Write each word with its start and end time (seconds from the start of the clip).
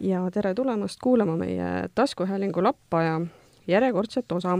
ja 0.00 0.30
tere 0.32 0.54
tulemast 0.54 0.98
kuulama 1.02 1.36
meie 1.36 1.88
taskuhäälingu 1.94 2.62
Lappaja 2.62 3.20
järjekordset 3.66 4.32
osa. 4.32 4.58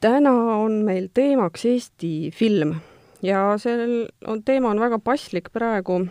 täna 0.00 0.32
on 0.56 0.72
meil 0.72 1.08
teemaks 1.14 1.64
Eesti 1.64 2.30
film 2.34 2.74
ja 3.22 3.58
sel 3.58 4.08
on, 4.26 4.42
teema 4.44 4.70
on 4.70 4.80
väga 4.80 4.98
paslik 4.98 5.52
praegu 5.52 6.06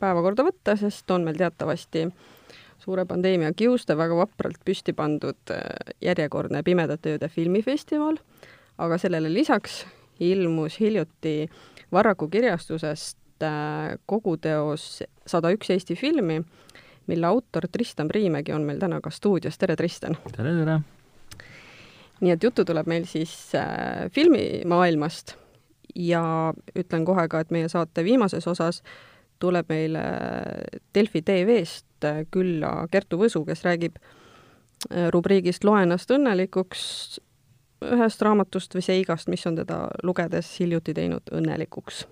päevakorda 0.00 0.46
võtta, 0.46 0.76
sest 0.78 1.10
on 1.10 1.24
meil 1.26 1.38
teatavasti 1.38 2.06
suure 2.82 3.04
pandeemia 3.06 3.52
kiuste 3.56 3.96
väga 3.98 4.16
vapralt 4.18 4.62
püsti 4.64 4.94
pandud 4.96 5.54
äh, 5.54 5.62
järjekordne 6.02 6.62
Pimedate 6.66 7.16
Ööde 7.16 7.28
filmifestival, 7.28 8.18
aga 8.78 8.98
sellele 8.98 9.32
lisaks 9.32 9.82
ilmus 10.20 10.80
hiljuti 10.80 11.50
Varraku 11.92 12.28
kirjastusest 12.28 13.42
äh, 13.42 13.98
koguteos 14.06 15.02
Sada 15.26 15.52
üks 15.54 15.70
Eesti 15.70 15.94
filmi, 15.94 16.40
mille 17.06 17.26
autor 17.26 17.68
Tristan 17.72 18.08
Priimägi 18.08 18.52
on 18.52 18.64
meil 18.66 18.80
täna 18.82 19.00
ka 19.00 19.10
stuudios, 19.10 19.58
tere 19.58 19.76
Tristan! 19.76 20.16
tere, 20.36 20.56
tere! 20.58 20.80
nii 22.22 22.30
et 22.34 22.42
juttu 22.42 22.64
tuleb 22.64 22.86
meil 22.90 23.06
siis 23.10 23.32
äh, 23.58 24.08
filmimaailmast 24.14 25.36
ja 25.98 26.24
ütlen 26.78 27.04
kohe 27.04 27.26
ka, 27.28 27.42
et 27.42 27.50
meie 27.50 27.68
saate 27.68 28.04
viimases 28.06 28.46
osas 28.48 28.82
tuleb 29.42 29.68
meile 29.68 30.02
Delfi 30.94 31.22
TV-st 31.26 32.06
külla 32.34 32.86
Kertu 32.90 33.18
Võsu, 33.18 33.42
kes 33.46 33.64
räägib 33.66 33.98
äh, 33.98 35.10
rubriigist 35.14 35.66
Loe 35.66 35.82
ennast 35.82 36.10
õnnelikuks 36.14 37.20
ühest 37.96 38.22
raamatust 38.22 38.74
või 38.76 38.84
seigast, 38.86 39.30
mis 39.32 39.46
on 39.46 39.56
teda 39.60 39.86
lugedes 40.02 40.50
hiljuti 40.60 40.94
teinud 40.94 41.32
õnnelikuks. 41.32 42.04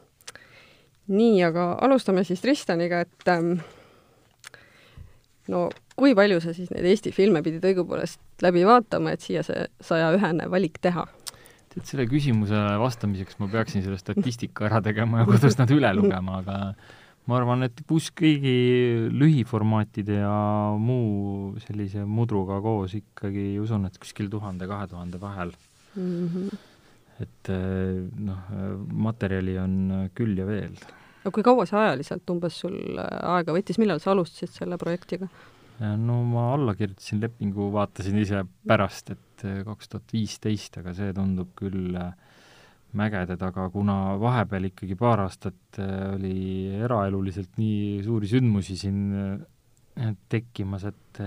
nii, 1.11 1.43
aga 1.43 1.73
alustame 1.83 2.25
siis 2.25 2.41
Tristaniga, 2.41 3.01
et 3.07 3.31
ähm, 3.33 3.57
no 5.51 5.69
kui 5.99 6.15
palju 6.17 6.41
sa 6.43 6.55
siis 6.57 6.71
neid 6.73 6.87
Eesti 6.89 7.13
filme 7.15 7.43
pidid 7.45 7.65
õigupoolest 7.71 8.45
läbi 8.45 8.63
vaatama, 8.67 9.15
et 9.15 9.25
siia 9.25 9.43
see 9.47 9.67
saja 9.85 10.13
ühene 10.17 10.49
valik 10.51 10.79
teha? 10.83 11.07
tead, 11.71 11.85
selle 11.87 12.07
küsimusele 12.11 12.79
vastamiseks 12.83 13.39
ma 13.39 13.47
peaksin 13.51 13.85
selle 13.85 13.99
statistika 14.01 14.67
ära 14.67 14.81
tegema 14.83 15.23
ja 15.23 15.29
kodus 15.29 15.55
nad 15.61 15.71
üle 15.71 15.93
lugema, 15.95 16.41
aga 16.41 16.57
ma 17.31 17.37
arvan, 17.39 17.63
et 17.69 17.83
kus 17.87 18.09
kõigi 18.17 18.55
lühiformaatide 19.15 20.19
ja 20.19 20.35
muu 20.81 21.55
sellise 21.63 22.03
mudruga 22.09 22.59
koos 22.65 22.97
ikkagi 22.99 23.53
usun, 23.63 23.87
et 23.87 23.99
kuskil 24.03 24.31
tuhande-kahe 24.33 24.89
tuhande 24.91 25.21
vahel 25.23 25.55
mm. 25.95 26.29
-hmm. 26.29 26.59
et 27.21 27.53
eh, 27.53 28.01
noh, 28.27 28.51
materjali 28.93 29.59
on 29.59 30.09
küll 30.15 30.39
ja 30.39 30.47
veel. 30.47 30.77
no 31.25 31.31
kui 31.31 31.45
kaua 31.47 31.67
see 31.69 31.79
ajaliselt 31.79 32.31
umbes 32.31 32.61
sul 32.65 32.99
aega 32.99 33.55
võttis, 33.57 33.81
millal 33.83 34.01
sa 34.01 34.13
alustasid 34.15 34.55
selle 34.57 34.79
projektiga? 34.79 35.29
no 35.81 36.23
ma 36.29 36.51
alla 36.55 36.75
kirjutasin 36.77 37.23
lepingu, 37.23 37.71
vaatasin 37.73 38.19
ise 38.21 38.45
pärast, 38.69 39.15
et 39.17 39.45
eh, 39.45 39.63
kaks 39.65 39.89
tuhat 39.89 40.13
viisteist, 40.13 40.77
aga 40.83 40.95
see 40.97 41.15
tundub 41.17 41.55
küll 41.57 41.97
mägede 42.93 43.37
taga, 43.39 43.69
kuna 43.71 44.19
vahepeal 44.19 44.67
ikkagi 44.67 44.97
paar 44.99 45.23
aastat 45.23 45.79
oli 45.79 46.67
eraeluliselt 46.75 47.55
nii 47.57 48.03
suuri 48.03 48.27
sündmusi 48.27 48.75
siin 48.77 49.05
tekkimas, 50.29 50.89
et 50.91 51.21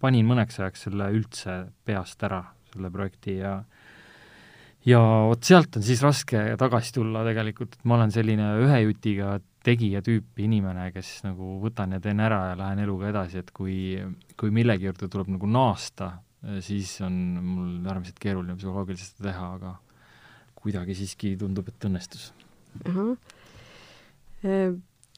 panin 0.00 0.26
mõneks 0.26 0.58
ajaks 0.58 0.86
selle 0.88 1.06
üldse 1.14 1.54
peast 1.86 2.22
ära, 2.26 2.42
selle 2.74 2.90
projekti 2.94 3.38
ja 3.38 3.56
ja 4.84 5.00
vot 5.28 5.44
sealt 5.46 5.78
on 5.78 5.84
siis 5.84 6.02
raske 6.04 6.42
tagasi 6.60 6.92
tulla 6.98 7.24
tegelikult, 7.26 7.78
et 7.78 7.88
ma 7.88 7.96
olen 7.98 8.12
selline 8.14 8.50
ühe 8.64 8.80
jutiga 8.84 9.38
tegija 9.64 10.02
tüüpi 10.04 10.44
inimene, 10.44 10.90
kes 10.92 11.22
nagu 11.24 11.56
võtan 11.62 11.96
ja 11.96 12.02
teen 12.04 12.20
ära 12.20 12.40
ja 12.50 12.58
lähen 12.60 12.82
eluga 12.84 13.08
edasi, 13.08 13.40
et 13.40 13.50
kui, 13.56 13.96
kui 14.36 14.52
millegi 14.52 14.90
juurde 14.90 15.08
tuleb 15.08 15.30
nagu 15.32 15.48
naasta, 15.48 16.10
siis 16.64 16.98
on 17.04 17.16
mul 17.40 17.88
äärmiselt 17.88 18.20
keeruline 18.20 18.58
psühholoogiliselt 18.60 19.16
seda 19.16 19.30
teha, 19.30 19.48
aga 19.56 19.72
kuidagi 20.60 20.96
siiski 20.98 21.32
tundub, 21.40 21.68
et 21.72 21.88
õnnestus. 21.88 22.30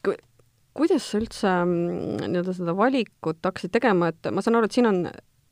Ku-, 0.06 0.18
kuidas 0.76 1.06
sa 1.10 1.18
üldse 1.18 1.52
mm, 1.64 2.26
nii-öelda 2.30 2.54
seda 2.54 2.74
valikut 2.78 3.42
hakkasid 3.46 3.74
tegema, 3.74 4.12
et 4.12 4.30
ma 4.30 4.44
saan 4.44 4.60
aru, 4.60 4.70
et 4.70 4.76
siin 4.78 4.90
on 4.90 5.02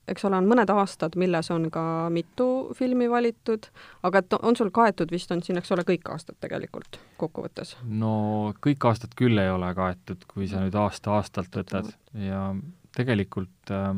eks 0.08 0.26
ole, 0.28 0.38
on 0.40 0.48
mõned 0.50 0.70
aastad, 0.74 1.16
milles 1.20 1.50
on 1.54 1.68
ka 1.74 1.84
mitu 2.14 2.48
filmi 2.78 3.08
valitud, 3.10 3.68
aga 4.04 4.22
et 4.22 4.38
on 4.40 4.56
sul 4.56 4.72
kaetud 4.74 5.12
vist, 5.14 5.32
on 5.34 5.42
siin, 5.44 5.60
eks 5.60 5.72
ole, 5.76 5.86
kõik 5.88 6.10
aastad 6.12 6.38
tegelikult 6.44 7.00
kokkuvõttes? 7.20 7.76
no 7.84 8.54
kõik 8.64 8.88
aastad 8.90 9.16
küll 9.18 9.38
ei 9.40 9.52
ole 9.52 9.70
kaetud, 9.76 10.26
kui 10.30 10.50
sa 10.50 10.64
nüüd 10.64 10.76
aasta-aastalt 10.78 11.62
võtad 11.62 11.94
ja 12.18 12.50
tegelikult 12.94 13.74
äh, 13.74 13.94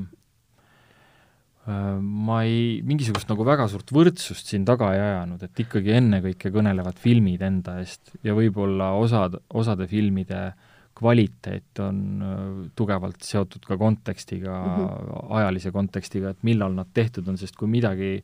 Äh, 1.67 1.99
ma 1.99 2.45
ei, 2.47 2.81
mingisugust 2.87 3.27
nagu 3.31 3.43
väga 3.47 3.65
suurt 3.71 3.91
võrdsust 3.95 4.53
siin 4.53 4.63
taga 4.69 4.93
ei 4.95 5.01
ajanud, 5.03 5.41
et 5.43 5.63
ikkagi 5.65 5.97
ennekõike 5.99 6.53
kõnelevad 6.55 6.99
filmid 7.03 7.43
enda 7.43 7.81
eest 7.83 8.13
ja 8.27 8.37
võib-olla 8.39 8.93
osad, 9.01 9.35
osade 9.51 9.89
filmide 9.91 10.53
kvaliteet 10.97 11.81
on 11.85 11.99
äh, 12.23 12.45
tugevalt 12.79 13.25
seotud 13.25 13.67
ka 13.69 13.77
kontekstiga 13.81 14.55
mm, 14.59 14.77
-hmm. 14.77 15.27
ajalise 15.41 15.73
kontekstiga, 15.73 16.33
et 16.33 16.47
millal 16.47 16.77
nad 16.77 16.93
tehtud 16.95 17.29
on, 17.29 17.39
sest 17.39 17.57
kui 17.57 17.69
midagi 17.69 18.23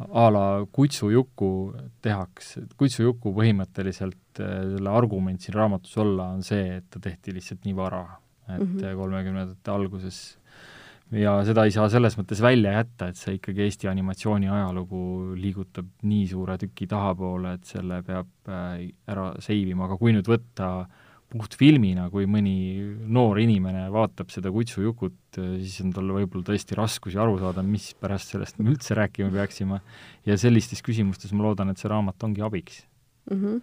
a 0.00 0.30
la 0.32 0.44
Kutsujuku 0.72 1.50
tehakse, 2.02 2.64
Kutsujuku 2.76 3.34
põhimõtteliselt 3.36 4.40
äh, 4.40 4.58
selle 4.74 4.90
argument 4.90 5.40
siin 5.40 5.54
raamatus 5.54 5.96
olla 5.98 6.30
on 6.34 6.42
see, 6.42 6.76
et 6.80 6.90
ta 6.90 7.00
tehti 7.00 7.34
lihtsalt 7.36 7.64
nii 7.68 7.76
vara, 7.76 8.04
et 8.48 8.60
mhm. 8.60 8.96
kolmekümnendate 8.96 9.58
mm 9.58 9.64
-hmm. 9.64 9.74
alguses 9.74 10.38
ja 11.18 11.34
seda 11.46 11.64
ei 11.66 11.74
saa 11.74 11.88
selles 11.90 12.16
mõttes 12.18 12.40
välja 12.42 12.72
jätta, 12.78 13.10
et 13.10 13.18
see 13.18 13.36
ikkagi 13.38 13.64
Eesti 13.66 13.88
animatsiooni 13.90 14.48
ajalugu 14.48 15.34
liigutab 15.38 15.88
nii 16.06 16.26
suure 16.30 16.56
tüki 16.60 16.86
tahapoole, 16.90 17.54
et 17.58 17.64
selle 17.64 18.02
peab 18.06 18.50
äh, 18.50 18.90
ära 19.10 19.32
seivima, 19.42 19.86
aga 19.88 19.98
kui 20.00 20.14
nüüd 20.14 20.30
võtta 20.30 20.70
puhtfilmina, 21.30 22.08
kui 22.10 22.26
mõni 22.30 22.54
noor 23.06 23.38
inimene 23.42 23.86
vaatab 23.94 24.32
seda 24.34 24.50
Kutsujukut, 24.54 25.38
siis 25.38 25.78
on 25.84 25.94
tal 25.94 26.10
võib-olla 26.16 26.48
tõesti 26.50 26.78
raskusi 26.78 27.20
aru 27.22 27.38
saada, 27.38 27.62
mis 27.66 27.92
pärast 28.00 28.34
sellest 28.34 28.58
me 28.58 28.72
üldse 28.72 28.98
rääkima 28.98 29.30
peaksime, 29.34 29.80
ja 30.26 30.38
sellistes 30.40 30.82
küsimustes 30.86 31.34
ma 31.36 31.46
loodan, 31.46 31.70
et 31.70 31.78
see 31.78 31.90
raamat 31.92 32.26
ongi 32.26 32.42
abiks 32.46 32.82
mm. 33.30 33.36
-hmm. 33.36 33.62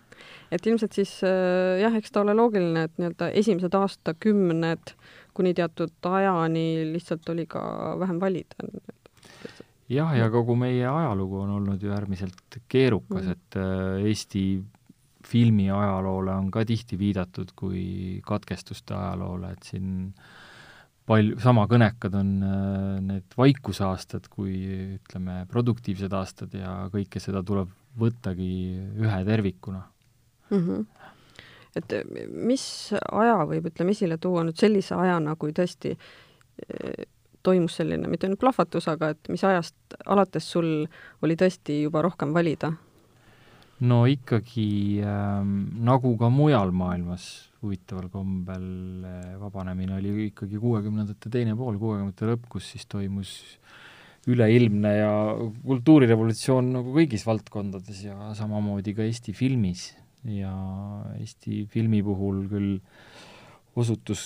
et 0.52 0.68
ilmselt 0.68 0.94
siis 0.94 1.20
äh, 1.24 1.82
jah, 1.82 1.96
eks 1.96 2.12
ta 2.12 2.22
ole 2.22 2.34
loogiline, 2.34 2.84
et 2.88 2.94
nii-öelda 2.98 3.30
esimesed 3.42 3.74
aastakümned 3.74 4.94
kuni 5.38 5.54
teatud 5.54 6.12
ajani 6.12 6.88
lihtsalt 6.94 7.30
oli 7.30 7.46
ka 7.46 7.62
vähem 8.00 8.20
valida. 8.20 8.56
jah, 9.90 10.18
ja 10.18 10.30
kogu 10.30 10.56
meie 10.56 10.88
ajalugu 10.88 11.40
on 11.40 11.50
olnud 11.60 11.84
ju 11.84 11.92
äärmiselt 11.92 12.62
keerukas 12.68 13.26
mm., 13.26 13.32
et 13.32 13.60
äh, 13.60 14.08
Eesti 14.08 14.64
filmi 15.28 15.70
ajaloole 15.72 16.34
on 16.34 16.52
ka 16.52 16.64
tihti 16.68 17.00
viidatud 17.00 17.52
kui 17.56 18.22
katkestuste 18.26 18.96
ajaloole, 18.96 19.52
et 19.54 19.68
siin 19.68 19.90
palju, 21.08 21.38
sama 21.44 21.66
kõnekad 21.72 22.16
on 22.20 22.32
äh, 22.44 23.02
need 23.04 23.38
vaikusaastad 23.38 24.30
kui 24.32 24.56
ütleme, 24.98 25.44
produktiivsed 25.52 26.16
aastad 26.16 26.56
ja 26.58 26.80
kõike 26.94 27.22
seda 27.24 27.44
tuleb 27.44 27.72
võttagi 27.98 28.52
ühe 29.02 29.22
tervikuna 29.28 29.84
mm. 30.52 30.64
-hmm 30.64 31.14
et 31.78 31.94
eh, 31.94 32.08
mis 32.32 32.64
aja 32.94 33.38
võib, 33.48 33.70
ütleme, 33.70 33.94
esile 33.96 34.18
tuua 34.22 34.44
nüüd 34.48 34.58
sellise 34.60 34.96
ajana, 34.98 35.36
kui 35.40 35.54
tõesti 35.56 35.94
eh, 35.94 37.06
toimus 37.46 37.78
selline, 37.80 38.10
mitte 38.12 38.28
ainult 38.28 38.42
plahvatus, 38.42 38.90
aga 38.92 39.14
et 39.14 39.32
mis 39.32 39.44
ajast 39.48 39.98
alates 40.06 40.50
sul 40.52 40.70
oli 41.24 41.38
tõesti 41.40 41.84
juba 41.84 42.04
rohkem 42.06 42.34
valida? 42.36 42.74
No 43.85 44.06
ikkagi 44.09 45.03
ähm, 45.06 45.57
nagu 45.85 46.15
ka 46.18 46.31
mujal 46.33 46.71
maailmas 46.74 47.47
huvitaval 47.62 48.09
kombel 48.13 48.65
eh, 49.06 49.35
vabanemine 49.41 49.97
oli 49.97 50.29
ikkagi 50.29 50.59
kuuekümnendate 50.62 51.31
teine 51.33 51.56
pool, 51.57 51.77
kuuekümnendate 51.81 52.29
lõpp, 52.31 52.47
kus 52.51 52.71
siis 52.74 52.85
toimus 52.89 53.31
üleilmne 54.27 54.91
ja 54.97 55.12
kultuurirevolutsioon 55.65 56.74
nagu 56.75 56.94
kõigis 56.97 57.24
valdkondades 57.27 58.03
ja 58.09 58.33
samamoodi 58.38 58.94
ka 58.97 59.06
Eesti 59.06 59.33
filmis. 59.38 59.94
Ja 60.27 60.51
Eesti 61.15 61.63
filmi 61.71 62.01
puhul 62.03 62.44
küll 62.51 62.74
osutus 63.77 64.21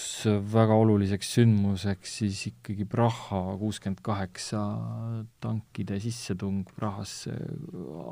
väga 0.54 0.76
oluliseks 0.80 1.34
sündmuseks 1.36 2.14
siis 2.22 2.46
ikkagi 2.52 2.86
Praha 2.90 3.42
kuuskümmend 3.60 4.00
kaheksa 4.06 4.62
tankide 5.44 6.00
sissetung 6.04 6.64
Prahasse 6.78 7.36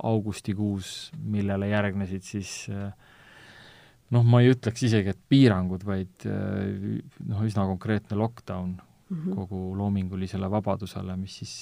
augustikuus, 0.10 1.14
millele 1.16 1.72
järgnesid 1.72 2.28
siis 2.28 2.54
noh, 2.68 4.26
ma 4.26 4.44
ei 4.44 4.52
ütleks 4.54 4.84
isegi, 4.90 5.14
et 5.14 5.24
piirangud, 5.32 5.86
vaid 5.88 6.28
noh, 6.28 7.42
üsna 7.46 7.66
konkreetne 7.70 8.18
lockdown, 8.20 8.76
mm 9.10 9.18
-hmm. 9.18 9.36
kogu 9.40 9.78
loomingulisele 9.78 10.52
vabadusele, 10.52 11.16
mis 11.18 11.40
siis 11.42 11.56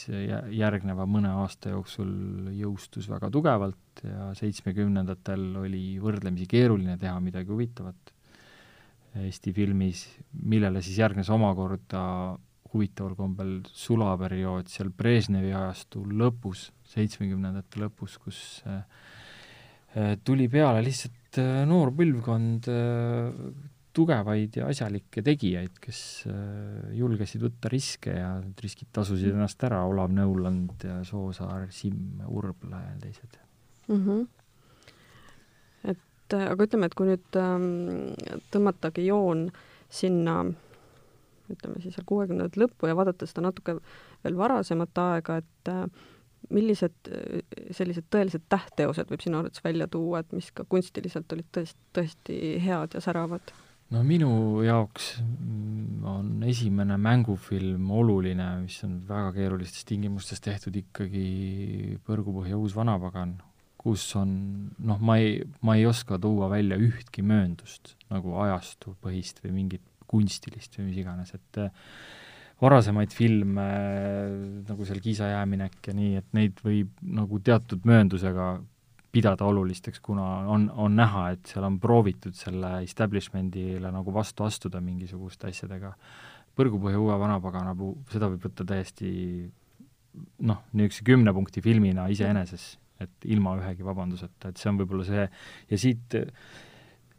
järgneva 0.51 1.05
mõne 1.05 1.31
aasta 1.43 1.75
jooksul 1.75 2.51
jõustus 2.57 3.09
väga 3.09 3.29
tugevalt 3.29 4.03
ja 4.03 4.33
seitsmekümnendatel 4.41 5.55
oli 5.63 5.85
võrdlemisi 6.01 6.47
keeruline 6.49 6.97
teha 6.97 7.19
midagi 7.19 7.51
huvitavat 7.51 8.16
Eesti 9.25 9.53
filmis, 9.55 10.03
millele 10.43 10.81
siis 10.85 10.99
järgnes 11.01 11.29
omakorda 11.33 12.01
huvitaval 12.73 13.15
kombel 13.17 13.53
sulaperiood 13.71 14.69
seal 14.71 14.91
Brežnevi 14.95 15.53
ajastu 15.55 16.03
lõpus, 16.07 16.67
seitsmekümnendate 16.91 17.81
lõpus, 17.81 18.17
kus 18.21 18.41
äh, 18.67 18.83
äh, 19.95 20.13
tuli 20.23 20.49
peale 20.51 20.83
lihtsalt 20.85 21.39
äh, 21.41 21.63
noor 21.69 21.93
põlvkond 21.97 22.69
tugevaid 23.97 24.59
ja 24.59 24.67
asjalikke 24.69 25.23
tegijaid, 25.25 25.79
kes 25.81 25.99
julgesid 26.93 27.41
võtta 27.41 27.71
riske 27.73 28.11
ja 28.13 28.35
need 28.43 28.59
riskid 28.61 28.91
tasusid 28.93 29.31
ennast 29.33 29.63
ära, 29.65 29.79
Olav 29.89 30.11
Nõuland 30.13 30.85
ja 30.85 30.99
Soosaar, 31.07 31.71
Simm, 31.73 32.21
Urbla 32.29 32.83
ja 32.83 32.91
teised 33.01 33.39
mm. 33.87 33.95
-hmm. 33.95 34.27
Et 36.27 36.37
aga 36.43 36.67
ütleme, 36.67 36.89
et 36.89 36.95
kui 36.97 37.07
nüüd 37.07 37.39
ähm, 37.39 37.67
tõmmatagi 38.51 39.07
joon 39.07 39.47
sinna 39.87 40.41
ütleme 41.51 41.79
siis 41.81 41.95
seal 41.95 42.07
kuuekümnendate 42.07 42.59
lõppu 42.59 42.89
ja 42.89 42.95
vaadata 42.97 43.27
seda 43.29 43.45
natuke 43.47 43.77
veel 44.25 44.39
varasemat 44.39 44.99
aega, 45.03 45.39
et 45.41 45.71
äh, 45.71 45.85
millised 46.53 47.11
äh, 47.11 47.39
sellised 47.75 48.09
tõelised 48.13 48.47
tähtteosed 48.51 49.11
võib 49.11 49.23
sinu 49.23 49.39
arvates 49.41 49.63
välja 49.63 49.87
tuua, 49.91 50.23
et 50.23 50.35
mis 50.35 50.49
ka 50.55 50.67
kunstiliselt 50.69 51.31
olid 51.35 51.47
tõesti, 51.55 51.79
tõesti 51.95 52.41
head 52.63 52.97
ja 52.97 53.03
säravad? 53.03 53.55
no 53.95 54.03
minu 54.03 54.29
jaoks 54.67 55.13
on 56.07 56.43
esimene 56.47 56.97
mängufilm 56.99 57.91
oluline, 57.95 58.49
mis 58.65 58.81
on 58.83 58.99
väga 59.07 59.31
keerulistes 59.37 59.87
tingimustes 59.87 60.43
tehtud 60.43 60.75
ikkagi 60.75 61.27
Põrgupõhja 62.07 62.59
uus 62.59 62.75
vanapagan, 62.75 63.37
kus 63.77 64.03
on 64.19 64.31
noh, 64.83 64.99
ma 64.99 65.17
ei, 65.21 65.41
ma 65.65 65.77
ei 65.77 65.85
oska 65.87 66.17
tuua 66.21 66.49
välja 66.51 66.79
ühtki 66.81 67.23
mööndust 67.25 67.95
nagu 68.11 68.37
ajastupõhist 68.43 69.43
või 69.43 69.53
mingit 69.61 69.83
kunstilist 70.07 70.79
või 70.79 70.89
mis 70.89 71.01
iganes, 71.01 71.33
et 71.35 71.59
äh, 71.61 71.91
varasemaid 72.61 73.13
filme 73.13 73.65
äh, 73.67 74.31
nagu 74.67 74.87
seal 74.87 75.01
Kiisa 75.03 75.29
jääminek 75.33 75.91
ja 75.91 75.95
nii, 75.97 76.15
et 76.21 76.33
neid 76.37 76.63
võib 76.65 76.95
nagu 77.05 77.39
teatud 77.43 77.85
mööndusega 77.87 78.55
pidada 79.13 79.45
olulisteks, 79.47 80.01
kuna 80.03 80.25
on, 80.51 80.67
on 80.75 80.97
näha, 80.97 81.29
et 81.33 81.53
seal 81.53 81.65
on 81.65 81.77
proovitud 81.81 82.35
selle 82.37 82.77
establishment'ile 82.85 83.91
nagu 83.93 84.13
vastu 84.13 84.45
astuda 84.45 84.81
mingisuguste 84.83 85.49
asjadega. 85.51 85.93
põrgupõhja 86.57 86.97
uue 86.97 87.15
vanapagana 87.21 87.75
puu-, 87.77 87.95
seda 88.09 88.29
võib 88.31 88.47
võtta 88.47 88.65
täiesti 88.65 89.09
noh, 90.49 90.63
niisuguse 90.73 91.05
kümne 91.05 91.33
punkti 91.33 91.61
filmina 91.61 92.07
iseeneses, 92.09 92.77
et 93.03 93.27
ilma 93.33 93.57
ühegi 93.59 93.85
vabanduseta, 93.85 94.49
et 94.49 94.57
see 94.57 94.71
on 94.71 94.81
võib-olla 94.81 95.05
see 95.07 95.27
ja 95.71 95.79
siit 95.79 96.17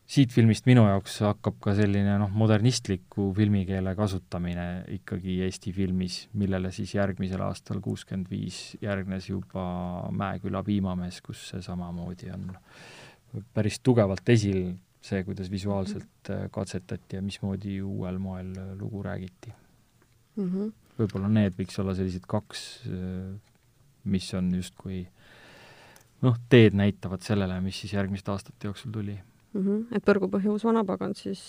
siit 0.08 0.32
filmist 0.32 0.64
minu 0.64 0.86
jaoks 0.86 1.18
hakkab 1.26 1.58
ka 1.60 1.74
selline 1.76 2.14
noh, 2.22 2.30
modernistliku 2.32 3.28
filmikeele 3.36 3.92
kasutamine 3.98 4.64
ikkagi 4.96 5.36
Eesti 5.44 5.72
filmis, 5.76 6.22
millele 6.40 6.72
siis 6.72 6.94
järgmisel 6.96 7.44
aastal, 7.44 7.82
kuuskümmend 7.84 8.30
viis, 8.32 8.62
järgnes 8.80 9.28
juba 9.28 9.66
Mäeküla 10.16 10.64
piimamees, 10.64 11.20
kus 11.24 11.50
see 11.52 11.60
samamoodi 11.64 12.32
on 12.32 12.48
päris 13.52 13.82
tugevalt 13.84 14.32
esil, 14.32 14.72
see, 15.04 15.20
kuidas 15.26 15.50
visuaalselt 15.52 16.32
äh, 16.32 16.46
katsetati 16.52 17.18
ja 17.18 17.22
mismoodi 17.22 17.78
uuel 17.84 18.16
moel 18.22 18.54
lugu 18.80 19.02
räägiti 19.04 19.52
mm. 19.52 20.48
-hmm. 20.48 20.72
võib-olla 20.98 21.28
need 21.28 21.60
võiks 21.60 21.76
olla 21.82 21.94
sellised 21.94 22.24
kaks, 22.26 22.64
äh, 22.88 23.36
mis 24.04 24.32
on 24.34 24.54
justkui 24.56 25.04
noh, 26.22 26.38
teed 26.50 26.76
näitavad 26.78 27.22
sellele, 27.26 27.60
mis 27.64 27.80
siis 27.80 27.92
järgmiste 27.94 28.32
aastate 28.34 28.70
jooksul 28.70 28.92
tuli 28.92 29.18
mm. 29.52 29.60
-hmm. 29.62 29.96
et 29.96 30.04
Põrgupõhja 30.04 30.52
uus 30.52 30.64
vanapagan 30.64 31.14
siis 31.14 31.42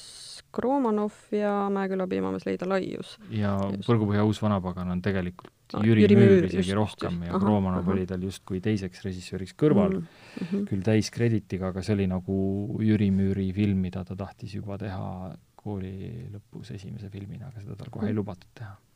Kromanov 0.56 1.14
ja 1.32 1.70
Mäeküla 1.74 2.08
piimamees 2.08 2.46
Leida 2.46 2.70
Laius. 2.70 3.18
ja. 3.30 3.58
Põrgupõhja 3.88 4.24
uus 4.26 4.42
vanapagan 4.42 4.92
on 4.92 5.02
tegelikult 5.02 5.54
no, 5.74 5.84
Jüri, 5.86 6.06
Jüri 6.06 6.18
Müür 6.18 6.48
isegi 6.50 6.74
rohkem 6.78 7.22
ja 7.24 7.36
aha, 7.36 7.40
Kromanov 7.44 7.84
aha. 7.84 7.92
oli 7.92 8.06
tal 8.10 8.24
justkui 8.26 8.62
teiseks 8.62 9.04
režissööriks 9.06 9.56
kõrval 9.58 10.00
mm, 10.00 10.08
-hmm. 10.42 10.66
küll 10.72 10.84
täiskrediitiga, 10.86 11.74
aga 11.74 11.84
see 11.86 11.96
oli 11.98 12.08
nagu 12.08 12.36
Jüri 12.84 13.12
Müüri 13.12 13.52
film, 13.54 13.82
mida 13.88 14.04
ta 14.06 14.16
tahtis 14.16 14.56
juba 14.56 14.78
teha 14.78 15.36
kooli 15.60 16.30
lõpus 16.34 16.72
esimese 16.74 17.10
filmina, 17.10 17.50
aga 17.50 17.62
seda 17.62 17.76
tal 17.76 17.90
kohe 17.90 18.04
mm 18.04 18.08
-hmm. 18.08 18.10
ei 18.10 18.16
lubatud 18.16 18.50
teha 18.56 18.74
eh, 18.74 18.89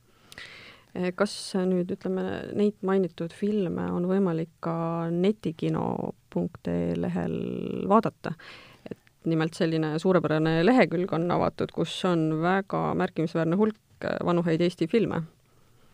kas 1.17 1.33
nüüd 1.65 1.89
ütleme, 1.95 2.25
neid 2.53 2.75
mainitud 2.85 3.33
filme 3.33 3.87
on 3.91 4.05
võimalik 4.09 4.51
ka 4.63 5.09
netikino.ee 5.13 6.93
lehel 6.99 7.39
vaadata? 7.89 8.35
nimelt 9.23 9.55
selline 9.55 9.93
suurepärane 10.03 10.57
lehekülg 10.65 11.13
on 11.15 11.29
avatud, 11.31 11.71
kus 11.71 11.93
on 12.09 12.41
väga 12.41 12.89
märkimisväärne 12.99 13.55
hulk 13.55 14.07
vanu 14.27 14.43
häid 14.43 14.61
Eesti 14.65 14.87
filme. 14.91 15.21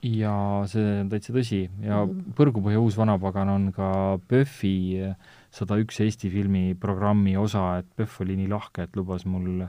ja 0.01 0.33
see 0.71 1.01
on 1.03 1.09
täitsa 1.11 1.33
tõsi 1.35 1.65
ja 1.83 1.99
mm. 2.05 2.33
Põrgupõhja 2.37 2.79
uus 2.79 2.95
vanapagan 2.97 3.49
on 3.51 3.65
ka 3.75 3.89
PÖFFi 4.31 5.11
sada 5.51 5.75
üks 5.81 5.99
Eesti 6.05 6.31
filmi 6.31 6.73
programmi 6.79 7.35
osa, 7.37 7.81
et 7.81 7.89
PÖFF 7.97 8.23
oli 8.23 8.37
nii 8.39 8.47
lahke, 8.49 8.87
et 8.87 8.95
lubas 8.95 9.27
mul 9.27 9.67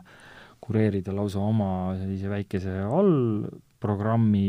kureerida 0.60 1.14
lausa 1.16 1.40
oma 1.40 1.96
sellise 1.98 2.30
väikese 2.30 2.74
allprogrammi 2.84 4.46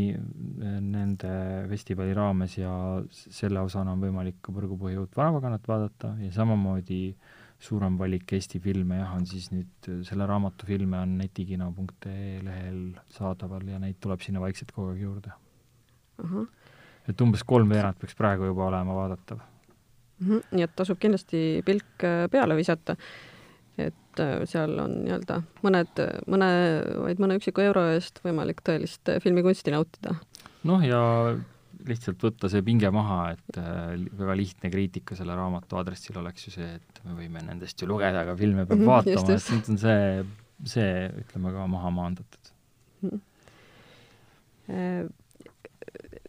nende 0.62 1.34
festivali 1.72 2.14
raames 2.14 2.58
ja 2.58 2.74
selle 3.12 3.64
osana 3.64 3.96
on 3.96 4.04
võimalik 4.04 4.42
ka 4.44 4.54
Põrgupõhja 4.56 5.02
uut 5.02 5.16
vanapaganat 5.18 5.70
vaadata 5.72 6.16
ja 6.22 6.32
samamoodi 6.36 7.04
suurem 7.62 7.98
valik 8.00 8.34
Eesti 8.36 8.60
filme 8.62 8.98
jah, 8.98 9.14
on 9.16 9.28
siis 9.30 9.52
nüüd, 9.54 9.72
äh, 9.88 10.02
selle 10.08 10.26
raamatu 10.30 10.68
filme 10.70 10.98
on 11.02 11.18
netikino.ee 11.20 12.40
lehel 12.46 12.82
saadaval 13.14 13.68
ja 13.70 13.80
neid 13.82 14.00
tuleb 14.02 14.24
sinna 14.26 14.42
vaikselt 14.42 14.74
kogu 14.74 14.96
aeg 14.96 15.04
juurde 15.06 15.34
uh. 16.24 16.32
-huh. 16.32 16.48
et 17.10 17.22
umbes 17.22 17.44
kolmveerand 17.54 18.00
peaks 18.02 18.18
praegu 18.18 18.50
juba 18.50 18.66
olema 18.72 18.96
vaadatav 18.98 19.38
uh. 19.38 19.44
-huh. 20.28 20.42
nii 20.52 20.66
et 20.66 20.76
tasub 20.76 21.00
kindlasti 21.00 21.62
pilk 21.66 22.08
äh, 22.08 22.26
peale 22.32 22.58
visata, 22.58 22.98
et 24.12 24.22
äh, 24.24 24.44
seal 24.50 24.76
on 24.84 25.00
nii-öelda 25.06 25.40
mõned, 25.66 26.04
mõne, 26.32 26.52
vaid 27.06 27.24
mõne 27.24 27.40
üksiku 27.40 27.64
euro 27.64 27.88
eest 27.94 28.20
võimalik 28.26 28.62
tõelist 28.68 29.10
filmikunsti 29.24 29.74
nautida. 29.74 30.18
noh, 30.68 30.84
ja 30.86 31.02
lihtsalt 31.88 32.22
võtta 32.22 32.50
see 32.52 32.62
pinge 32.66 32.92
maha, 32.94 33.22
et 33.36 33.60
äh, 33.62 33.96
väga 34.20 34.36
lihtne 34.38 34.72
kriitika 34.74 35.18
selle 35.18 35.36
raamatu 35.38 35.80
aadressil 35.80 36.20
oleks 36.22 36.48
ju 36.48 36.56
see, 36.58 36.70
et 36.78 37.02
me 37.08 37.16
võime 37.18 37.42
nendest 37.46 37.82
ju 37.82 37.90
lugeda, 37.90 38.26
aga 38.26 38.36
filme 38.38 38.68
peab 38.68 38.80
mhm, 38.84 38.92
vaatama, 38.92 39.38
et 39.38 39.50
nüüd 39.56 39.72
on 39.74 39.82
see, 39.82 40.06
see 40.76 40.94
ütleme 41.24 41.56
ka 41.56 41.68
maha 41.72 41.94
maandatud. 41.98 42.54
-hmm. 43.02 43.20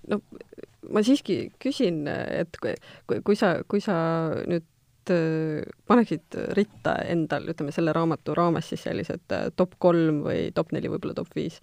no 0.09 0.21
ma 0.93 1.03
siiski 1.05 1.37
küsin, 1.63 2.07
et 2.09 2.57
kui, 2.61 3.21
kui 3.23 3.37
sa, 3.39 3.55
kui 3.69 3.81
sa 3.85 3.95
nüüd 4.49 4.67
äh, 5.11 5.65
paneksid 5.87 6.39
ritta 6.57 6.97
endal, 7.09 7.49
ütleme 7.51 7.75
selle 7.75 7.95
raamatu 7.97 8.37
raames 8.39 8.71
siis 8.73 8.85
sellised 8.87 9.35
äh, 9.35 9.49
top 9.57 9.75
kolm 9.83 10.23
või 10.27 10.51
top 10.55 10.73
neli, 10.73 10.91
võib-olla 10.93 11.17
top 11.19 11.35
viis 11.37 11.59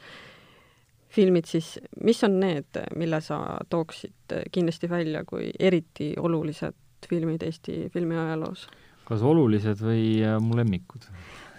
filmid, 1.10 1.48
siis 1.50 1.78
mis 2.06 2.20
on 2.24 2.40
need, 2.42 2.78
mille 3.00 3.22
sa 3.26 3.40
tooksid 3.70 4.36
kindlasti 4.52 4.90
välja 4.90 5.24
kui 5.26 5.50
eriti 5.60 6.14
olulised 6.20 7.08
filmid 7.10 7.44
Eesti 7.44 7.88
filmiajaloos? 7.94 8.68
kas 9.10 9.24
olulised 9.26 9.82
või 9.82 10.22
äh, 10.22 10.38
mu 10.42 10.58
lemmikud 10.60 11.08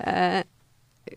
äh,? 0.06 0.44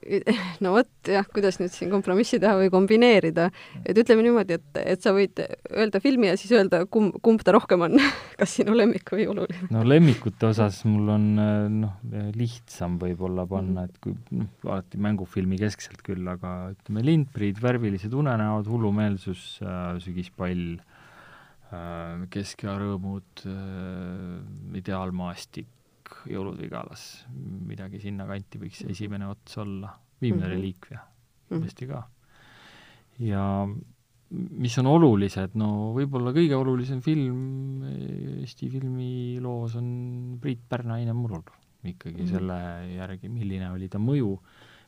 no 0.64 0.74
vot 0.78 1.12
jah, 1.14 1.28
kuidas 1.34 1.60
nüüd 1.62 1.74
siin 1.74 1.92
kompromissi 1.94 2.40
teha 2.44 2.56
või 2.60 2.72
kombineerida, 2.74 3.50
et 3.84 3.98
ütleme 4.00 4.26
niimoodi, 4.26 4.60
et, 4.60 4.82
et 4.84 5.04
sa 5.04 5.14
võid 5.16 5.42
öelda 5.72 6.02
filmi 6.04 6.32
ja 6.32 6.38
siis 6.40 6.54
öelda, 6.56 6.84
kumb, 6.92 7.18
kumb 7.26 7.44
ta 7.46 7.56
rohkem 7.56 7.88
on 7.88 8.00
kas 8.40 8.58
sinu 8.60 8.76
lemmik 8.78 9.14
või 9.16 9.28
oluline? 9.32 9.70
no 9.74 9.84
lemmikute 9.88 10.50
osas 10.52 10.82
mul 10.88 11.14
on 11.16 11.30
noh, 11.80 11.98
lihtsam 12.38 12.98
võib-olla 13.02 13.46
panna, 13.50 13.88
et 13.90 14.00
kui 14.04 14.16
noh, 14.34 14.50
alati 14.66 15.00
mängufilmi 15.02 15.60
keskselt 15.62 16.02
küll, 16.06 16.26
aga 16.30 16.74
ütleme, 16.74 17.04
Lindbrid, 17.06 17.62
Värvilised 17.64 18.14
unenäod, 18.18 18.68
Hullumeelsus, 18.70 19.60
äh, 19.64 19.96
Sügispall, 20.04 20.80
äh, 21.72 22.26
Keskea 22.34 22.76
rõõmud, 22.82 23.46
äh, 23.50 24.78
Ideaalmaastik, 24.80 25.70
Jõulud 26.30 26.60
Vigalas, 26.62 27.26
midagi 27.68 28.00
sinnakanti 28.00 28.62
võiks 28.62 28.84
esimene 28.90 29.28
ots 29.28 29.58
olla, 29.58 29.94
Viimne 30.22 30.40
mm 30.40 30.46
-hmm. 30.46 30.56
reliikvia 30.56 31.00
kindlasti 31.50 31.88
ka. 31.88 32.04
ja 33.20 33.44
mis 34.34 34.78
on 34.82 34.90
olulised, 34.90 35.54
no 35.60 35.94
võib-olla 35.94 36.34
kõige 36.34 36.58
olulisem 36.58 37.02
film 37.06 37.84
Eesti 38.40 38.70
filmiloos 38.74 39.76
on 39.78 39.88
Priit 40.42 40.64
Pärna 40.70 40.98
Eine 40.98 41.14
murul. 41.14 41.44
ikkagi 41.84 42.22
mm 42.22 42.26
-hmm. 42.26 42.32
selle 42.32 42.96
järgi, 42.96 43.30
milline 43.30 43.72
oli 43.72 43.90
ta 43.90 44.00
mõju, 44.00 44.38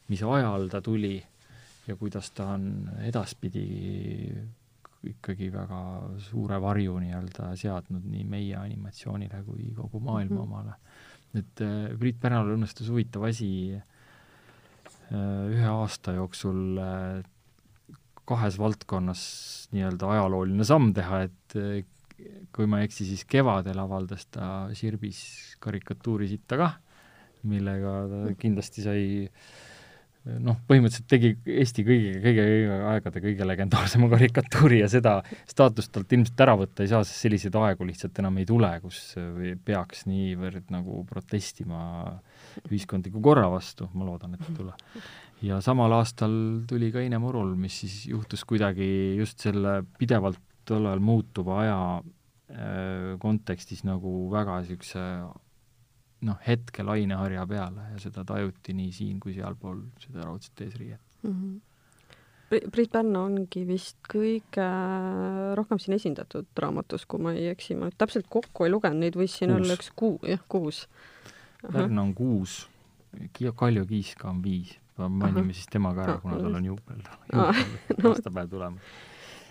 mis 0.08 0.24
ajal 0.24 0.70
ta 0.70 0.82
tuli 0.82 1.24
ja 1.88 1.96
kuidas 1.96 2.32
ta 2.32 2.54
on 2.54 2.90
edaspidi 3.04 3.66
ikkagi 5.04 5.52
väga 5.54 5.80
suure 6.18 6.62
varju 6.62 7.00
nii-öelda 7.00 7.56
seadnud 7.56 8.06
nii 8.10 8.24
meie 8.24 8.56
animatsioonile 8.56 9.44
kui 9.46 9.72
kogu 9.76 10.00
maailma 10.00 10.36
mm 10.36 10.42
-hmm. 10.42 10.44
omale. 10.44 10.74
Et 11.36 11.64
äh, 11.64 11.94
Priit 12.00 12.20
Pärnal 12.22 12.54
õnnestus 12.56 12.90
huvitav 12.92 13.26
asi 13.30 13.50
äh, 13.76 13.82
ühe 15.12 15.70
aasta 15.72 16.16
jooksul 16.18 16.80
äh, 16.82 17.26
kahes 18.26 18.58
valdkonnas 18.58 19.22
nii-öelda 19.76 20.10
ajalooline 20.16 20.66
samm 20.66 20.94
teha, 20.98 21.26
et 21.28 21.58
kui 22.56 22.66
ma 22.66 22.80
ei 22.80 22.88
eksi, 22.88 23.06
siis 23.06 23.22
kevadel 23.30 23.78
avaldas 23.78 24.26
ta 24.34 24.48
Sirbis 24.74 25.20
karikatuuri 25.62 26.30
sitta 26.32 26.58
kah, 26.58 26.80
millega 27.46 27.94
ta 28.10 28.22
kindlasti 28.40 28.86
sai 28.86 29.04
äh, 29.28 29.54
noh, 30.26 30.58
põhimõtteliselt 30.66 31.08
tegi 31.10 31.32
Eesti 31.62 31.84
kõigi, 31.86 32.14
kõige, 32.24 32.46
kõige 32.50 32.78
aegade 32.92 33.22
kõige 33.24 33.48
legendaarsema 33.48 34.10
karikatuuri 34.14 34.80
ja 34.82 34.88
seda 34.92 35.20
staatust 35.50 35.92
talt 35.94 36.16
ilmselt 36.18 36.42
ära 36.46 36.56
võtta 36.58 36.86
ei 36.86 36.90
saa, 36.92 37.04
sest 37.06 37.28
selliseid 37.28 37.58
aegu 37.60 37.86
lihtsalt 37.86 38.22
enam 38.24 38.40
ei 38.42 38.48
tule, 38.50 38.72
kus 38.84 39.02
peaks 39.68 40.06
niivõrd 40.10 40.74
nagu 40.74 41.04
protestima 41.10 41.84
ühiskondliku 42.72 43.22
korra 43.24 43.46
vastu, 43.54 43.90
ma 43.94 44.08
loodan, 44.08 44.36
et 44.38 44.50
ei 44.50 44.58
tule. 44.58 44.74
ja 45.46 45.62
samal 45.62 45.94
aastal 46.00 46.34
tuli 46.68 46.92
ka 46.94 47.04
Eine 47.06 47.22
Murul, 47.22 47.54
mis 47.60 47.84
siis 47.84 48.02
juhtus 48.10 48.46
kuidagi 48.50 48.90
just 49.20 49.46
selle 49.46 49.82
pidevalt 50.00 50.42
tollal 50.66 51.02
muutuva 51.04 51.60
aja 51.62 51.80
äh, 52.02 53.12
kontekstis 53.22 53.86
nagu 53.86 54.24
väga 54.34 54.64
niisuguse 54.64 55.04
noh, 56.22 56.38
hetke 56.48 56.84
laineharja 56.84 57.46
peale 57.48 57.90
ja 57.94 58.02
seda 58.02 58.24
tajuti 58.28 58.74
nii 58.74 58.92
siin 58.96 59.20
kui 59.20 59.36
sealpool 59.36 59.82
seda 60.00 60.26
raudset 60.26 60.62
eesriiet 60.68 61.02
mm. 61.24 61.32
-hmm. 61.32 61.64
Priit 62.72 62.92
Pärna 62.94 63.24
ongi 63.26 63.64
vist 63.68 63.98
kõige 64.06 64.66
rohkem 65.58 65.80
siin 65.82 65.96
esindatud 65.96 66.46
raamatus, 66.62 67.06
kui 67.10 67.20
ma 67.20 67.34
ei 67.34 67.48
eksi, 67.50 67.76
ma 67.76 67.90
nüüd 67.90 67.98
täpselt 67.98 68.28
kokku 68.30 68.64
ei 68.64 68.72
lugenud, 68.72 69.02
neid 69.02 69.18
võis 69.18 69.34
siin 69.40 69.50
kuus. 69.50 69.62
olla 69.62 69.74
üks 69.74 69.90
kuu, 69.96 70.20
jah, 70.30 70.44
kuus. 70.48 70.88
Pärna 71.66 72.02
on 72.02 72.14
kuus, 72.14 72.70
Kaljo 73.56 73.86
Kiiska 73.86 74.30
on 74.30 74.44
viis. 74.44 74.78
mainime 74.98 75.54
siis 75.54 75.68
tema 75.68 75.94
ka 75.96 76.04
ära, 76.04 76.18
kuna 76.22 76.38
tal 76.38 76.56
on 76.56 76.66
juubel, 76.66 77.02
juubel 77.34 78.12
aastapäev 78.12 78.50
tulemas 78.50 78.94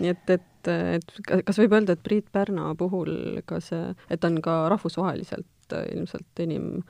nii 0.00 0.10
et, 0.10 0.30
et, 0.30 0.68
et 0.68 1.44
kas 1.46 1.58
võib 1.58 1.76
öelda, 1.76 1.94
et 1.94 2.02
Priit 2.02 2.26
Pärna 2.32 2.74
puhul 2.78 3.42
ka 3.46 3.60
see, 3.60 3.94
et 4.08 4.20
ta 4.20 4.30
on 4.32 4.40
ka 4.42 4.64
rahvusvaheliselt 4.72 5.46
Äh, 5.72 5.86
ilmselt 5.94 6.42
enim 6.42 6.82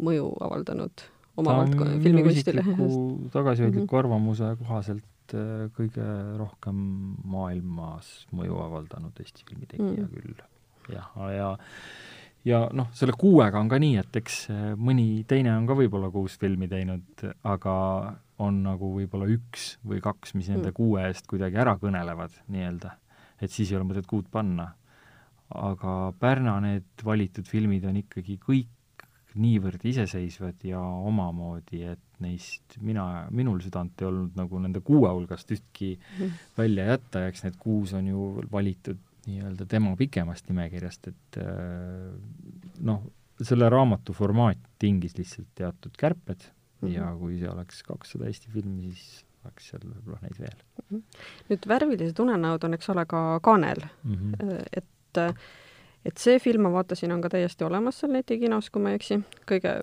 mõju 0.00 0.30
avaldanud 0.42 1.04
oma 1.40 1.58
valdkonna 1.60 1.98
filmikunstile. 2.02 2.64
tagasihoidliku 3.34 3.84
mm 3.84 3.90
-hmm. 3.90 3.98
arvamuse 3.98 4.50
kohaselt 4.60 5.34
äh, 5.34 5.68
kõige 5.76 6.06
rohkem 6.38 6.80
maailmas 7.24 8.26
mõju 8.32 8.58
avaldanud 8.64 9.20
Eesti 9.20 9.44
filmitegija 9.50 10.06
mm 10.06 10.08
küll. 10.14 10.42
jah, 10.92 11.10
ja 11.16 11.30
ja 11.30 11.56
noh, 12.76 12.90
selle 12.92 13.16
kuuega 13.18 13.60
on 13.60 13.70
ka 13.72 13.78
nii, 13.80 13.96
et 14.02 14.20
eks 14.20 14.38
äh, 14.52 14.66
mõni 14.76 15.24
teine 15.28 15.54
on 15.56 15.66
ka 15.68 15.76
võib-olla 15.78 16.10
kuus 16.12 16.36
filmi 16.40 16.68
teinud, 16.68 17.26
aga 17.42 17.74
on 18.44 18.62
nagu 18.66 18.90
võib-olla 18.96 19.28
üks 19.30 19.74
või 19.86 20.00
kaks, 20.04 20.34
mis 20.34 20.50
nende 20.50 20.70
mm. 20.70 20.76
kuue 20.76 21.04
eest 21.08 21.28
kuidagi 21.30 21.60
ära 21.62 21.76
kõnelevad 21.80 22.34
nii-öelda. 22.52 22.96
et 23.40 23.50
siis 23.50 23.70
ei 23.70 23.78
ole 23.78 23.86
mõtet 23.88 24.06
kuud 24.10 24.26
panna 24.32 24.72
aga 25.54 26.14
Pärna 26.20 26.56
need 26.64 27.04
valitud 27.04 27.46
filmid 27.48 27.84
on 27.88 27.98
ikkagi 28.00 28.38
kõik 28.42 28.70
niivõrd 29.34 29.82
iseseisvad 29.90 30.62
ja 30.62 30.78
omamoodi, 30.78 31.82
et 31.90 32.22
neist 32.22 32.76
mina, 32.78 33.26
minul 33.34 33.58
südant 33.64 33.98
ei 34.00 34.06
olnud 34.06 34.36
nagu 34.38 34.60
nende 34.62 34.82
kuue 34.86 35.10
hulgast 35.10 35.50
ühtki 35.56 35.96
mm. 35.98 36.36
välja 36.58 36.92
jätta 36.92 37.24
ja 37.24 37.32
eks 37.32 37.42
need 37.46 37.58
kuus 37.58 37.96
on 37.98 38.12
ju 38.12 38.28
valitud 38.52 39.00
nii-öelda 39.28 39.66
tema 39.70 39.94
pikemast 39.96 40.48
nimekirjast, 40.50 41.10
et 41.12 41.38
äh, 41.42 42.14
noh, 42.80 43.04
selle 43.42 43.68
raamatu 43.72 44.14
formaat 44.14 44.60
tingis 44.78 45.16
lihtsalt 45.18 45.50
teatud 45.58 45.96
kärped 45.98 46.48
mm 46.48 46.88
-hmm. 46.88 46.94
ja 46.94 47.14
kui 47.18 47.38
see 47.38 47.50
oleks 47.50 47.82
kakssada 47.82 48.26
Eesti 48.30 48.50
filmi, 48.54 48.92
siis 48.92 49.24
oleks 49.44 49.70
seal 49.70 49.82
võib-olla 49.84 50.20
neid 50.22 50.38
veel 50.40 50.56
mm. 50.56 50.96
-hmm. 50.96 51.22
nüüd 51.50 51.68
Värvilised 51.68 52.18
unenäod 52.18 52.64
on, 52.64 52.74
eks 52.74 52.90
ole, 52.90 53.06
ka 53.06 53.40
kaanel 53.42 53.86
mm, 54.04 54.14
-hmm. 54.14 54.66
et 54.72 54.90
et 55.18 55.34
et 56.04 56.20
see 56.20 56.38
film 56.42 56.66
ma 56.66 56.72
vaatasin, 56.74 57.12
on 57.14 57.22
ka 57.24 57.30
täiesti 57.32 57.64
olemas 57.64 58.00
seal 58.00 58.12
netikinos, 58.12 58.70
kui 58.70 58.82
ma 58.82 58.92
ei 58.92 58.98
eksi, 59.00 59.20
kõige, 59.48 59.78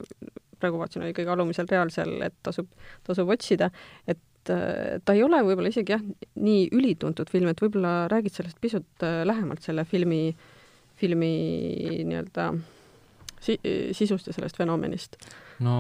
praegu 0.62 0.82
vaatasin, 0.82 1.06
oli 1.08 1.16
kõige 1.18 1.34
alumisel 1.34 1.70
real 1.72 1.90
seal, 1.94 2.20
et 2.22 2.36
tasub, 2.46 2.70
tasub 3.08 3.32
otsida, 3.34 3.72
et 4.08 4.20
ta 4.50 5.16
ei 5.16 5.24
ole 5.26 5.42
võib-olla 5.46 5.72
isegi 5.72 5.94
jah, 5.96 6.04
nii 6.42 6.68
ülituntud 6.74 7.30
film, 7.32 7.52
et 7.52 7.62
võib-olla 7.62 8.08
räägid 8.12 8.36
sellest 8.36 8.62
pisut 8.64 9.06
äh, 9.06 9.22
lähemalt, 9.28 9.64
selle 9.66 9.86
filmi, 9.88 10.30
filmi 11.00 11.34
nii-öelda 12.10 12.52
si-, 13.42 13.60
sisust 13.98 14.30
ja 14.30 14.36
sellest 14.36 14.60
fenomenist? 14.60 15.18
no 15.62 15.74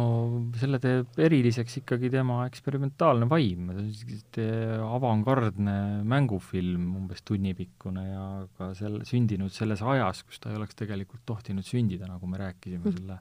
selle 0.62 0.78
teeb 0.82 1.18
eriliseks 1.26 1.80
ikkagi 1.82 2.12
tema 2.14 2.44
eksperimentaalne 2.46 3.26
vaim, 3.30 3.72
avangardne 4.86 5.78
mängufilm, 6.06 6.92
umbes 7.00 7.24
tunnipikkune 7.26 8.04
ja 8.06 8.26
ka 8.60 8.72
selle, 8.78 9.06
sündinud 9.10 9.54
selles 9.56 9.82
ajas, 9.82 10.22
kus 10.28 10.42
ta 10.42 10.52
ei 10.52 10.60
oleks 10.60 10.78
tegelikult 10.78 11.26
tohtinud 11.30 11.66
sündida, 11.66 12.10
nagu 12.10 12.30
me 12.30 12.42
rääkisime 12.44 12.84
mm., 12.84 13.00
selle 13.00 13.18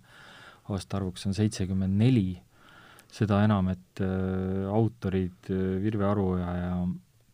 aastaarvuks 0.71 1.27
on 1.31 1.35
seitsekümmend 1.35 1.97
neli, 1.99 2.37
seda 3.15 3.41
enam, 3.45 3.71
et 3.73 4.03
äh, 4.05 4.67
autorid 4.71 5.51
äh, 5.51 5.79
Virve 5.83 6.07
Aruoja 6.09 6.51
ja 6.59 6.75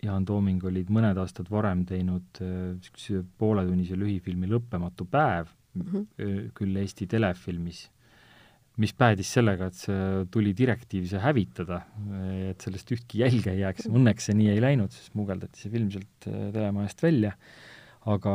Jaan 0.07 0.27
Tooming 0.29 0.63
olid 0.69 0.91
mõned 0.93 1.19
aastad 1.19 1.49
varem 1.51 1.85
teinud 1.89 2.41
niisuguse 2.41 3.21
äh, 3.23 3.29
pooletunnise 3.41 3.99
lühifilmi 3.99 4.49
Lõppematu 4.51 5.07
päev 5.11 5.51
mm, 5.75 5.85
-hmm. 5.87 6.49
küll 6.57 6.83
Eesti 6.83 7.09
telefilmis 7.11 7.87
mis 8.77 8.93
päädis 8.93 9.31
sellega, 9.33 9.71
et 9.71 9.79
see 9.79 10.25
tuli 10.29 10.51
direktiiv 10.53 11.07
see 11.09 11.21
hävitada, 11.23 11.79
et 12.51 12.61
sellest 12.61 12.91
ühtki 12.93 13.23
jälge 13.23 13.55
ei 13.55 13.63
jääks, 13.63 13.87
õnneks 13.89 14.29
see 14.29 14.37
nii 14.37 14.51
ei 14.53 14.61
läinud, 14.61 14.93
siis 14.93 15.07
smugeldati 15.09 15.63
see 15.63 15.73
film 15.73 15.89
sealt 15.95 16.27
telemajast 16.29 17.01
välja, 17.01 17.31
aga 18.13 18.35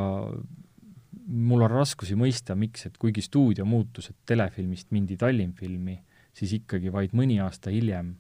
mul 1.28 1.66
on 1.66 1.72
raskusi 1.72 2.18
mõista, 2.18 2.56
miks, 2.58 2.88
et 2.90 2.98
kuigi 2.98 3.22
stuudio 3.22 3.66
muutus, 3.70 4.10
et 4.12 4.18
telefilmist 4.26 4.90
mindi 4.96 5.18
Tallinnfilmi, 5.20 5.98
siis 6.34 6.54
ikkagi 6.62 6.92
vaid 6.94 7.16
mõni 7.18 7.40
aasta 7.44 7.74
hiljem 7.74 8.14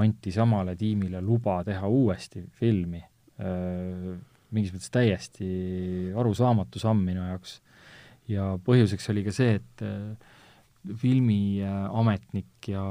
anti 0.00 0.32
samale 0.34 0.74
tiimile 0.76 1.20
luba 1.22 1.60
teha 1.66 1.88
uuesti 1.88 2.42
filmi. 2.58 3.02
Äh, 3.38 4.14
mingis 4.54 4.74
mõttes 4.74 4.92
täiesti 4.94 5.48
arusaamatu 6.16 6.82
samm 6.82 7.04
minu 7.06 7.24
jaoks. 7.26 7.60
ja 8.28 8.54
põhjuseks 8.64 9.10
oli 9.12 9.24
ka 9.26 9.32
see, 9.36 9.58
et 9.58 9.82
äh, 9.84 10.32
filmiametnik 11.00 12.68
ja, 12.68 12.84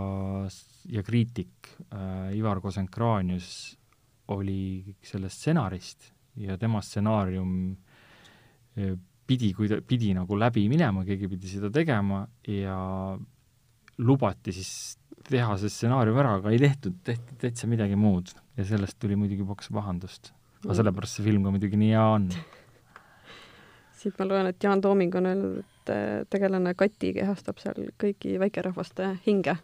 ja 0.90 1.04
kriitik 1.06 1.72
äh, 1.94 2.34
Ivar 2.38 2.62
Kosenkraanius 2.62 3.78
oli 4.34 4.96
selle 5.04 5.30
stsenarist 5.30 6.12
ja 6.42 6.58
tema 6.58 6.82
stsenaarium 6.82 7.52
äh, 8.78 8.94
pidi, 9.28 9.54
kui 9.56 9.70
ta 9.72 9.80
pidi 9.86 10.14
nagu 10.18 10.38
läbi 10.38 10.66
minema, 10.70 11.06
keegi 11.08 11.30
pidi 11.32 11.52
seda 11.52 11.70
tegema 11.74 12.24
ja 12.50 12.78
lubati 13.98 14.54
siis 14.56 14.98
teha 15.28 15.56
see 15.60 15.72
stsenaarium 15.72 16.20
ära, 16.20 16.38
aga 16.40 16.52
ei 16.54 16.60
tehtud, 16.62 16.96
tehti 17.08 17.38
täitsa 17.42 17.70
midagi 17.72 17.98
muud 18.00 18.34
ja 18.58 18.66
sellest 18.68 18.98
tuli 19.00 19.16
muidugi 19.20 19.46
paks 19.48 19.70
pahandust. 19.74 20.34
aga 20.64 20.72
mm. 20.72 20.80
sellepärast 20.80 21.20
see 21.20 21.28
film 21.28 21.46
ka 21.46 21.54
muidugi 21.54 21.80
nii 21.80 21.92
hea 21.94 22.08
on. 22.16 22.28
siit 24.00 24.20
ma 24.20 24.28
loen, 24.28 24.50
et 24.52 24.64
Jaan 24.64 24.82
Tooming 24.84 25.16
on 25.20 25.30
öelnud, 25.32 25.62
et 25.62 25.94
tegelane 26.34 26.74
Kati 26.80 27.14
kehastab 27.16 27.62
seal 27.64 27.88
kõigi 28.02 28.36
väikerahvaste 28.42 29.14
hinge. 29.28 29.56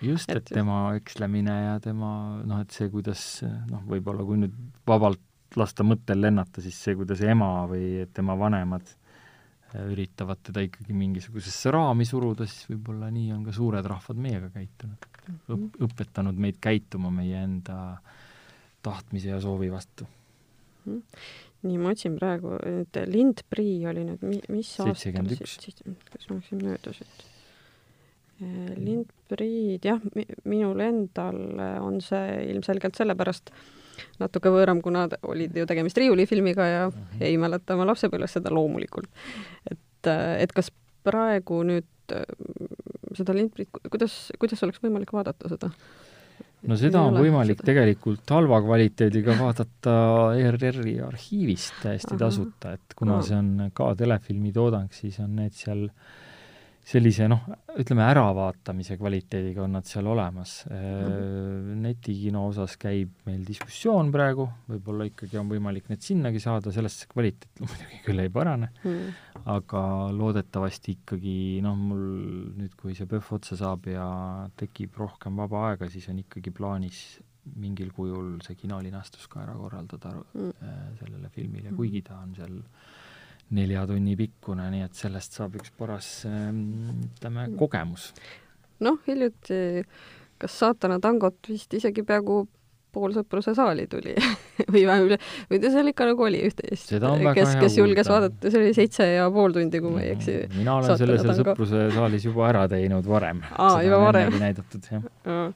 just, 0.00 0.30
et 0.32 0.48
tema 0.48 0.80
ekslemine 0.96 1.60
ja 1.66 1.78
tema 1.84 2.40
noh, 2.44 2.64
et 2.64 2.72
see, 2.72 2.88
kuidas 2.92 3.44
noh, 3.70 3.84
võib-olla 3.88 4.24
kui 4.24 4.40
nüüd 4.40 4.56
vabalt 4.88 5.20
lasta 5.54 5.84
mõttel 5.86 6.18
lennata, 6.24 6.64
siis 6.64 6.78
see, 6.80 6.96
kuidas 6.98 7.20
ema 7.22 7.66
või 7.70 8.08
tema 8.16 8.34
vanemad 8.38 8.88
äh, 8.88 9.03
üritavad 9.90 10.42
teda 10.46 10.62
ikkagi 10.64 10.96
mingisugusesse 10.96 11.72
raami 11.74 12.06
suruda, 12.08 12.46
siis 12.50 12.68
võib-olla 12.70 13.10
nii 13.14 13.32
on 13.34 13.42
ka 13.46 13.54
suured 13.56 13.86
rahvad 13.90 14.20
meiega 14.20 14.50
käitunud 14.54 15.08
mm. 15.08 15.40
-hmm. 15.46 15.88
õpetanud 15.88 16.38
meid 16.46 16.60
käituma 16.62 17.10
meie 17.14 17.42
enda 17.42 17.98
tahtmise 18.84 19.32
ja 19.32 19.40
soovi 19.40 19.72
vastu 19.72 20.06
mm. 20.86 20.94
-hmm 20.94 21.42
nii, 21.64 21.78
ma 21.80 21.92
otsin 21.94 22.16
praegu, 22.18 22.56
et 22.68 22.98
lindprii 23.08 23.78
oli 23.88 24.04
nüüd 24.08 24.24
mi-, 24.26 24.42
mis 24.52 24.72
aastal 24.84 24.98
siis, 25.00 25.78
kas 26.10 26.28
ma 26.28 26.38
läksin 26.38 26.60
mööda 26.60 26.92
siit? 26.96 27.30
lindpriid, 28.84 29.86
jah, 29.86 30.00
minul 30.50 30.80
endal 30.82 31.38
on 31.80 32.00
see 32.02 32.42
ilmselgelt 32.50 32.98
sellepärast 32.98 33.52
natuke 34.22 34.52
võõram, 34.52 34.82
kuna 34.84 35.06
olid 35.22 35.56
ju 35.56 35.66
tegemist 35.66 35.98
riiulifilmiga 36.00 36.66
ja 36.66 36.86
mm 36.88 36.94
-hmm. 36.94 37.26
ei 37.28 37.36
mäleta 37.38 37.74
oma 37.74 37.86
lapsepõlvest 37.92 38.40
seda 38.40 38.54
loomulikult. 38.54 39.10
et, 39.70 40.12
et 40.38 40.52
kas 40.52 40.72
praegu 41.04 41.62
nüüd 41.62 41.86
seda 43.14 43.36
lindpriid, 43.36 43.70
kuidas, 43.90 44.32
kuidas 44.40 44.62
oleks 44.66 44.82
võimalik 44.82 45.12
vaadata 45.14 45.48
seda? 45.52 45.70
no 46.64 46.76
seda 46.80 47.02
on 47.04 47.18
võimalik 47.20 47.58
seda. 47.60 47.68
tegelikult 47.70 48.34
halva 48.34 48.60
kvaliteediga 48.64 49.36
vaadata 49.38 49.94
ERR-i 50.40 50.98
arhiivist 51.04 51.76
täiesti 51.82 52.14
Ahah. 52.14 52.22
tasuta, 52.26 52.74
et 52.78 52.96
kuna 52.96 53.18
Aa. 53.18 53.26
see 53.26 53.38
on 53.38 53.70
ka 53.76 53.90
telefilmi 54.00 54.52
toodang, 54.54 54.92
siis 54.96 55.20
on 55.22 55.36
need 55.40 55.56
seal 55.58 55.86
sellise 56.84 57.24
noh, 57.32 57.40
ütleme 57.80 58.04
äravaatamise 58.04 58.98
kvaliteediga 59.00 59.62
on 59.64 59.72
nad 59.78 59.86
seal 59.88 60.06
olemas. 60.12 60.66
netikino 61.80 62.42
osas 62.50 62.76
käib 62.80 63.12
meil 63.26 63.42
diskussioon 63.46 64.10
praegu, 64.14 64.46
võib-olla 64.68 65.06
ikkagi 65.08 65.38
on 65.40 65.48
võimalik 65.52 65.88
need 65.90 66.04
sinnagi 66.04 66.40
saada, 66.42 66.72
sellest 66.74 67.04
see 67.04 67.10
kvaliteet 67.12 67.60
muidugi 67.64 68.00
küll 68.06 68.24
ei 68.24 68.32
parane, 68.32 68.70
Mm. 68.84 69.12
aga 69.50 69.80
loodetavasti 70.12 70.92
ikkagi 70.98 71.36
noh, 71.64 71.76
mul 71.76 72.02
nüüd, 72.58 72.74
kui 72.80 72.94
see 72.96 73.08
PÖFF 73.08 73.32
otsa 73.38 73.56
saab 73.60 73.86
ja 73.88 74.06
tekib 74.60 74.96
rohkem 75.00 75.36
vaba 75.40 75.70
aega, 75.70 75.88
siis 75.92 76.08
on 76.12 76.20
ikkagi 76.20 76.52
plaanis 76.54 77.00
mingil 77.60 77.90
kujul 77.96 78.38
see 78.44 78.56
kinolinastus 78.60 79.26
ka 79.28 79.42
ära 79.44 79.56
korraldada 79.56 80.14
Mm. 80.34 80.52
äh, 80.60 80.84
sellele 81.00 81.28
filmile, 81.32 81.70
Mm. 81.72 81.76
kuigi 81.80 82.02
ta 82.04 82.20
on 82.22 82.34
seal 82.36 82.60
nelja 83.50 83.86
tunni 83.86 84.16
pikkune, 84.16 84.70
nii 84.72 84.82
et 84.86 84.94
sellest 84.94 85.32
saab 85.36 85.54
üks 85.60 85.70
paras 85.78 86.24
ähm, 86.26 86.64
ütleme, 87.10 87.48
Mm. 87.48 87.56
kogemus. 87.60 88.12
noh, 88.80 88.98
hiljuti 89.06 89.84
kas 90.38 90.58
saatana 90.58 90.98
tangot 91.00 91.36
vist 91.48 91.72
isegi 91.74 92.02
peaaegu 92.02 92.46
pool 92.94 93.10
sõpruse 93.14 93.54
saali 93.58 93.86
tuli 93.90 94.14
või 94.72 94.84
vähem 94.86 95.08
üle, 95.08 95.18
või 95.50 95.58
ta 95.62 95.70
seal 95.74 95.90
ikka 95.90 96.06
nagu 96.06 96.22
oli 96.22 96.40
üht-teist. 96.46 96.92
Kes, 97.34 97.54
kes 97.58 97.78
julges 97.78 98.06
kuulda. 98.06 98.28
vaadata, 98.28 98.50
see 98.50 98.60
oli 98.60 98.74
seitse 98.76 99.06
ja 99.16 99.24
pool 99.34 99.52
tundi, 99.56 99.80
kui 99.82 99.90
ma 99.90 100.02
ei 100.02 100.12
eksi. 100.14 100.36
mina 100.54 100.76
olen 100.78 100.98
selle 101.00 101.16
seal. 101.18 101.34
Sõpruse 101.40 101.88
saalis 101.94 102.26
juba 102.28 102.46
ära 102.52 102.68
teinud 102.70 103.06
varem. 103.10 103.42
Aa, 103.58 103.80
juba 103.82 103.98
varem. 104.06 104.36
näidatud, 104.38 104.86
jah. 104.92 105.02
Aa. 105.26 105.48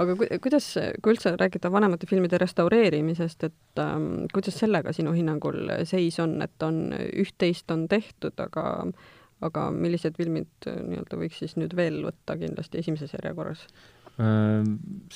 Aga 0.00 0.16
ku, 0.16 0.26
kuidas, 0.42 0.66
kui 1.02 1.14
üldse 1.14 1.34
rääkida 1.36 1.70
vanemate 1.72 2.08
filmide 2.10 2.38
restaureerimisest, 2.40 3.44
et 3.50 3.82
ähm, 3.82 4.26
kuidas 4.32 4.56
sellega 4.62 4.94
sinu 4.96 5.12
hinnangul 5.16 5.70
seis 5.88 6.18
on, 6.22 6.38
et 6.44 6.62
on, 6.66 6.82
üht-teist 6.96 7.70
on 7.74 7.86
tehtud, 7.90 8.36
aga 8.40 8.66
aga 9.40 9.70
millised 9.72 10.18
filmid 10.20 10.68
äh, 10.68 10.82
nii-öelda 10.84 11.16
võiks 11.16 11.38
siis 11.40 11.54
nüüd 11.56 11.72
veel 11.76 12.02
võtta 12.04 12.34
kindlasti 12.36 12.82
esimeses 12.82 13.14
järjekorras? 13.16 13.62
Öö, 14.20 14.64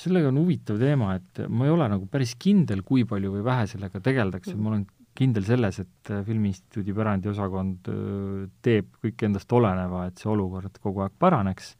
sellega 0.01 0.31
on 0.31 0.39
huvitav 0.41 0.79
teema, 0.81 1.11
et 1.19 1.43
ma 1.45 1.67
ei 1.67 1.73
ole 1.75 1.85
nagu 1.91 2.07
päris 2.09 2.31
kindel, 2.41 2.81
kui 2.87 3.03
palju 3.05 3.35
või 3.35 3.43
vähe 3.45 3.67
sellega 3.69 4.01
tegeldakse, 4.01 4.55
Mhm. 4.55 4.63
ma 4.63 4.71
olen 4.71 4.85
kindel 5.15 5.45
selles, 5.45 5.77
et 5.79 6.09
äh, 6.09 6.23
Filmiinstituudi 6.25 6.95
pärandiosakond 6.97 7.91
öö, 7.93 8.47
teeb 8.65 8.89
kõik 9.03 9.27
endast 9.29 9.53
oleneva, 9.53 10.07
et 10.07 10.17
see 10.17 10.31
olukord 10.33 10.81
kogu 10.81 11.05
aeg 11.05 11.13
paraneks, 11.21 11.75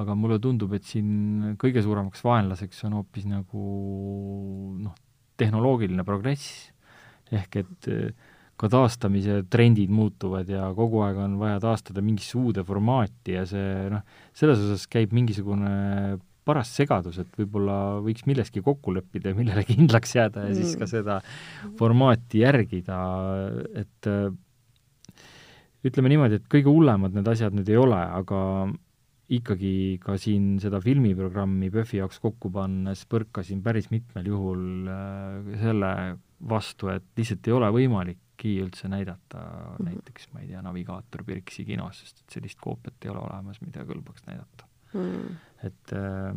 aga 0.00 0.14
mulle 0.18 0.40
tundub, 0.42 0.72
et 0.74 0.86
siin 0.86 1.54
kõige 1.60 1.82
suuremaks 1.84 2.22
vaenlaseks 2.26 2.84
on 2.88 2.98
hoopis 2.98 3.26
nagu 3.30 3.64
noh, 4.82 4.94
tehnoloogiline 5.38 6.04
progress. 6.06 6.70
ehk 7.34 7.56
et 7.62 7.88
öö, 7.88 8.10
ka 8.60 8.68
taastamise 8.70 9.40
trendid 9.50 9.90
muutuvad 9.90 10.48
ja 10.50 10.68
kogu 10.76 11.00
aeg 11.02 11.18
on 11.24 11.38
vaja 11.40 11.58
taastada 11.62 12.02
mingisse 12.04 12.36
uude 12.38 12.62
formaati 12.66 13.34
ja 13.34 13.42
see 13.48 13.88
noh, 13.90 14.04
selles 14.36 14.62
osas 14.62 14.86
käib 14.90 15.14
mingisugune 15.16 16.20
paras 16.44 16.70
segadus, 16.76 17.18
et 17.22 17.38
võib-olla 17.40 17.98
võiks 18.04 18.26
milleski 18.28 18.62
kokku 18.62 18.92
leppida 18.94 19.32
ja 19.32 19.38
millele 19.38 19.64
kindlaks 19.72 20.14
jääda 20.18 20.48
ja 20.48 20.54
siis 20.54 20.76
ka 20.76 20.84
Mm. 20.84 20.90
seda 20.92 21.20
formaati 21.80 22.44
järgida, 22.44 22.98
et 23.80 24.10
äh, 24.10 24.28
ütleme 25.84 26.12
niimoodi, 26.12 26.38
et 26.38 26.48
kõige 26.52 26.70
hullemad 26.70 27.16
need 27.16 27.28
asjad 27.28 27.56
nüüd 27.56 27.68
ei 27.72 27.80
ole, 27.80 28.00
aga 28.20 28.40
ikkagi 29.32 30.00
ka 30.02 30.18
siin 30.20 30.58
seda 30.60 30.80
filmiprogrammi 30.84 31.70
PÖFFi 31.72 32.02
jaoks 32.02 32.20
kokku 32.20 32.50
pannes 32.52 33.06
põrkasin 33.08 33.62
päris 33.64 33.88
mitmel 33.92 34.28
juhul 34.28 34.90
äh, 34.92 35.54
selle 35.62 35.94
vastu, 36.48 36.90
et 36.92 37.06
lihtsalt 37.16 37.48
ei 37.48 37.56
ole 37.56 37.70
võimalikki 37.72 38.58
üldse 38.60 38.90
näidata 38.92 39.40
mm 39.40 39.78
-hmm. 39.78 39.88
näiteks, 39.88 40.28
ma 40.34 40.44
ei 40.44 40.52
tea, 40.52 40.60
Navigaator 40.62 41.24
Birksi 41.24 41.64
kinos, 41.64 42.00
sest 42.00 42.20
et 42.20 42.38
sellist 42.38 42.60
koopiat 42.60 43.04
ei 43.04 43.14
ole 43.14 43.24
olemas, 43.24 43.60
mida 43.64 43.86
kõlbaks 43.88 44.26
näidata 44.28 44.68
Mm. 44.94 45.38
et 45.66 45.92
äh, 45.92 46.36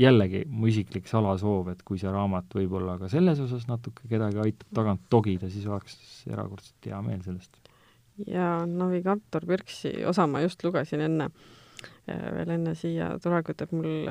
jällegi 0.00 0.44
mu 0.48 0.68
isiklik 0.70 1.08
salasoov, 1.10 1.68
et 1.72 1.82
kui 1.84 2.00
see 2.00 2.12
raamat 2.12 2.56
võib-olla 2.56 2.96
ka 3.00 3.10
selles 3.12 3.40
osas 3.44 3.66
natuke 3.68 4.08
kedagi 4.08 4.40
aitab 4.44 4.72
tagant 4.78 5.04
togida, 5.12 5.50
siis 5.52 5.66
oleks 5.68 5.98
erakordselt 6.30 6.88
hea 6.88 7.00
meel 7.04 7.22
sellest. 7.24 7.60
ja 8.26 8.64
Navigaator 8.66 9.44
Birksi 9.48 9.92
osa 10.08 10.26
ma 10.26 10.40
just 10.44 10.64
lugesin 10.64 11.04
enne, 11.04 11.28
veel 12.06 12.50
enne 12.56 12.74
siia 12.78 13.12
tulekut, 13.22 13.62
et 13.62 13.72
mul 13.72 14.10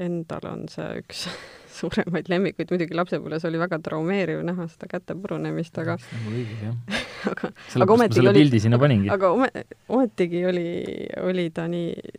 endal 0.00 0.44
on 0.48 0.66
see 0.70 1.00
üks 1.02 1.26
suuremaid 1.80 2.28
lemmikuid, 2.30 2.70
muidugi 2.72 2.94
lapsepõlves 2.96 3.44
oli 3.48 3.58
väga 3.60 3.78
traumeeriv 3.84 4.42
näha 4.46 4.66
seda 4.70 4.86
käte 4.90 5.14
purunemist, 5.18 5.76
aga 5.82 5.96
nagu 5.98 6.32
aga, 7.30 7.50
aga 7.84 7.96
ometigi 7.96 8.22
oli- 8.26 8.28
paningi. 8.84 9.10
aga 9.14 9.30
ome- 9.36 9.64
ometigi 9.88 10.44
oli, 10.46 10.66
oli 11.26 11.48
ta 11.56 11.66
nii, 11.70 12.12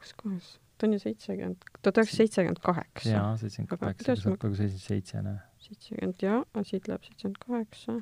kus 0.00 0.14
kohas, 0.22 0.50
ta 0.78 0.86
on 0.88 0.96
ju 0.96 1.02
seitsekümmend, 1.04 1.62
tuhat 1.82 2.00
üheksasada 2.02 2.22
seitsekümmend 2.22 2.62
kaheksa. 2.64 3.10
jaa, 3.12 3.30
seitsekümmend 3.42 3.72
Aga 3.76 3.84
kaheksa, 3.86 4.16
saab 4.16 4.32
ma- 4.36 4.40
praegu 4.44 4.60
seitsekümmend 4.62 4.86
seitse, 4.88 5.22
näe. 5.22 5.38
seitsekümmend 5.68 6.22
ja, 6.26 6.38
siit 6.68 6.88
läheb 6.90 7.06
seitsekümmend 7.08 7.42
kaheksa, 7.46 7.98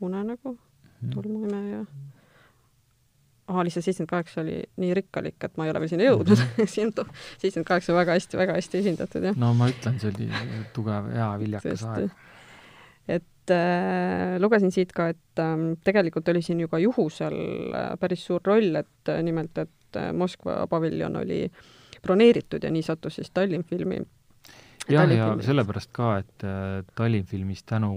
unenägu, 0.00 0.56
Mhm. 1.02 1.10
tolmuimeja. 1.14 1.84
aa, 1.84 2.17
lihtsalt 3.48 3.84
seitsekümmend 3.84 4.10
kaheksa 4.10 4.40
oli 4.42 4.58
nii 4.82 4.94
rikkalik, 4.98 5.36
et 5.44 5.56
ma 5.56 5.66
ei 5.66 5.72
ole 5.72 5.82
veel 5.82 5.92
sinna 5.92 6.08
jõudnud 6.08 6.42
siin 6.74 6.92
on 6.92 7.12
seitsekümmend 7.38 7.68
kaheksa 7.70 7.96
väga 7.96 8.16
hästi, 8.18 8.40
väga 8.40 8.56
hästi 8.58 8.82
esindatud, 8.82 9.28
jah. 9.30 9.38
no 9.40 9.52
ma 9.56 9.70
ütlen, 9.72 9.96
see 10.02 10.12
oli 10.12 10.28
tugev, 10.76 11.08
hea, 11.14 11.30
viljakas 11.42 11.84
aeg. 11.88 12.12
et 13.18 13.54
äh, 13.54 14.36
lugesin 14.42 14.74
siit 14.74 14.92
ka, 14.96 15.10
et 15.14 15.42
ähm, 15.44 15.70
tegelikult 15.84 16.28
oli 16.32 16.44
siin 16.44 16.60
ju 16.64 16.68
ka 16.72 16.80
juhusel 16.82 17.38
äh, 17.72 17.90
päris 18.00 18.26
suur 18.28 18.44
roll, 18.44 18.82
et 18.82 19.12
äh, 19.12 19.22
nimelt, 19.24 19.56
et 19.64 20.00
äh, 20.00 20.12
Moskva 20.12 20.60
paviljon 20.70 21.16
oli 21.22 21.46
broneeritud 22.04 22.64
ja 22.64 22.72
nii 22.72 22.84
sattus 22.84 23.18
siis 23.18 23.32
Tallinn 23.34 23.64
filmi. 23.64 24.02
jah, 24.88 25.08
ja 25.08 25.32
sellepärast 25.44 25.94
ka, 25.96 26.18
et 26.20 26.44
äh, 26.44 26.84
Tallinn 26.96 27.24
filmis 27.24 27.64
tänu 27.64 27.94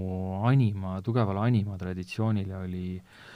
anima, 0.48 1.00
tugevale 1.04 1.44
anima 1.44 1.76
traditsioonile 1.78 2.64
oli 2.64 2.86
äh, 2.96 3.30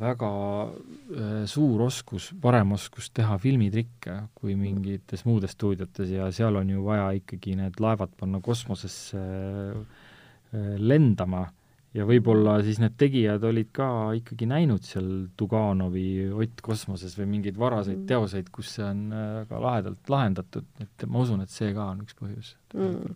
väga 0.00 0.30
äh, 0.68 1.42
suur 1.50 1.86
oskus, 1.88 2.30
parem 2.40 2.72
oskus 2.76 3.10
teha 3.14 3.38
filmitrikke 3.42 4.20
kui 4.34 4.54
mingites 4.58 5.24
muudes 5.26 5.56
stuudiotes 5.56 6.10
ja 6.14 6.30
seal 6.34 6.56
on 6.60 6.70
ju 6.70 6.84
vaja 6.86 7.10
ikkagi 7.18 7.56
need 7.58 7.80
laevad 7.82 8.14
panna 8.20 8.40
kosmosesse 8.44 9.20
äh, 9.20 10.74
lendama 10.78 11.46
ja 11.94 12.06
võib-olla 12.08 12.56
siis 12.66 12.80
need 12.82 12.96
tegijad 12.98 13.44
olid 13.46 13.68
ka 13.74 13.88
ikkagi 14.18 14.48
näinud 14.50 14.82
seal 14.86 15.10
Tuganovi 15.38 16.30
Ott 16.34 16.62
kosmoses 16.66 17.14
või 17.18 17.28
mingeid 17.36 17.58
varaseid 17.60 18.00
Mm. 18.00 18.08
teoseid, 18.10 18.50
kus 18.54 18.74
see 18.76 18.84
on 18.86 19.04
äh, 19.12 19.28
väga 19.44 19.60
lahedalt 19.62 20.10
lahendatud, 20.10 20.66
et 20.82 21.06
ma 21.06 21.22
usun, 21.22 21.44
et 21.44 21.50
see 21.54 21.70
ka 21.74 21.92
on 21.92 22.02
üks 22.06 22.18
põhjus 22.18 22.56
Mm. 22.74 23.14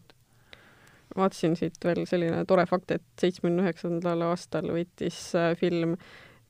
vaatasin 1.19 1.57
siit 1.59 1.83
veel 1.85 2.05
selline 2.07 2.45
tore 2.47 2.67
fakt, 2.67 2.91
et 2.95 3.03
seitsmekümne 3.19 3.65
üheksandal 3.67 4.23
aastal 4.31 4.71
võitis 4.71 5.35
äh, 5.35 5.55
film 5.59 5.97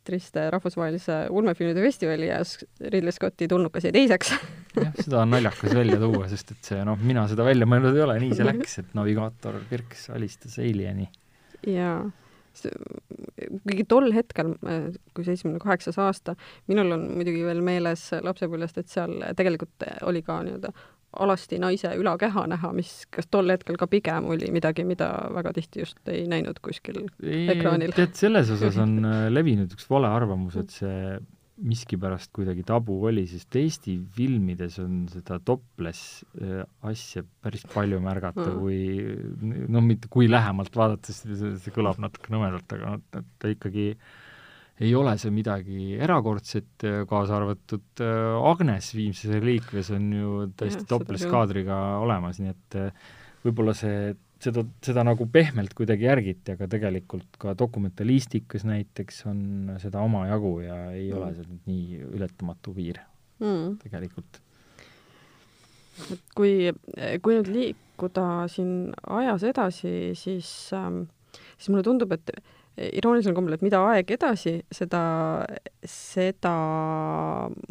Triste 0.09 0.49
rahvusvahelise 0.55 1.19
ulmefilmide 1.31 1.83
festivali 1.85 2.31
ja 2.31 2.41
Ridley 2.81 3.13
Scotti 3.13 3.49
Tulnukas 3.49 3.89
jäi 3.89 3.95
teiseks 3.95 4.33
jah, 4.85 4.95
seda 5.01 5.23
on 5.23 5.35
naljakas 5.35 5.75
välja 5.77 5.99
tuua, 6.01 6.29
sest 6.31 6.55
et 6.55 6.71
see 6.73 6.85
noh, 6.89 7.01
mina 7.01 7.27
seda 7.31 7.47
välja 7.47 7.69
mõelnud 7.69 7.97
ei 7.97 8.05
ole, 8.07 8.17
nii 8.23 8.39
see 8.39 8.49
läks, 8.49 8.79
et 8.83 8.97
navigaator 8.99 9.61
Kirks 9.71 10.09
alistas 10.15 10.59
Alieni. 10.63 11.09
jaa, 11.69 12.01
kuigi 13.63 13.85
tol 13.89 14.13
hetkel, 14.17 14.55
äh, 14.67 14.89
kui 15.15 15.27
seitsmekümne 15.27 15.63
kaheksas 15.63 15.99
aasta, 16.03 16.35
minul 16.71 16.97
on 16.97 17.09
muidugi 17.19 17.45
veel 17.47 17.63
meeles 17.65 18.09
lapsepõlvest, 18.25 18.81
et 18.83 18.93
seal 18.93 19.19
tegelikult 19.39 19.89
oli 20.09 20.25
ka 20.27 20.41
nii-öelda 20.47 20.73
alasti 21.17 21.59
naise 21.61 21.95
ülakeha 21.97 22.45
näha, 22.53 22.73
mis 22.77 22.93
kas 23.15 23.29
tol 23.33 23.49
hetkel 23.53 23.79
ka 23.81 23.89
pigem 23.91 24.29
oli 24.29 24.51
midagi, 24.53 24.85
mida 24.85 25.09
väga 25.35 25.55
tihti 25.57 25.83
just 25.85 26.13
ei 26.13 26.27
näinud 26.29 26.61
kuskil 26.65 27.07
ekraanil. 27.25 27.95
tead, 27.97 28.15
selles 28.19 28.53
osas 28.55 28.77
on 28.83 28.99
äh, 29.09 29.27
levinud 29.33 29.73
üks 29.75 29.89
vale 29.91 30.11
arvamus, 30.13 30.59
et 30.61 30.75
see 30.75 31.19
miskipärast 31.59 32.31
kuidagi 32.37 32.63
tabu 32.67 33.01
oli, 33.09 33.25
sest 33.27 33.57
Eesti 33.59 33.97
filmides 34.15 34.77
on 34.83 35.01
seda 35.11 35.41
topless 35.43 36.21
äh, 36.39 36.63
asja 36.87 37.25
päris 37.43 37.67
palju 37.73 37.99
märgata 38.05 38.47
Mm. 38.49 38.61
kui 38.61 39.67
noh, 39.73 39.83
mitte 39.83 40.09
kui 40.13 40.29
lähemalt 40.31 40.77
vaadates, 40.77 41.25
see, 41.25 41.73
kõlab 41.75 41.99
natuke 42.03 42.31
nõmedalt, 42.33 42.77
aga 42.77 42.99
et 43.19 43.33
ta 43.41 43.51
ikkagi 43.51 43.91
ei 44.81 44.95
ole 44.95 45.15
see 45.19 45.33
midagi 45.35 45.97
erakordset, 45.99 46.87
kaasa 47.11 47.39
arvatud 47.41 48.03
äh, 48.05 48.51
Agnes 48.51 48.93
Viimses 48.95 49.33
reliikvias 49.33 49.91
on 49.95 50.09
ju 50.15 50.33
täiesti 50.59 50.87
toplesskaadriga 50.89 51.79
olemas, 52.03 52.39
nii 52.43 52.53
et 52.55 52.79
äh, 52.79 53.09
võib-olla 53.43 53.75
see, 53.77 54.13
seda, 54.43 54.63
seda 54.85 55.05
nagu 55.07 55.27
pehmelt 55.33 55.75
kuidagi 55.79 56.07
järgiti, 56.07 56.55
aga 56.55 56.69
tegelikult 56.71 57.39
ka 57.43 57.57
dokumentalistikas 57.59 58.67
näiteks 58.69 59.25
on 59.31 59.41
seda 59.83 60.03
omajagu 60.07 60.55
ja 60.67 60.79
ei 60.93 61.09
Mm. 61.09 61.19
ole 61.19 61.35
see 61.35 61.49
nüüd 61.49 61.73
nii 61.73 62.01
ületamatu 62.21 62.75
piir 62.77 63.03
mm. 63.43 63.79
tegelikult. 63.83 64.41
et 66.15 66.35
kui, 66.39 66.71
kui 67.23 67.39
nüüd 67.41 67.51
liikuda 67.51 68.47
siin 68.47 68.93
ajas 69.03 69.43
edasi, 69.43 70.15
siis 70.15 70.71
ähm, 70.77 71.09
siis 71.59 71.71
mulle 71.73 71.83
tundub, 71.87 72.13
et 72.15 72.31
iroonilisel 72.99 73.35
kombel, 73.37 73.57
et 73.57 73.65
mida 73.65 73.81
aeg 73.91 74.11
edasi, 74.15 74.55
seda, 74.75 75.01
seda 75.89 76.53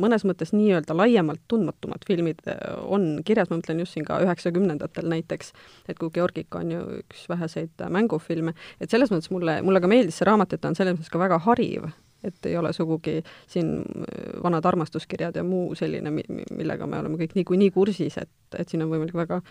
mõnes 0.02 0.26
mõttes 0.28 0.54
nii-öelda 0.56 0.96
laiemalt 0.98 1.44
tundmatumad 1.52 2.06
filmid 2.08 2.42
äh, 2.50 2.58
on 2.84 3.22
kirjas, 3.28 3.52
ma 3.52 3.60
mõtlen 3.60 3.84
just 3.84 3.96
siin 3.96 4.08
ka 4.08 4.20
üheksakümnendatel 4.26 5.08
näiteks, 5.12 5.54
et 5.88 6.00
kui 6.02 6.12
Georgika 6.16 6.62
on 6.64 6.74
ju 6.74 6.82
üks 7.02 7.28
väheseid 7.32 7.86
äh, 7.86 7.94
mängufilme, 7.94 8.56
et 8.82 8.94
selles 8.94 9.14
mõttes 9.14 9.32
mulle, 9.34 9.60
mulle 9.66 9.84
ka 9.84 9.92
meeldis 9.92 10.20
see 10.20 10.28
raamat, 10.28 10.56
et 10.56 10.64
ta 10.64 10.72
on 10.72 10.78
selles 10.80 10.98
mõttes 10.98 11.14
ka 11.14 11.22
väga 11.22 11.40
hariv, 11.48 11.88
et 12.28 12.50
ei 12.50 12.58
ole 12.60 12.74
sugugi 12.76 13.20
siin 13.50 13.80
äh, 13.82 14.28
vanad 14.44 14.66
armastuskirjad 14.68 15.40
ja 15.40 15.46
muu 15.48 15.72
selline, 15.78 16.12
millega 16.12 16.90
me 16.90 17.02
oleme 17.04 17.22
kõik 17.24 17.38
niikuinii 17.40 17.74
kursis, 17.76 18.20
et, 18.22 18.34
et 18.58 18.70
siin 18.70 18.86
on 18.86 18.94
võimalik 18.94 19.18
väga 19.18 19.42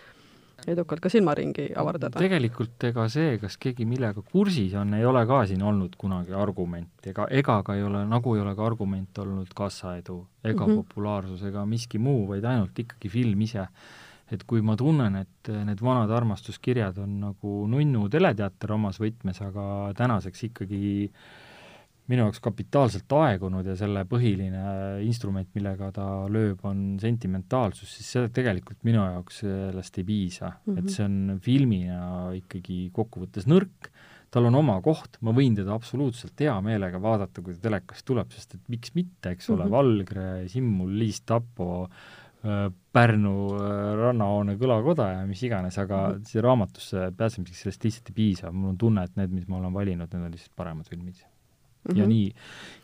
edukalt 0.65 1.01
ka 1.03 1.09
silmaringi 1.11 1.67
avardada. 1.77 2.19
tegelikult 2.19 2.87
ega 2.89 3.05
see, 3.11 3.37
kas 3.41 3.57
keegi 3.61 3.85
millega 3.85 4.23
kursis 4.31 4.73
on, 4.79 4.95
ei 4.97 5.05
ole 5.05 5.23
ka 5.29 5.43
siin 5.49 5.63
olnud 5.63 5.95
kunagi 5.99 6.35
argument, 6.35 6.91
ega, 7.05 7.27
ega 7.29 7.61
ka 7.63 7.77
ei 7.77 7.85
ole, 7.85 8.03
nagu 8.09 8.35
ei 8.35 8.43
ole 8.43 8.55
ka 8.57 8.65
argument 8.65 9.23
olnud 9.23 9.53
kassaedu 9.55 10.19
ega 10.43 10.65
mm 10.65 10.71
-hmm. 10.71 10.83
populaarsus 10.83 11.43
ega 11.51 11.65
miski 11.65 11.99
muu, 11.99 12.27
vaid 12.27 12.45
ainult 12.45 12.79
ikkagi 12.79 13.09
film 13.09 13.41
ise. 13.41 13.67
et 14.31 14.43
kui 14.43 14.61
ma 14.61 14.75
tunnen, 14.75 15.15
et 15.15 15.49
need 15.65 15.81
vanad 15.81 16.09
armastuskirjad 16.11 16.97
on 16.97 17.19
nagu 17.19 17.67
nunnu 17.67 18.09
teleteater 18.09 18.71
omas 18.73 18.99
võtmes, 18.99 19.39
aga 19.41 19.93
tänaseks 19.95 20.43
ikkagi 20.43 21.05
äh, 21.05 21.46
minu 22.07 22.23
jaoks 22.23 22.39
kapitaalselt 22.43 23.13
aegunud 23.19 23.67
ja 23.67 23.75
selle 23.79 24.03
põhiline 24.07 24.61
instrument, 25.03 25.49
millega 25.57 25.89
ta 25.95 26.07
lööb, 26.31 26.61
on 26.67 26.97
sentimentaalsus, 27.01 27.97
siis 27.97 28.11
seda 28.15 28.31
tegelikult 28.33 28.79
minu 28.87 29.01
jaoks 29.03 29.41
sellest 29.43 29.99
ei 29.99 30.07
piisa 30.07 30.51
mm. 30.51 30.61
-hmm. 30.61 30.77
et 30.79 30.93
see 30.93 31.07
on 31.07 31.41
filmina 31.43 32.01
ikkagi 32.37 32.85
kokkuvõttes 32.95 33.49
nõrk, 33.51 33.91
tal 34.31 34.47
on 34.47 34.59
oma 34.59 34.79
koht, 34.83 35.19
ma 35.23 35.33
võin 35.35 35.55
teda 35.57 35.75
absoluutselt 35.75 36.39
hea 36.43 36.55
meelega 36.63 37.01
vaadata, 37.01 37.43
kui 37.43 37.55
ta 37.55 37.67
telekast 37.67 38.07
tuleb, 38.07 38.31
sest 38.35 38.55
et 38.55 38.63
miks 38.71 38.95
mitte, 38.95 39.35
eks 39.35 39.49
ole 39.49 39.65
mm, 39.65 39.67
-hmm. 39.67 39.75
Valgre, 39.75 40.47
Simmul, 40.51 40.97
Liis 40.99 41.21
Tapo, 41.21 41.87
äh, 42.43 42.67
Pärnu 42.91 43.37
äh, 43.55 43.95
rannahoone 43.99 44.57
kõlakoda 44.59 45.13
ja 45.13 45.23
mis 45.27 45.43
iganes, 45.43 45.77
aga 45.77 46.09
-hmm. 46.09 46.27
see 46.27 46.41
raamatusse 46.41 47.11
pääsemiseks 47.17 47.61
sellest 47.61 47.83
lihtsalt 47.83 48.11
ei 48.11 48.19
piisa, 48.21 48.51
mul 48.51 48.75
on 48.75 48.77
tunne, 48.77 49.03
et 49.03 49.15
need, 49.15 49.31
mis 49.31 49.47
ma 49.47 49.57
olen 49.57 49.73
valinud, 49.73 50.07
need 50.13 50.23
on 50.23 50.31
lihtsalt 50.31 50.55
paremad 50.55 50.87
filmid 50.87 51.25
mm 51.83 51.91
-hmm. 51.91 51.97
ja 51.97 52.03
mhm. 52.03 52.09
nii, 52.09 52.33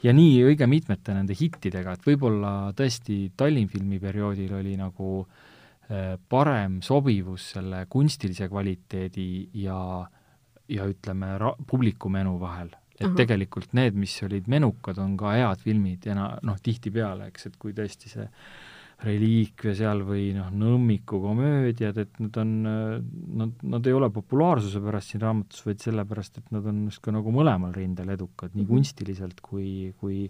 ja 0.03 0.13
nii 0.13 0.43
õige 0.49 0.67
mitmete 0.67 1.13
nende 1.13 1.35
hittidega, 1.39 1.93
et 1.93 2.05
võib-olla 2.07 2.73
tõesti 2.77 3.31
Tallinnfilmi 3.37 3.99
perioodil 3.99 4.53
oli 4.53 4.77
nagu 4.77 5.25
äh, 5.89 6.19
parem 6.29 6.81
sobivus 6.81 7.51
selle 7.55 7.85
kunstilise 7.89 8.47
kvaliteedi 8.49 9.49
ja, 9.53 10.07
ja 10.69 10.85
ütleme, 10.85 11.37
ra-, 11.37 11.57
publiku 11.67 12.09
menu 12.09 12.39
vahel. 12.39 12.69
et 12.99 13.09
-huh. 13.09 13.15
tegelikult 13.15 13.73
need, 13.73 13.95
mis 13.95 14.23
olid 14.23 14.47
menukad, 14.47 14.97
on 14.97 15.17
ka 15.17 15.31
head 15.33 15.59
filmid 15.59 16.05
ja 16.05 16.13
noh, 16.43 16.57
tihtipeale, 16.63 17.27
eks, 17.27 17.45
et 17.45 17.57
kui 17.57 17.73
tõesti 17.73 18.09
see 18.09 18.29
reliikvia 19.03 19.73
seal 19.75 20.03
või 20.07 20.29
noh, 20.37 20.51
Nõmmiku 20.53 21.19
komöödiad, 21.23 21.97
et 22.03 22.19
nad 22.23 22.37
on, 22.39 22.51
nad, 22.63 23.63
nad 23.75 23.89
ei 23.89 23.95
ole 23.97 24.09
populaarsuse 24.13 24.81
pärast 24.83 25.13
siin 25.13 25.23
raamatus, 25.25 25.63
vaid 25.67 25.81
sellepärast, 25.83 26.39
et 26.39 26.53
nad 26.55 26.67
on 26.69 26.85
just 26.87 27.03
ka 27.03 27.11
nagu 27.15 27.33
mõlemal 27.35 27.73
rindel 27.75 28.13
edukad, 28.15 28.53
nii 28.53 28.63
mhm. 28.63 28.71
kunstiliselt 28.71 29.41
kui, 29.43 29.91
kui 29.99 30.27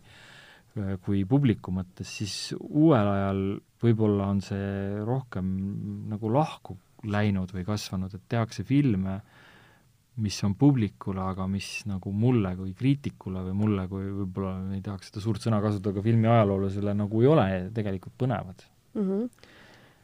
kui 1.06 1.22
publiku 1.30 1.70
mõttes, 1.70 2.10
siis 2.10 2.36
uuel 2.58 3.06
ajal 3.06 3.42
võib-olla 3.84 4.32
on 4.34 4.40
see 4.42 5.04
rohkem 5.06 5.52
nagu 6.10 6.32
lahku 6.34 6.78
läinud 7.14 7.52
või 7.54 7.66
kasvanud, 7.68 8.14
et 8.16 8.24
tehakse 8.32 8.66
filme, 8.66 9.20
mis 10.22 10.38
on 10.46 10.54
publikule, 10.56 11.22
aga 11.26 11.48
mis 11.50 11.68
nagu 11.90 12.12
mulle 12.14 12.54
kui 12.58 12.74
kriitikule 12.78 13.42
või 13.48 13.56
mulle 13.64 13.88
kui 13.90 14.06
võib-olla 14.22 14.76
ei 14.76 14.84
tahaks 14.86 15.10
seda 15.10 15.24
suurt 15.24 15.42
sõna 15.42 15.62
kasutada, 15.64 15.96
aga 15.96 16.06
filmi 16.06 16.30
ajaloolasele 16.30 16.94
nagu 16.98 17.24
ei 17.24 17.30
ole 17.32 17.48
tegelikult 17.74 18.14
põnevad 18.22 18.66
mm. 18.94 19.08
-hmm. 19.08 19.52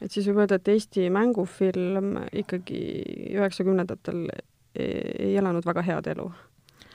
et 0.01 0.11
siis 0.11 0.27
võib 0.29 0.41
öelda, 0.41 0.57
et 0.57 0.73
Eesti 0.73 1.09
mängufilm 1.13 2.15
ikkagi 2.41 2.81
üheksakümnendatel 3.37 4.25
ei 4.79 5.35
elanud 5.37 5.65
väga 5.65 5.85
head 5.85 6.09
elu? 6.15 6.29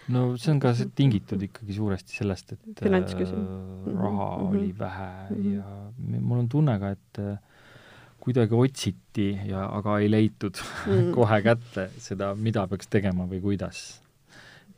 no 0.08 0.26
see 0.36 0.52
on 0.52 0.60
ka 0.60 0.74
tingitud 0.96 1.42
ikkagi 1.46 1.76
suuresti 1.78 2.18
sellest, 2.18 2.52
et 2.52 2.82
äh, 2.82 2.90
raha 2.90 3.06
mm 3.06 3.94
-hmm. 3.94 4.48
oli 4.50 4.74
vähe 4.78 5.12
mm 5.30 5.36
-hmm. 5.36 5.54
ja 5.54 6.20
mul 6.20 6.38
on 6.38 6.48
tunne 6.48 6.78
ka, 6.78 6.90
et 6.90 7.18
äh, 7.18 7.38
kuidagi 8.24 8.56
otsiti 8.56 9.28
ja 9.48 9.66
aga 9.78 9.98
ei 10.02 10.08
leitud 10.10 10.60
mm. 10.88 11.12
kohe 11.16 11.40
kätte 11.44 11.88
seda, 12.00 12.32
mida 12.34 12.66
peaks 12.70 12.90
tegema 12.92 13.28
või 13.30 13.42
kuidas. 13.44 13.84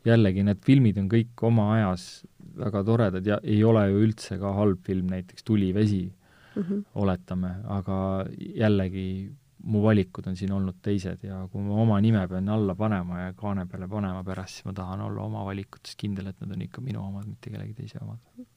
jällegi, 0.07 0.43
need 0.47 0.61
filmid 0.63 0.99
on 1.01 1.09
kõik 1.11 1.43
oma 1.47 1.71
ajas 1.75 2.23
väga 2.57 2.83
toredad 2.87 3.25
ja 3.27 3.39
ei 3.43 3.59
ole 3.63 3.87
ju 3.91 4.05
üldse 4.05 4.37
ka 4.41 4.53
halb 4.55 4.79
film, 4.85 5.09
näiteks 5.11 5.43
Tulivesi 5.43 6.05
mm, 6.07 6.63
-hmm. 6.63 6.85
oletame, 6.95 7.51
aga 7.67 8.25
jällegi 8.37 9.07
mu 9.67 9.81
valikud 9.83 10.27
on 10.27 10.35
siin 10.39 10.51
olnud 10.53 10.77
teised 10.81 11.23
ja 11.27 11.41
kui 11.51 11.61
ma 11.61 11.81
oma 11.83 12.01
nime 12.01 12.27
pean 12.27 12.49
alla 12.49 12.75
panema 12.75 13.19
ja 13.25 13.33
kaane 13.33 13.65
peale 13.65 13.87
panema 13.87 14.23
pärast, 14.23 14.59
siis 14.59 14.65
ma 14.65 14.73
tahan 14.73 15.01
olla 15.01 15.23
oma 15.23 15.45
valikutes 15.45 15.95
kindel, 15.95 16.27
et 16.27 16.39
need 16.41 16.55
on 16.55 16.61
ikka 16.61 16.81
minu 16.81 17.03
omad, 17.03 17.27
mitte 17.27 17.51
kellegi 17.51 17.73
teise 17.73 17.99
omad 18.01 18.47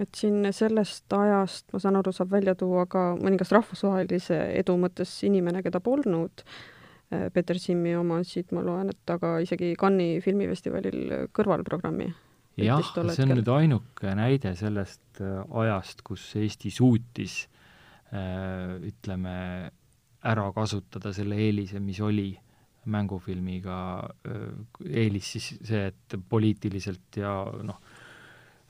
et 0.00 0.16
siin 0.16 0.48
sellest 0.54 1.12
ajast, 1.12 1.68
ma 1.74 1.80
saan 1.82 1.98
aru, 2.00 2.12
saab 2.14 2.32
välja 2.32 2.54
tuua 2.58 2.86
ka 2.90 3.10
mõningast 3.20 3.52
rahvusvahelise 3.54 4.38
edu 4.60 4.76
mõttes 4.80 5.12
inimene, 5.28 5.62
keda 5.66 5.82
polnud. 5.84 6.44
Äh, 7.12 7.28
Peeter 7.34 7.58
Simmi 7.60 7.94
omasid 7.98 8.54
ma 8.56 8.64
loen, 8.64 8.92
et 8.94 9.14
aga 9.14 9.36
isegi 9.44 9.74
Cannes'i 9.80 10.20
filmifestivalil 10.24 11.30
kõrvalprogrammi. 11.36 12.10
jah, 12.60 12.82
see 12.84 13.02
on 13.02 13.12
hetkel. 13.12 13.34
nüüd 13.36 13.52
ainuke 13.54 14.14
näide 14.16 14.54
sellest 14.58 15.20
äh, 15.20 15.42
ajast, 15.64 16.04
kus 16.06 16.24
Eesti 16.40 16.72
suutis 16.72 17.42
äh, 18.12 18.78
ütleme, 18.90 19.34
ära 20.20 20.50
kasutada 20.52 21.12
selle 21.16 21.38
eelise, 21.40 21.80
mis 21.80 22.00
oli 22.04 22.30
mängufilmiga, 22.90 23.76
eelis 24.88 25.26
siis 25.34 25.46
see, 25.68 25.82
et 25.90 26.14
poliitiliselt 26.28 27.18
ja 27.20 27.32
noh, 27.64 27.76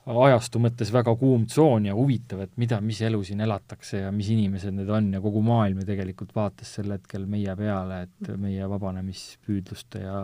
ajastu 0.09 0.61
mõttes 0.63 0.91
väga 0.93 1.13
kuum 1.19 1.45
tsoon 1.51 1.91
ja 1.91 1.95
huvitav, 1.97 2.41
et 2.47 2.57
mida, 2.61 2.81
mis 2.81 3.01
elu 3.05 3.21
siin 3.27 3.43
elatakse 3.45 4.05
ja 4.07 4.11
mis 4.15 4.31
inimesed 4.33 4.75
need 4.75 4.89
on 4.89 5.13
ja 5.13 5.21
kogu 5.21 5.43
maailm 5.45 5.83
ju 5.83 5.91
tegelikult 5.91 6.33
vaatas 6.37 6.73
sel 6.79 6.95
hetkel 6.95 7.27
meie 7.29 7.55
peale, 7.57 8.03
et 8.09 8.33
meie 8.41 8.69
vabanemispüüdluste 8.71 10.05
ja 10.07 10.19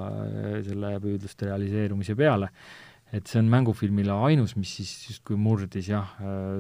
selle 0.67 0.97
püüdluste 1.03 1.51
realiseerumise 1.51 2.17
peale. 2.17 2.51
et 3.15 3.31
see 3.31 3.39
on 3.39 3.47
mängufilmile 3.47 4.11
ainus, 4.27 4.57
mis 4.59 4.73
siis 4.81 4.91
justkui 5.07 5.37
murdis 5.39 5.87
jah, 5.89 6.09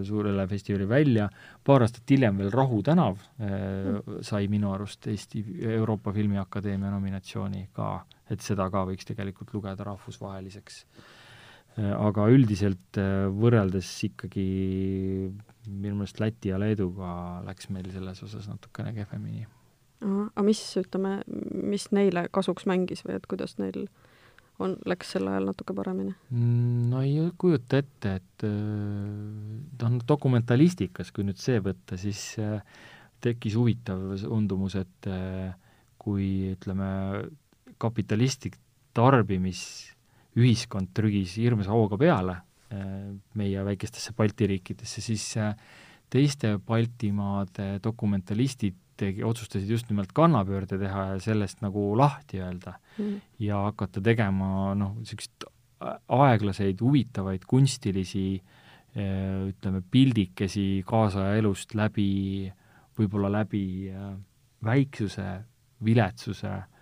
suurele 0.06 0.44
festivali 0.46 0.86
välja, 0.88 1.26
paar 1.66 1.82
aastat 1.82 2.06
hiljem 2.14 2.38
veel 2.38 2.52
Rahu 2.54 2.78
tänav 2.86 3.18
eh, 3.42 3.98
sai 4.22 4.46
minu 4.48 4.70
arust 4.72 5.08
Eesti 5.10 5.42
Euroopa 5.74 6.14
Filmiakadeemia 6.14 6.92
nominatsiooni 6.94 7.66
ka, 7.74 7.90
et 8.30 8.46
seda 8.46 8.70
ka 8.70 8.84
võiks 8.86 9.10
tegelikult 9.10 9.52
lugeda 9.58 9.90
rahvusvaheliseks 9.90 10.84
Äh, 10.86 11.15
aga 11.76 12.24
üldiselt 12.32 12.96
äh, 13.00 13.26
võrreldes 13.36 13.88
ikkagi 14.08 14.46
minu 15.66 15.98
meelest 15.98 16.20
Läti 16.22 16.48
ja 16.52 16.60
Leeduga 16.60 17.42
läks 17.44 17.68
meil 17.74 17.90
selles 17.92 18.22
osas 18.24 18.46
natukene 18.48 18.94
kehvemini. 18.96 19.44
aga 20.00 20.44
mis, 20.46 20.62
ütleme, 20.80 21.18
mis 21.52 21.88
neile 21.92 22.26
kasuks 22.32 22.66
mängis 22.70 23.04
või 23.04 23.16
et 23.18 23.26
kuidas 23.28 23.56
neil 23.60 23.86
on, 24.62 24.78
läks 24.88 25.12
sel 25.12 25.28
ajal 25.28 25.50
natuke 25.50 25.76
paremini? 25.76 26.14
Mm, 26.30 26.86
no 26.92 27.02
ei 27.04 27.18
kujuta 27.36 27.82
ette, 27.82 28.14
et 28.22 28.46
äh, 28.48 29.82
noh, 29.82 29.98
dokumentalistikas, 30.08 31.12
kui 31.12 31.26
nüüd 31.28 31.40
see 31.42 31.60
võtta, 31.60 32.00
siis 32.00 32.38
tekkis 33.20 33.56
huvitav 33.58 34.14
undumus, 34.32 34.76
et 34.80 35.08
kui 36.00 36.54
ütleme, 36.54 36.88
kapitalistlik 37.82 38.56
tarbimis 38.96 39.60
ühiskond 40.36 40.92
trügis 40.96 41.36
hirmsa 41.40 41.74
hooga 41.74 41.98
peale 42.00 42.38
äh, 42.72 43.12
meie 43.38 43.64
väikestesse 43.66 44.14
Balti 44.16 44.48
riikidesse, 44.50 45.02
siis 45.04 45.28
äh, 45.40 45.54
teiste 46.12 46.56
Baltimaade 46.58 47.76
dokumentalistid 47.84 48.82
otsustasid 49.26 49.68
just 49.68 49.90
nimelt 49.90 50.14
kannapöörde 50.16 50.78
teha 50.80 51.02
ja 51.10 51.16
sellest 51.20 51.60
nagu 51.60 51.90
lahti 52.00 52.40
öelda 52.40 52.78
mm. 52.96 53.18
ja 53.44 53.58
hakata 53.66 54.00
tegema 54.00 54.70
noh, 54.78 54.94
niisuguseid 54.96 55.50
aeglaseid, 56.16 56.80
huvitavaid 56.80 57.44
kunstilisi 57.48 58.28
äh, 58.38 59.50
ütleme, 59.50 59.82
pildikesi 59.92 60.82
kaasaja 60.88 61.36
elust 61.42 61.76
läbi, 61.76 62.48
võib-olla 62.96 63.28
läbi 63.42 63.66
väiksuse, 64.64 65.28
viletsuse 65.84 66.54
Äh, 66.54 66.75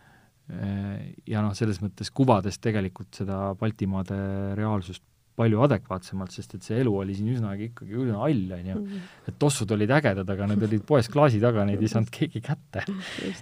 ja 0.45 1.41
noh, 1.41 1.55
selles 1.57 1.81
mõttes 1.81 2.11
kuvades 2.13 2.59
tegelikult 2.61 3.17
seda 3.17 3.55
Baltimaade 3.57 4.17
reaalsust 4.59 5.05
palju 5.35 5.63
adekvaatsemalt, 5.65 6.31
sest 6.35 6.53
et 6.55 6.67
see 6.67 6.77
elu 6.79 6.93
oli 6.95 7.15
siin 7.17 7.33
üsnagi 7.33 7.69
ikkagi 7.73 7.97
üsna 7.99 8.21
hall, 8.21 8.43
on 8.55 8.69
ju. 8.69 8.75
Mhm. 8.79 9.07
et 9.27 9.39
tossud 9.41 9.71
olid 9.75 9.91
ägedad, 9.91 10.29
aga 10.31 10.47
need 10.51 10.63
olid 10.63 10.85
poes 10.87 11.09
klaasi 11.11 11.41
taga, 11.43 11.65
neid 11.67 11.83
ei 11.83 11.91
saanud 11.91 12.13
keegi 12.15 12.43
kätte. 12.45 12.85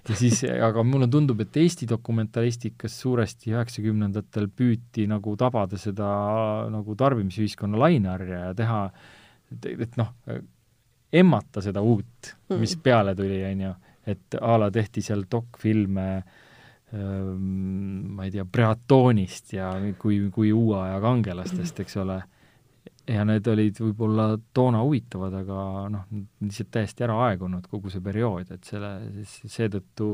ja 0.08 0.16
siis, 0.16 0.40
aga 0.48 0.84
mulle 0.86 1.08
tundub, 1.12 1.42
et 1.44 1.56
Eesti 1.60 1.88
dokumentalistikas 1.90 2.96
suuresti 3.02 3.52
üheksakümnendatel 3.52 4.48
püüti 4.48 5.04
nagu 5.10 5.36
tabada 5.36 5.76
seda 5.80 6.08
nagu 6.72 6.96
tarbimisühiskonna 6.96 7.82
laineharja 7.84 8.46
ja 8.46 8.54
teha, 8.56 8.82
et 9.68 10.00
noh, 10.00 10.14
emmata 11.12 11.60
seda 11.60 11.84
uut, 11.84 12.32
mis 12.56 12.72
mhm. 12.78 12.86
peale 12.86 13.14
tuli, 13.18 13.42
on 13.50 13.66
ju, 13.66 13.74
et 14.14 14.40
a 14.40 14.56
la 14.58 14.70
tehti 14.72 15.04
seal 15.04 15.26
dokfilme 15.30 16.08
äh, 16.16 16.40
ma 16.92 18.26
ei 18.26 18.30
tea, 18.34 18.44
Breatonist 18.44 19.54
ja 19.56 19.72
kui, 19.98 20.18
kui 20.34 20.52
uue 20.52 20.76
aja 20.82 21.00
kangelastest, 21.00 21.80
eks 21.84 21.96
ole, 22.02 22.18
ja 23.08 23.24
need 23.26 23.48
olid 23.48 23.80
võib-olla 23.80 24.28
toona 24.54 24.82
huvitavad, 24.84 25.34
aga 25.42 25.66
noh, 25.92 26.06
lihtsalt 26.44 26.72
täiesti 26.76 27.06
ära 27.06 27.16
aegunud 27.28 27.66
kogu 27.70 27.92
see 27.92 28.04
periood, 28.04 28.52
et 28.54 28.68
selle, 28.68 28.92
seetõttu 29.24 30.10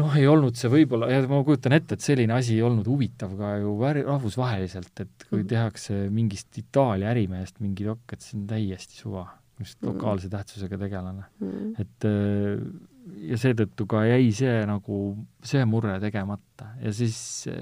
noh, 0.00 0.18
ei 0.20 0.26
olnud 0.28 0.58
see 0.58 0.70
võib-olla, 0.72 1.08
ja 1.10 1.22
ma 1.30 1.40
kujutan 1.46 1.78
ette, 1.78 1.96
et 1.96 2.04
selline 2.04 2.36
asi 2.36 2.58
ei 2.58 2.66
olnud 2.66 2.86
huvitav 2.90 3.32
ka 3.38 3.54
ju 3.62 3.72
rahvusvaheliselt, 3.80 4.92
et 5.00 5.26
kui 5.30 5.40
mhm. 5.40 5.48
tehakse 5.54 6.02
mingist 6.12 6.60
Itaalia 6.60 7.14
ärimehest 7.14 7.62
mingi 7.64 7.88
dok, 7.88 8.04
et 8.12 8.20
see 8.20 8.36
on 8.38 8.44
täiesti 8.52 9.00
suva, 9.00 9.24
just 9.62 9.80
mhm. 9.80 9.94
lokaalse 9.94 10.28
tähtsusega 10.28 10.76
tegelane 10.84 11.24
mm. 11.40 11.72
et 11.80 12.04
äh, 12.04 12.60
ja 13.06 13.38
seetõttu 13.38 13.86
ka 13.90 14.02
jäi 14.06 14.30
see 14.34 14.62
nagu, 14.68 15.00
see 15.46 15.62
murre 15.68 15.96
tegemata 16.02 16.72
ja 16.82 16.92
siis 16.94 17.18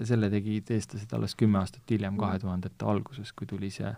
selle 0.08 0.30
tegid 0.32 0.70
eestlased 0.74 1.12
alles 1.16 1.36
kümme 1.38 1.60
aastat 1.60 1.90
hiljem, 1.90 2.16
kahe 2.20 2.40
tuhandete 2.42 2.88
alguses, 2.88 3.32
kui 3.36 3.48
tuli 3.50 3.70
see 3.74 3.92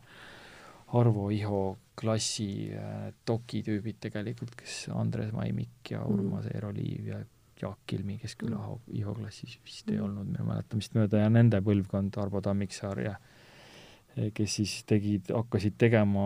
Arvo 0.96 1.30
Iho 1.34 1.62
klassi 1.98 2.68
äh, 2.70 3.08
dokitüübid 3.26 3.98
tegelikult, 4.04 4.52
kes 4.58 4.84
Andres 4.94 5.32
Maimik 5.34 5.90
ja 5.90 6.02
mm. 6.04 6.12
Urmas 6.14 6.46
Eeroliiv 6.52 7.08
ja 7.10 7.18
Jaak 7.60 7.80
Kilmi, 7.90 8.18
kes 8.22 8.36
küll 8.38 8.54
mm. 8.54 8.92
Iho 9.00 9.14
klassis 9.16 9.56
vist 9.64 9.90
ei 9.90 9.98
mm. 9.98 10.04
olnud 10.06 10.30
minu 10.30 10.46
mäletamist 10.46 10.94
mööda 10.98 11.24
ja 11.24 11.32
nende 11.32 11.62
põlvkond, 11.66 12.18
Arvo 12.22 12.42
Tammiksaar 12.44 13.02
ja 13.02 13.16
kes 14.34 14.60
siis 14.60 14.78
tegid, 14.88 15.28
hakkasid 15.34 15.74
tegema 15.78 16.22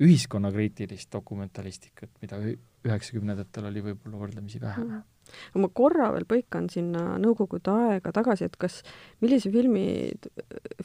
ühiskonnakriitilist 0.00 1.12
dokumentalistikat, 1.12 2.10
mida 2.22 2.40
üheksakümnendatel 2.84 3.70
oli 3.70 3.82
võib-olla 3.90 4.24
võrdlemisi 4.24 4.60
vähe 4.62 4.84
mm 4.84 5.00
ma 5.60 5.68
korra 5.74 6.10
veel 6.14 6.26
põikan 6.28 6.68
sinna 6.72 7.16
Nõukogude 7.20 7.72
aega 7.72 8.12
tagasi, 8.14 8.48
et 8.48 8.56
kas, 8.60 8.80
millise 9.22 9.50
filmi, 9.52 9.84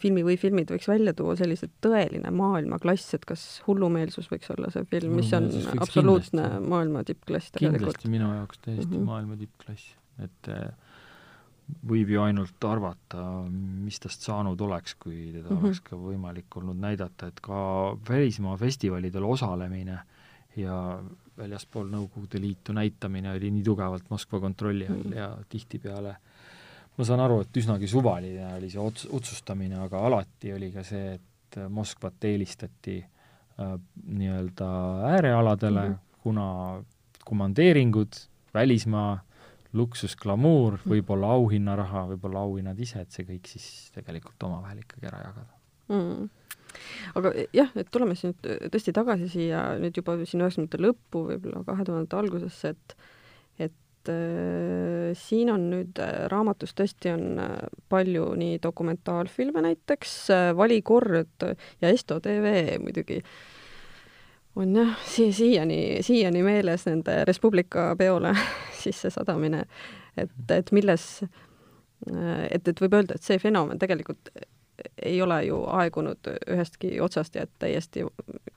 filmi 0.02 0.26
või 0.28 0.38
filmid 0.42 0.72
võiks 0.74 0.90
välja 0.90 1.16
tuua 1.18 1.36
sellise 1.40 1.70
tõeline 1.84 2.32
maailmaklass, 2.36 3.16
et 3.18 3.26
kas 3.28 3.46
Hullumeelsus 3.68 4.30
võiks 4.32 4.52
olla 4.56 4.72
see 4.74 4.86
film, 4.92 5.16
mis 5.20 5.32
on 5.38 5.50
absoluutne 5.80 6.44
kindlasti. 6.44 6.70
maailma 6.76 7.06
tippklass 7.08 7.54
tegelikult? 7.56 7.82
kindlasti 7.86 8.14
minu 8.14 8.32
jaoks 8.34 8.62
täiesti 8.62 8.92
mm 8.92 8.98
-hmm. 8.98 9.12
maailma 9.12 9.40
tippklass, 9.40 9.96
et 10.28 10.52
äh, 10.54 10.96
võib 11.90 12.10
ju 12.14 12.22
ainult 12.22 12.70
arvata, 12.70 13.26
mis 13.50 14.00
tast 14.00 14.26
saanud 14.26 14.62
oleks, 14.62 14.96
kui 14.96 15.32
teda 15.34 15.50
mm 15.50 15.58
-hmm. 15.58 15.66
oleks 15.66 15.82
ka 15.82 15.98
võimalik 15.98 16.58
olnud 16.62 16.78
näidata, 16.78 17.28
et 17.28 17.40
ka 17.42 17.98
välismaa 18.10 18.58
festivalidel 18.58 19.24
osalemine 19.24 20.00
ja 20.56 21.02
väljaspool 21.38 21.90
Nõukogude 21.92 22.40
Liitu 22.42 22.74
näitamine 22.74 23.34
oli 23.36 23.52
nii 23.52 23.64
tugevalt 23.64 24.10
Moskva 24.10 24.40
kontrolli 24.40 24.88
all 24.88 25.04
-hmm. 25.04 25.18
ja 25.18 25.38
tihtipeale 25.50 26.16
ma 26.98 27.08
saan 27.08 27.20
aru, 27.20 27.42
et 27.44 27.58
üsnagi 27.60 27.88
suvaline 27.92 28.54
oli 28.56 28.70
see 28.72 28.82
ots-, 28.82 29.08
otsustamine, 29.12 29.80
aga 29.84 30.02
alati 30.08 30.54
oli 30.56 30.72
ka 30.72 30.84
see, 30.84 31.16
et 31.16 31.60
Moskvat 31.70 32.24
eelistati 32.28 32.98
äh, 33.00 33.76
nii-öelda 34.06 34.68
äärealadele 35.12 35.84
mm, 35.88 35.94
-hmm. 35.94 36.20
kuna 36.24 36.84
komandeeringud, 37.26 38.14
välismaa, 38.54 39.20
luksusglamuur, 39.74 40.80
võib-olla 40.88 41.32
auhinnaraha, 41.36 42.06
võib-olla 42.14 42.44
auhinnad 42.48 42.80
ise, 42.80 43.02
et 43.02 43.12
see 43.12 43.26
kõik 43.28 43.48
siis 43.48 43.92
tegelikult 43.96 44.44
omavahel 44.48 44.84
ikkagi 44.84 45.08
ära 45.12 45.22
jagada 45.24 45.56
mm. 45.88 46.30
Aga 47.16 47.34
jah, 47.56 47.74
et 47.76 47.92
tuleme 47.94 48.16
siis 48.16 48.32
nüüd 48.32 48.72
tõesti 48.74 48.94
tagasi 48.96 49.30
siia 49.32 49.66
nüüd 49.82 49.98
juba 50.02 50.18
siin 50.24 50.44
üheksakümnendate 50.44 50.82
lõppu, 50.84 51.26
võib-olla 51.32 51.66
kahe 51.68 51.88
tuhandete 51.88 52.20
algusesse, 52.22 52.76
et 52.76 52.98
et 53.66 54.12
äh, 54.14 55.16
siin 55.18 55.50
on 55.50 55.70
nüüd 55.72 56.00
raamatus 56.30 56.76
tõesti 56.78 57.10
on 57.10 57.40
palju 57.90 58.28
nii 58.38 58.60
dokumentaalfilme 58.62 59.64
näiteks 59.66 60.16
äh,, 60.36 60.50
Valikord 60.58 61.48
ja 61.82 61.90
Esto 61.90 62.20
tv 62.22 62.76
muidugi 62.84 63.22
on 64.56 64.76
jah, 64.76 64.94
sii-, 65.06 65.34
siiani, 65.34 65.80
siiani 66.02 66.44
meeles 66.44 66.86
nende 66.88 67.24
Res 67.28 67.40
Publica 67.40 67.90
peole 68.00 68.34
sissesadamine, 68.84 69.66
et, 70.18 70.36
et 70.54 70.72
milles, 70.76 71.08
et, 72.06 72.68
et 72.68 72.82
võib 72.82 73.00
öelda, 73.00 73.18
et 73.18 73.26
see 73.26 73.40
fenomen 73.42 73.82
tegelikult 73.82 74.32
ei 75.02 75.22
ole 75.22 75.42
ju 75.46 75.62
aegunud 75.72 76.30
ühestki 76.52 77.00
otsast 77.02 77.36
ja 77.36 77.46
et 77.46 77.52
täiesti 77.60 78.06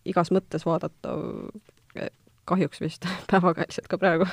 igas 0.08 0.32
mõttes 0.34 0.66
vaadatav 0.66 1.22
kahjuks 2.48 2.80
vist 2.82 3.08
päevakajaliselt 3.30 3.90
ka 3.90 3.98
praegu. 4.00 4.28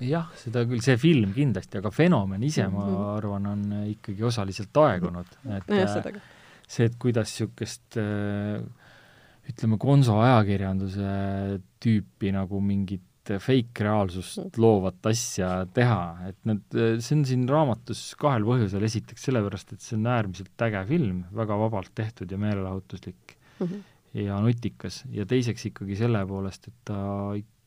jah, 0.00 0.30
seda 0.40 0.64
küll, 0.68 0.82
see 0.84 0.96
film 1.00 1.34
kindlasti, 1.36 1.80
aga 1.80 1.92
fenomen 1.92 2.42
ise, 2.42 2.66
ma 2.72 2.86
-hmm. 2.86 3.08
arvan, 3.16 3.46
on 3.46 3.64
ikkagi 3.92 4.24
osaliselt 4.24 4.76
aegunud, 4.84 5.36
et 5.56 5.68
no, 5.68 6.20
see, 6.66 6.86
et 6.86 6.96
kuidas 6.98 7.32
niisugust 7.32 8.00
ütleme, 9.50 9.78
konso 9.78 10.20
ajakirjanduse 10.22 11.60
tüüpi 11.82 12.32
nagu 12.32 12.60
mingit 12.60 13.04
fake 13.28 13.84
reaalsust 13.84 14.40
mm. 14.40 14.62
loovat 14.62 15.06
asja 15.10 15.50
teha, 15.74 16.28
et 16.30 16.38
need, 16.48 16.78
see 17.04 17.16
on 17.18 17.24
siin 17.28 17.44
raamatus 17.50 18.02
kahel 18.20 18.46
põhjusel, 18.48 18.84
esiteks 18.86 19.28
sellepärast, 19.28 19.74
et 19.74 19.84
see 19.84 19.98
on 19.98 20.08
äärmiselt 20.10 20.66
äge 20.66 20.84
film, 20.88 21.24
väga 21.36 21.58
vabalt 21.60 21.92
tehtud 21.94 22.32
ja 22.32 22.38
meelelahutuslik 22.40 23.36
mm 23.58 23.66
-hmm. 23.66 23.82
ja 24.24 24.40
nutikas, 24.40 25.04
ja 25.12 25.26
teiseks 25.26 25.66
ikkagi 25.70 25.98
selle 26.00 26.24
poolest, 26.26 26.68
et 26.68 26.78
ta 26.84 27.00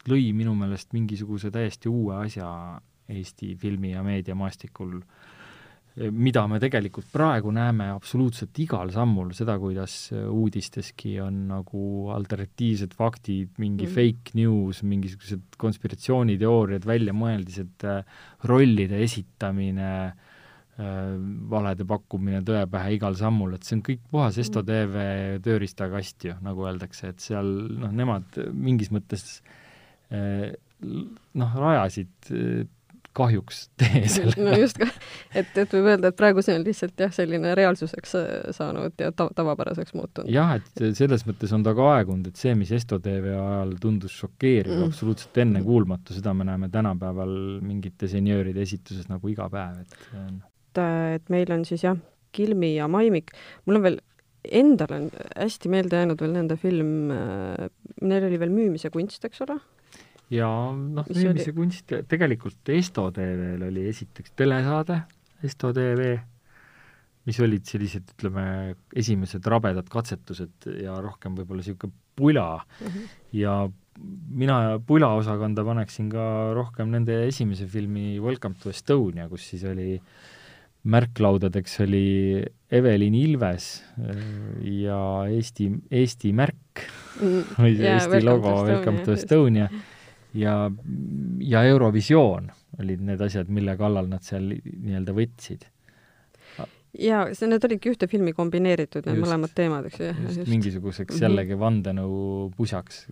lõi 0.09 0.33
minu 0.35 0.55
meelest 0.55 0.93
mingisuguse 0.93 1.51
täiesti 1.51 1.89
uue 1.89 2.17
asja 2.25 2.81
Eesti 3.09 3.55
filmi- 3.59 3.91
ja 3.91 4.03
meediamaastikul 4.03 4.95
äh, 4.95 5.07
mida 5.93 6.41
me 6.49 6.57
tegelikult 6.61 7.11
praegu 7.13 7.51
näeme 7.53 7.91
absoluutselt 7.93 8.57
igal 8.63 8.89
sammul, 8.93 9.29
seda, 9.37 9.59
kuidas 9.61 10.07
uudisteski 10.11 11.19
on 11.21 11.43
nagu 11.51 12.09
alternatiivsed 12.15 12.95
faktid, 12.97 13.51
mingi 13.61 13.85
mm. 13.85 13.93
fake 13.93 14.33
news, 14.39 14.81
mingisugused 14.89 15.59
konspiratsiooniteooriad, 15.61 16.87
väljamõeldised, 16.89 17.85
äh, 17.85 18.25
rollide 18.49 19.03
esitamine, 19.05 19.93
äh, 20.09 20.99
valede 21.53 21.85
pakkumine 21.89 22.41
tõe 22.47 22.65
pähe 22.73 22.97
igal 22.97 23.17
sammul, 23.19 23.53
et 23.53 23.69
see 23.69 23.77
on 23.77 23.85
kõik 23.85 24.05
puhas 24.09 24.41
Esto 24.41 24.65
mm. 24.65 24.69
TV 24.73 25.07
tööriistakast 25.45 26.29
ju, 26.31 26.37
nagu 26.41 26.69
öeldakse, 26.71 27.13
et 27.13 27.21
seal 27.21 27.53
noh, 27.85 27.93
nemad 27.93 28.41
mingis 28.49 28.89
mõttes 28.93 29.43
äh, 30.09 30.49
noh, 30.81 31.59
rajasid 31.67 32.33
kahjuks 33.17 33.67
tee 33.79 34.03
selle. 34.11 34.35
no 34.45 34.55
just 34.57 34.79
ka, 34.81 34.87
et, 35.33 35.49
et 35.57 35.75
võib 35.75 35.89
öelda, 35.91 36.11
et 36.11 36.17
praegu 36.19 36.43
see 36.45 36.55
on 36.57 36.65
lihtsalt 36.65 37.03
jah, 37.05 37.11
selline 37.13 37.53
reaalsuseks 37.57 38.15
äh, 38.19 38.29
saanud 38.55 39.01
ja 39.01 39.11
ta-, 39.15 39.29
tavapäraseks 39.35 39.95
muutunud. 39.97 40.31
jah, 40.33 40.55
et 40.57 40.97
selles 40.97 41.25
mõttes 41.29 41.53
on 41.55 41.65
ta 41.65 41.75
ka 41.77 41.89
aegunud, 41.97 42.31
et 42.31 42.39
see, 42.39 42.55
mis 42.59 42.71
Esto 42.73 42.99
tv 43.03 43.35
ajal 43.35 43.75
tundus 43.81 44.15
šokeeriv 44.21 44.73
mm., 44.73 44.93
absoluutselt 44.93 45.43
ennekuulmatu, 45.45 46.15
seda 46.17 46.33
me 46.37 46.47
näeme 46.49 46.71
tänapäeval 46.73 47.35
mingite 47.65 48.09
senjööride 48.11 48.65
esituses 48.65 49.09
nagu 49.11 49.29
iga 49.31 49.49
päev, 49.53 49.83
et 49.83 49.99
et, 50.13 50.81
et 51.19 51.29
meil 51.33 51.53
on 51.53 51.67
siis 51.67 51.85
jah, 51.85 51.99
Kilmi 52.33 52.71
ja 52.73 52.87
Maimik, 52.89 53.29
mul 53.67 53.77
on 53.77 53.85
veel 53.85 53.99
endal 54.43 54.95
on 54.95 55.05
hästi 55.37 55.69
meelde 55.71 56.01
jäänud 56.01 56.19
veel 56.19 56.33
nende 56.35 56.57
film, 56.59 57.11
äh, 57.13 57.69
neil 58.01 58.25
oli 58.27 58.39
veel 58.41 58.51
Müümise 58.51 58.89
kunst, 58.91 59.23
eks 59.29 59.45
ole 59.45 59.59
ja 60.33 60.49
noh, 60.73 61.09
müümise 61.09 61.51
oli... 61.51 61.57
kunst, 61.57 61.93
tegelikult 62.09 62.73
Esto 62.73 63.09
TV-l 63.15 63.67
oli 63.69 63.87
esiteks 63.91 64.35
telesaade 64.39 65.01
Esto 65.43 65.73
TV, 65.75 66.13
mis 67.27 67.39
olid 67.43 67.67
sellised, 67.67 68.13
ütleme, 68.15 68.45
esimesed 68.95 69.43
rabedad 69.51 69.87
katsetused 69.91 70.69
ja 70.79 70.95
rohkem 71.03 71.35
võib-olla 71.35 71.63
niisugune 71.63 71.95
pula. 72.15 72.63
Mm 72.79 72.87
-hmm. 72.87 73.09
ja 73.39 73.55
mina 74.33 74.79
pulaosakonda 74.87 75.63
paneksin 75.65 76.09
ka 76.09 76.53
rohkem 76.55 76.89
nende 76.89 77.27
esimese 77.27 77.67
filmi 77.67 78.19
Welcome 78.19 78.55
to 78.61 78.69
Estonia, 78.69 79.27
kus 79.29 79.49
siis 79.49 79.63
oli 79.63 79.99
märklaudadeks 80.83 81.79
oli 81.85 82.43
Evelin 82.71 83.15
Ilves 83.15 83.83
äh, 83.99 84.17
ja 84.83 84.99
Eesti, 85.31 85.69
Eesti 85.91 86.33
märk 86.35 86.83
mm, 87.21 87.43
või 87.55 87.77
see 87.77 87.87
yeah, 87.87 88.01
Eesti 88.01 88.19
logo 88.25 88.55
Welcome 88.67 89.05
to 89.05 89.15
Estonia 89.15 89.69
ja, 90.33 90.71
ja 91.39 91.63
Eurovisioon 91.69 92.49
olid 92.81 93.01
need 93.05 93.21
asjad, 93.21 93.49
mille 93.53 93.75
kallal 93.77 94.07
nad 94.09 94.23
seal 94.25 94.49
nii-öelda 94.55 95.13
võtsid. 95.13 95.67
jaa, 96.93 97.23
see, 97.33 97.47
need 97.49 97.63
olidki 97.65 97.89
ühte 97.89 98.05
filmi 98.09 98.35
kombineeritud, 98.37 99.05
need 99.07 99.17
Just. 99.17 99.25
mõlemad 99.25 99.53
teemad, 99.57 99.87
eks 99.89 99.97
ju, 99.99 100.05
jah. 100.11 100.19
just 100.27 100.49
mingisuguseks 100.51 101.15
Mhm. 101.15 101.23
jällegi 101.25 101.55
vandenõu 101.57 102.51
pusaks, 102.57 103.07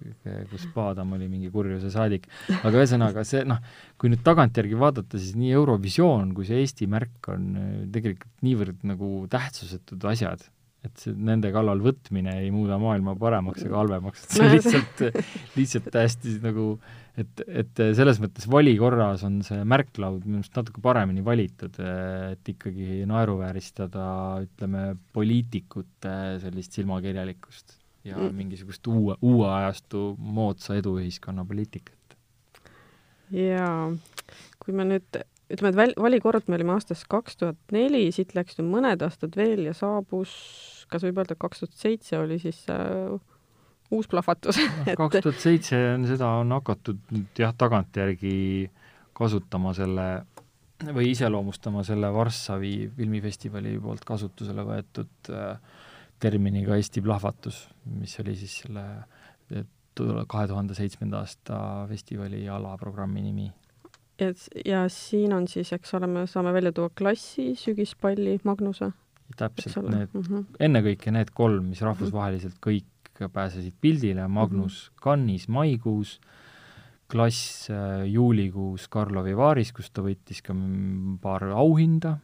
kus 0.52 0.68
Paadam 0.76 1.14
oli 1.18 1.28
mingi 1.28 1.50
kurjuse 1.50 1.90
saadik. 1.90 2.28
aga 2.62 2.72
ühesõnaga 2.78 3.26
see, 3.26 3.44
noh, 3.44 3.58
kui 3.98 4.10
nüüd 4.14 4.22
tagantjärgi 4.24 4.78
vaadata, 4.78 5.18
siis 5.18 5.34
nii 5.36 5.52
Eurovisioon 5.58 6.34
kui 6.38 6.46
see 6.46 6.62
Eesti 6.62 6.86
märk 6.88 7.30
on 7.34 7.56
äh, 7.58 7.70
tegelikult 7.92 8.30
niivõrd 8.46 8.84
nagu 8.84 9.26
tähtsusetud 9.34 10.06
asjad, 10.14 10.46
et 10.86 10.98
see 10.98 11.13
nende 11.13 11.52
kallal 11.54 11.82
võtmine 11.84 12.39
ei 12.41 12.50
muuda 12.54 12.80
maailma 12.82 13.13
paremaks 13.20 13.67
ega 13.67 13.78
halvemaks, 13.84 14.24
et 14.26 14.34
see 14.38 14.50
lihtsalt, 14.56 15.04
lihtsalt 15.58 15.91
täiesti 15.94 16.38
nagu 16.41 16.65
et, 17.20 17.44
et 17.48 17.82
selles 17.98 18.22
mõttes 18.24 18.48
vali 18.50 18.74
korras 18.80 19.26
on 19.28 19.41
see 19.46 19.62
märklaud 19.67 20.24
minu 20.26 20.41
arust 20.41 20.58
natuke 20.58 20.82
paremini 20.84 21.24
valitud, 21.26 21.78
et 22.32 22.52
ikkagi 22.54 23.04
naeruvääristada, 23.10 24.08
ütleme, 24.48 24.96
poliitikute 25.13 26.15
sellist 26.44 26.80
silmakirjalikkust 26.80 27.78
ja 28.04 28.17
Mm. 28.17 28.34
mingisugust 28.36 28.88
uue, 28.89 29.15
uue 29.22 29.50
ajastu 29.50 30.15
moodsa 30.17 30.74
eduühiskonna 30.80 31.46
poliitikat. 31.46 32.15
jaa, 33.32 33.91
kui 34.60 34.74
me 34.74 34.88
nüüd 34.89 35.22
ütleme, 35.52 35.72
et 35.72 35.80
väl-, 35.80 35.98
valikord 36.00 36.48
me 36.50 36.58
olime 36.58 36.76
aastast 36.76 37.08
kaks 37.12 37.40
tuhat 37.42 37.76
neli, 37.76 38.06
siit 38.16 38.36
läks 38.38 38.60
nüüd 38.60 38.72
mõned 38.72 39.04
aastad 39.06 39.36
veel 39.40 39.66
ja 39.70 39.76
saabus, 39.78 40.34
kas 40.92 41.06
võib 41.08 41.22
öelda, 41.22 41.38
kaks 41.40 41.64
tuhat 41.64 41.78
seitse 41.80 42.20
oli 42.20 42.40
siis 42.42 42.64
äh, 42.72 43.14
uus 43.92 44.10
plahvatus 44.12 44.60
noh, 44.62 44.94
kaks 45.04 45.24
tuhat 45.26 45.44
seitse 45.44 45.80
on, 45.96 46.08
seda 46.10 46.34
on 46.42 46.56
hakatud 46.58 47.02
nüüd 47.14 47.44
jah, 47.44 47.56
tagantjärgi 47.58 48.36
kasutama 49.18 49.76
selle 49.78 50.08
või 50.82 51.12
iseloomustama 51.12 51.84
selle 51.86 52.10
Varssavi 52.14 52.76
filmifestivali 52.98 53.76
poolt 53.84 54.06
kasutusele 54.08 54.66
võetud 54.66 55.34
äh, 55.36 55.58
terminiga 56.22 56.78
Eesti 56.78 57.02
plahvatus, 57.02 57.66
mis 57.98 58.14
oli 58.22 58.36
siis 58.38 58.62
selle 58.64 58.86
kahe 60.28 60.48
tuhande 60.48 60.76
seitsmenda 60.78 61.22
aasta 61.22 61.58
festivali 61.90 62.46
alaprogrammi 62.50 63.22
nimi. 63.22 63.48
Et 64.22 64.66
ja 64.66 64.86
siin 64.90 65.34
on 65.34 65.48
siis, 65.48 65.72
eks 65.74 65.94
ole, 65.98 66.08
me 66.08 66.26
saame 66.30 66.54
välja 66.54 66.72
tuua 66.76 66.90
Klassi, 66.98 67.52
Sügispalli, 67.60 68.40
Magnuse, 68.44 68.92
täpselt 69.38 69.90
need, 69.90 70.10
mm. 70.14 70.22
-hmm. 70.22 70.46
ennekõike 70.60 71.12
need 71.12 71.32
kolm, 71.34 71.72
mis 71.72 71.82
rahvusvaheliselt 71.82 72.60
kõik 72.64 72.88
pääsesid 73.34 73.76
pildile, 73.82 74.28
Magnus 74.28 74.92
Cannes'is 75.04 75.48
maikuus, 75.48 76.20
klass 77.12 77.70
äh, 77.70 78.06
juulikuus 78.08 78.88
Karlovi 78.88 79.36
Vaaris, 79.38 79.74
kus 79.76 79.92
ta 79.92 80.02
võitis 80.02 80.42
ka 80.42 80.56
paar 81.22 81.44
auhinda 81.52 82.18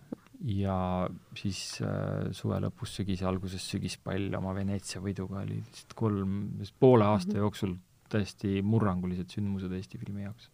ja 0.48 1.08
siis 1.36 1.82
äh, 1.82 2.30
suve 2.32 2.60
lõpus, 2.64 2.96
sügise 3.00 3.26
alguses 3.28 3.64
sügispall 3.68 4.34
oma 4.38 4.54
Veneetsia 4.56 5.02
võiduga 5.04 5.42
oli 5.44 5.60
lihtsalt 5.60 5.96
kolm, 5.98 6.38
poole 6.80 7.06
aasta 7.06 7.34
Mhm. 7.34 7.44
jooksul 7.44 7.76
täiesti 8.10 8.62
murrangulised 8.64 9.34
sündmused 9.34 9.72
Eesti 9.72 9.98
filmi 9.98 10.24
jaoks. 10.24 10.50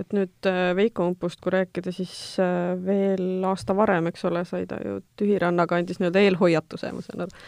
Et 0.00 0.14
nüüd 0.16 0.48
äh, 0.48 0.70
Veiko 0.76 1.06
Umpust, 1.10 1.40
kui 1.42 1.52
rääkida, 1.54 1.92
siis 1.94 2.12
äh, 2.40 2.72
veel 2.80 3.44
aasta 3.48 3.76
varem, 3.76 4.08
eks 4.10 4.24
ole, 4.28 4.44
sai 4.48 4.64
ta 4.68 4.78
ju 4.80 5.00
Tühirannaga 5.20 5.78
andis 5.78 6.00
nii-öelda 6.00 6.22
eelhoiatuse, 6.26 6.92
ma 6.96 7.04
saan 7.04 7.26
aru. 7.26 7.42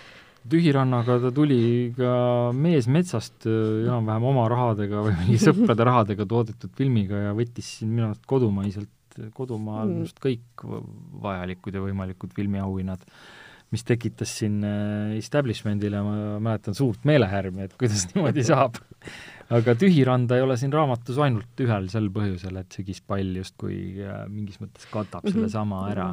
tühirannaga 0.52 1.16
ta 1.22 1.30
tuli 1.32 1.94
ka 1.96 2.16
Mees 2.52 2.88
metsast 2.92 3.46
äh, 3.48 3.86
enam-vähem 3.86 4.26
oma 4.32 4.48
rahadega 4.52 5.06
või 5.06 5.14
mingi 5.22 5.38
sõprade 5.40 5.86
rahadega 5.88 6.26
toodetud 6.28 6.74
filmiga 6.76 7.30
ja 7.30 7.32
võttis 7.36 7.78
siin 7.78 7.94
minu 7.94 8.10
arust 8.10 8.26
kodumaiselt, 8.28 8.92
kodumaal 9.32 9.86
Mm. 9.86 9.94
minu 9.94 10.04
arust 10.04 10.20
kõik 10.20 10.66
vajalikud 11.24 11.74
ja 11.78 11.80
võimalikud 11.80 12.36
filmiauhinnad, 12.36 13.08
mis 13.72 13.86
tekitas 13.86 14.36
siin 14.40 14.60
establishment'ile, 15.16 16.02
ma 16.04 16.16
mäletan, 16.42 16.76
suurt 16.76 17.06
meelehärmi, 17.08 17.64
et 17.64 17.78
kuidas 17.80 18.04
niimoodi 18.12 18.44
saab. 18.46 18.76
Aga 19.50 19.74
Tühiranda 19.74 20.36
ei 20.36 20.42
ole 20.42 20.56
siin 20.56 20.72
raamatus 20.72 21.18
ainult 21.18 21.60
ühel 21.60 21.88
sel 21.92 22.08
põhjusel, 22.14 22.56
et 22.60 22.72
sügispall 22.72 23.34
justkui 23.36 24.00
äh, 24.04 24.24
mingis 24.28 24.60
mõttes 24.60 24.86
katab 24.90 25.24
Mhm. 25.24 25.32
sellesama 25.32 25.88
ära 25.90 26.08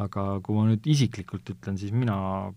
aga 0.00 0.40
kui 0.40 0.54
ma 0.56 0.66
nüüd 0.70 0.86
isiklikult 0.86 1.44
ütlen, 1.50 1.76
siis 1.76 1.92
mina 1.92 2.52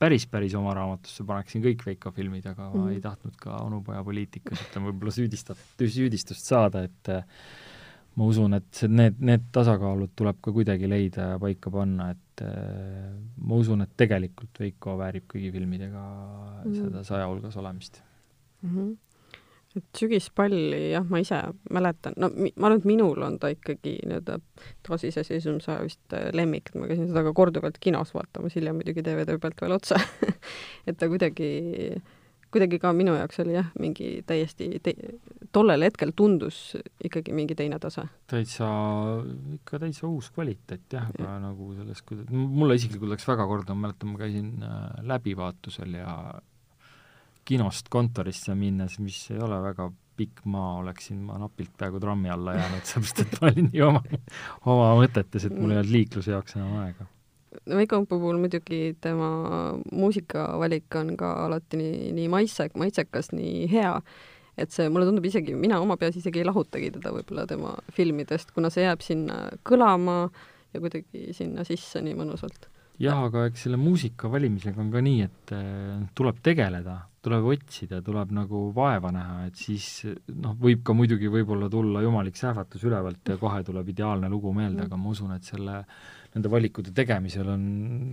päris, 0.00 0.24
päris 0.26 0.54
oma 0.56 0.72
raamatusse 0.74 1.24
paneksin 1.28 1.62
kõik 1.62 1.84
Veiko 1.86 2.10
filmid, 2.10 2.46
aga 2.46 2.70
mm 2.70 2.72
-hmm. 2.72 2.78
ma 2.78 2.84
Mhm. 2.86 2.94
ei 2.94 3.00
tahtnud 3.00 3.36
ka 3.36 3.56
onupoja 3.62 4.02
poliitikas, 4.04 4.58
ütleme, 4.66 4.90
võib-olla 4.90 5.12
süüdistat-, 5.12 5.76
süüdistust 5.78 6.46
saada, 6.48 6.82
et 6.84 7.08
äh, 7.08 7.22
ma 8.16 8.24
usun, 8.24 8.54
et 8.54 8.64
see, 8.72 8.88
need, 8.88 9.20
need 9.20 9.42
tasakaalud 9.52 10.10
tuleb 10.16 10.36
ka 10.42 10.50
kuidagi 10.52 10.88
leida 10.88 11.20
ja 11.32 11.38
paika 11.38 11.70
panna, 11.70 12.10
et 12.10 12.42
äh, 12.42 13.12
ma 13.36 13.54
usun, 13.54 13.82
et 13.82 13.90
tegelikult 13.96 14.58
Veiko 14.58 14.96
väärib 14.98 15.24
kõigi 15.28 15.52
filmidega 15.52 16.00
mm 16.00 16.70
Mhm. 16.70 16.72
-hmm. 16.72 16.84
seda 16.84 17.04
saja 17.04 17.26
hulgas 17.28 17.56
olemist. 17.56 18.02
Mm. 18.62 18.70
-hmm. 18.74 18.96
et 19.76 19.98
sügispalli 19.98 20.90
jah, 20.92 21.04
ma 21.06 21.20
ise 21.22 21.40
mäletan, 21.70 22.16
no 22.16 22.30
ma 22.34 22.66
arvan, 22.66 22.80
et 22.80 22.88
minul 22.90 23.22
on 23.22 23.38
ta 23.38 23.52
ikkagi 23.54 23.98
nii-öelda 24.02 24.38
taasiseseisvumise 24.86 25.72
aja 25.72 25.84
vist 25.86 26.16
äh, 26.16 26.30
lemmik, 26.34 26.70
et 26.70 26.80
ma 26.80 26.88
käisin 26.90 27.10
seda 27.10 27.22
ka 27.26 27.34
korduvalt 27.36 27.78
kinos 27.80 28.14
vaatamas, 28.14 28.56
hiljem 28.58 28.80
muidugi 28.80 29.04
DVD 29.06 29.38
pealt 29.38 29.62
veel 29.62 29.76
otsa 29.78 30.00
et 30.88 30.98
ta 30.98 31.08
kuidagi, 31.08 31.50
kuidagi 32.50 32.80
ka 32.82 32.92
minu 32.92 33.14
jaoks 33.14 33.44
oli 33.44 33.54
jah, 33.54 33.70
mingi 33.78 34.10
täiesti 34.26 34.72
te, 34.82 34.96
tollel 35.54 35.86
hetkel 35.86 36.12
tundus 36.16 36.76
ikkagi 37.04 37.32
mingi 37.34 37.54
teine 37.58 37.78
tase. 37.78 38.08
täitsa, 38.30 38.68
ikka 39.54 39.78
täitsa 39.86 40.06
uus 40.10 40.30
kvaliteet 40.34 40.98
jah, 40.98 41.10
aga 41.14 41.38
nagu 41.46 41.72
selles, 41.78 42.02
mulle 42.30 42.78
isiklikult 42.78 43.14
läks 43.14 43.28
väga 43.28 43.46
korda, 43.46 43.74
ma 43.74 43.86
mäletan, 43.86 44.14
ma 44.14 44.22
käisin 44.24 44.54
äh, 44.66 44.86
läbivaatusel 45.06 46.00
ja 46.02 46.14
kinost 47.50 47.90
kontorisse 47.90 48.54
minnes, 48.54 48.98
mis 49.02 49.24
ei 49.34 49.42
ole 49.42 49.58
väga 49.64 49.90
pikk 50.20 50.44
maa, 50.52 50.74
oleksin 50.82 51.22
ma 51.24 51.38
napilt 51.40 51.72
peaaegu 51.78 52.00
trammi 52.02 52.30
alla 52.30 52.54
jäänud, 52.58 52.84
sellepärast 52.88 53.22
et 53.24 53.38
ma 53.38 53.48
olin 53.50 53.70
nii 53.70 53.86
oma, 53.86 54.02
oma 54.74 54.90
mõtetes, 55.00 55.46
et 55.48 55.56
mul 55.56 55.74
ei 55.74 55.80
olnud 55.80 55.94
liikluse 55.94 56.34
jaoks 56.34 56.58
enam 56.58 56.76
aega. 56.84 57.08
Veiko 57.66 58.04
puhul 58.06 58.38
muidugi 58.38 58.94
tema 59.02 59.30
muusikavalik 59.90 60.94
on 61.00 61.16
ka 61.18 61.32
alati 61.46 61.80
nii, 61.80 62.12
nii 62.14 62.28
maitse, 62.30 62.68
maitsekas, 62.78 63.32
nii 63.34 63.66
hea, 63.72 63.96
et 64.60 64.70
see, 64.74 64.86
mulle 64.92 65.08
tundub 65.08 65.26
isegi, 65.26 65.56
mina 65.58 65.80
oma 65.82 65.96
peas 65.98 66.18
isegi 66.20 66.42
ei 66.42 66.46
lahutagi 66.46 66.92
teda 66.98 67.14
võib-olla 67.16 67.46
tema 67.50 67.74
filmidest, 67.96 68.54
kuna 68.54 68.70
see 68.70 68.84
jääb 68.86 69.02
sinna 69.02 69.40
kõlama 69.66 70.20
ja 70.74 70.82
kuidagi 70.82 71.30
sinna 71.36 71.66
sisse 71.66 72.04
nii 72.04 72.14
mõnusalt. 72.18 72.68
jah, 73.00 73.24
aga 73.26 73.48
eks 73.48 73.66
selle 73.66 73.80
muusika 73.80 74.30
valimisega 74.30 74.82
on 74.82 74.92
ka 74.92 75.02
nii, 75.02 75.26
et 75.26 75.54
äh, 75.56 76.04
tuleb 76.14 76.38
tegeleda, 76.44 77.00
tuleb 77.24 77.48
otsida, 77.52 78.00
tuleb 78.04 78.30
nagu 78.32 78.62
vaeva 78.76 79.10
näha, 79.12 79.40
et 79.50 79.58
siis 79.60 79.86
noh, 80.40 80.54
võib 80.60 80.80
ka 80.86 80.94
muidugi 80.96 81.28
võib-olla 81.32 81.68
tulla 81.72 82.00
jumalik 82.04 82.38
sähvatus 82.38 82.86
ülevalt 82.88 83.28
ja 83.28 83.36
kohe 83.40 83.60
tuleb 83.66 83.90
ideaalne 83.92 84.30
lugu 84.32 84.52
meelde, 84.56 84.86
aga 84.86 84.96
ma 84.96 85.12
usun, 85.12 85.34
et 85.36 85.44
selle, 85.44 85.82
nende 86.32 86.52
valikute 86.52 86.94
tegemisel 86.96 87.50
on 87.52 87.66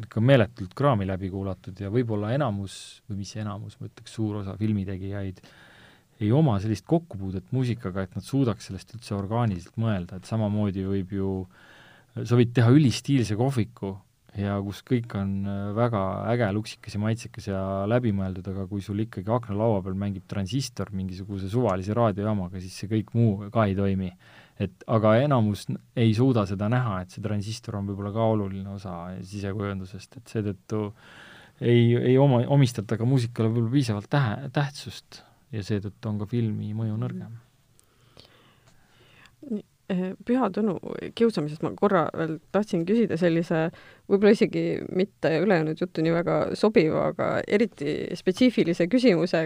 ikka 0.04 0.24
meeletult 0.24 0.76
kraami 0.76 1.08
läbi 1.08 1.32
kuulatud 1.32 1.80
ja 1.80 1.92
võib-olla 1.94 2.34
enamus, 2.36 2.76
või 3.08 3.22
mis 3.22 3.32
enamus, 3.40 3.78
ma 3.80 3.88
ütleks, 3.88 4.18
suur 4.18 4.42
osa 4.42 4.58
filmitegijaid 4.60 5.40
ei 6.18 6.34
oma 6.34 6.58
sellist 6.60 6.84
kokkupuudet 6.90 7.54
muusikaga, 7.54 8.04
et 8.04 8.18
nad 8.18 8.26
suudaks 8.26 8.68
sellest 8.68 8.96
üldse 8.98 9.16
orgaaniliselt 9.16 9.78
mõelda, 9.80 10.18
et 10.18 10.28
samamoodi 10.28 10.84
võib 10.90 11.14
ju, 11.14 11.32
sa 12.18 12.36
võid 12.36 12.52
teha 12.58 12.74
ülistiilse 12.74 13.38
kohviku 13.40 13.94
ja 14.38 14.58
kus 14.64 14.84
kõik 14.86 15.14
on 15.18 15.32
äh, 15.50 15.60
väga 15.78 16.02
äge, 16.34 16.50
luksikas 16.56 16.96
ja 16.96 17.02
maitsekas 17.02 17.48
ja 17.50 17.62
läbimõeldud, 17.90 18.50
aga 18.54 18.66
kui 18.70 18.84
sul 18.86 19.02
ikkagi 19.04 19.32
aknalaua 19.34 19.84
peal 19.86 19.98
mängib 20.00 20.28
transistor 20.30 20.92
mingisuguse 20.96 21.50
suvalise 21.52 21.96
raadiojaamaga, 21.98 22.62
siis 22.64 22.76
see 22.78 22.92
kõik 22.92 23.14
muu 23.18 23.50
ka 23.54 23.68
ei 23.70 23.78
toimi. 23.78 24.12
et 24.58 24.84
aga 24.90 25.12
enamus 25.22 25.68
ei 25.96 26.14
suuda 26.18 26.48
seda 26.50 26.66
näha, 26.70 27.02
et 27.04 27.14
see 27.14 27.22
transistor 27.22 27.76
on 27.78 27.90
võib-olla 27.90 28.10
ka 28.14 28.24
oluline 28.26 28.72
osa 28.74 28.94
sisekujundusest, 29.22 30.18
et 30.18 30.34
seetõttu 30.34 30.80
ei, 31.62 31.94
ei 31.94 32.18
oma, 32.18 32.42
omistata 32.48 32.98
ka 32.98 33.06
muusikale 33.06 33.52
võib-olla 33.52 33.74
piisavalt 33.76 34.10
tähe, 34.10 34.50
tähtsust 34.54 35.22
ja 35.54 35.64
seetõttu 35.64 36.10
on 36.10 36.22
ka 36.22 36.30
filmi 36.30 36.74
mõju 36.78 36.98
nõrgem. 36.98 37.38
Püha 39.88 40.50
Tõnu 40.52 40.74
kiusamisest 41.16 41.62
ma 41.64 41.70
korra 41.80 42.02
veel 42.12 42.34
tahtsin 42.52 42.82
küsida 42.88 43.16
sellise 43.20 43.70
võib-olla 44.12 44.34
isegi 44.36 44.64
mitte 44.92 45.30
ülejäänud 45.40 45.80
juttu 45.80 46.04
nii 46.04 46.12
väga 46.12 46.38
sobiva, 46.60 47.06
aga 47.14 47.28
eriti 47.48 47.94
spetsiifilise 48.20 48.90
küsimuse. 48.92 49.46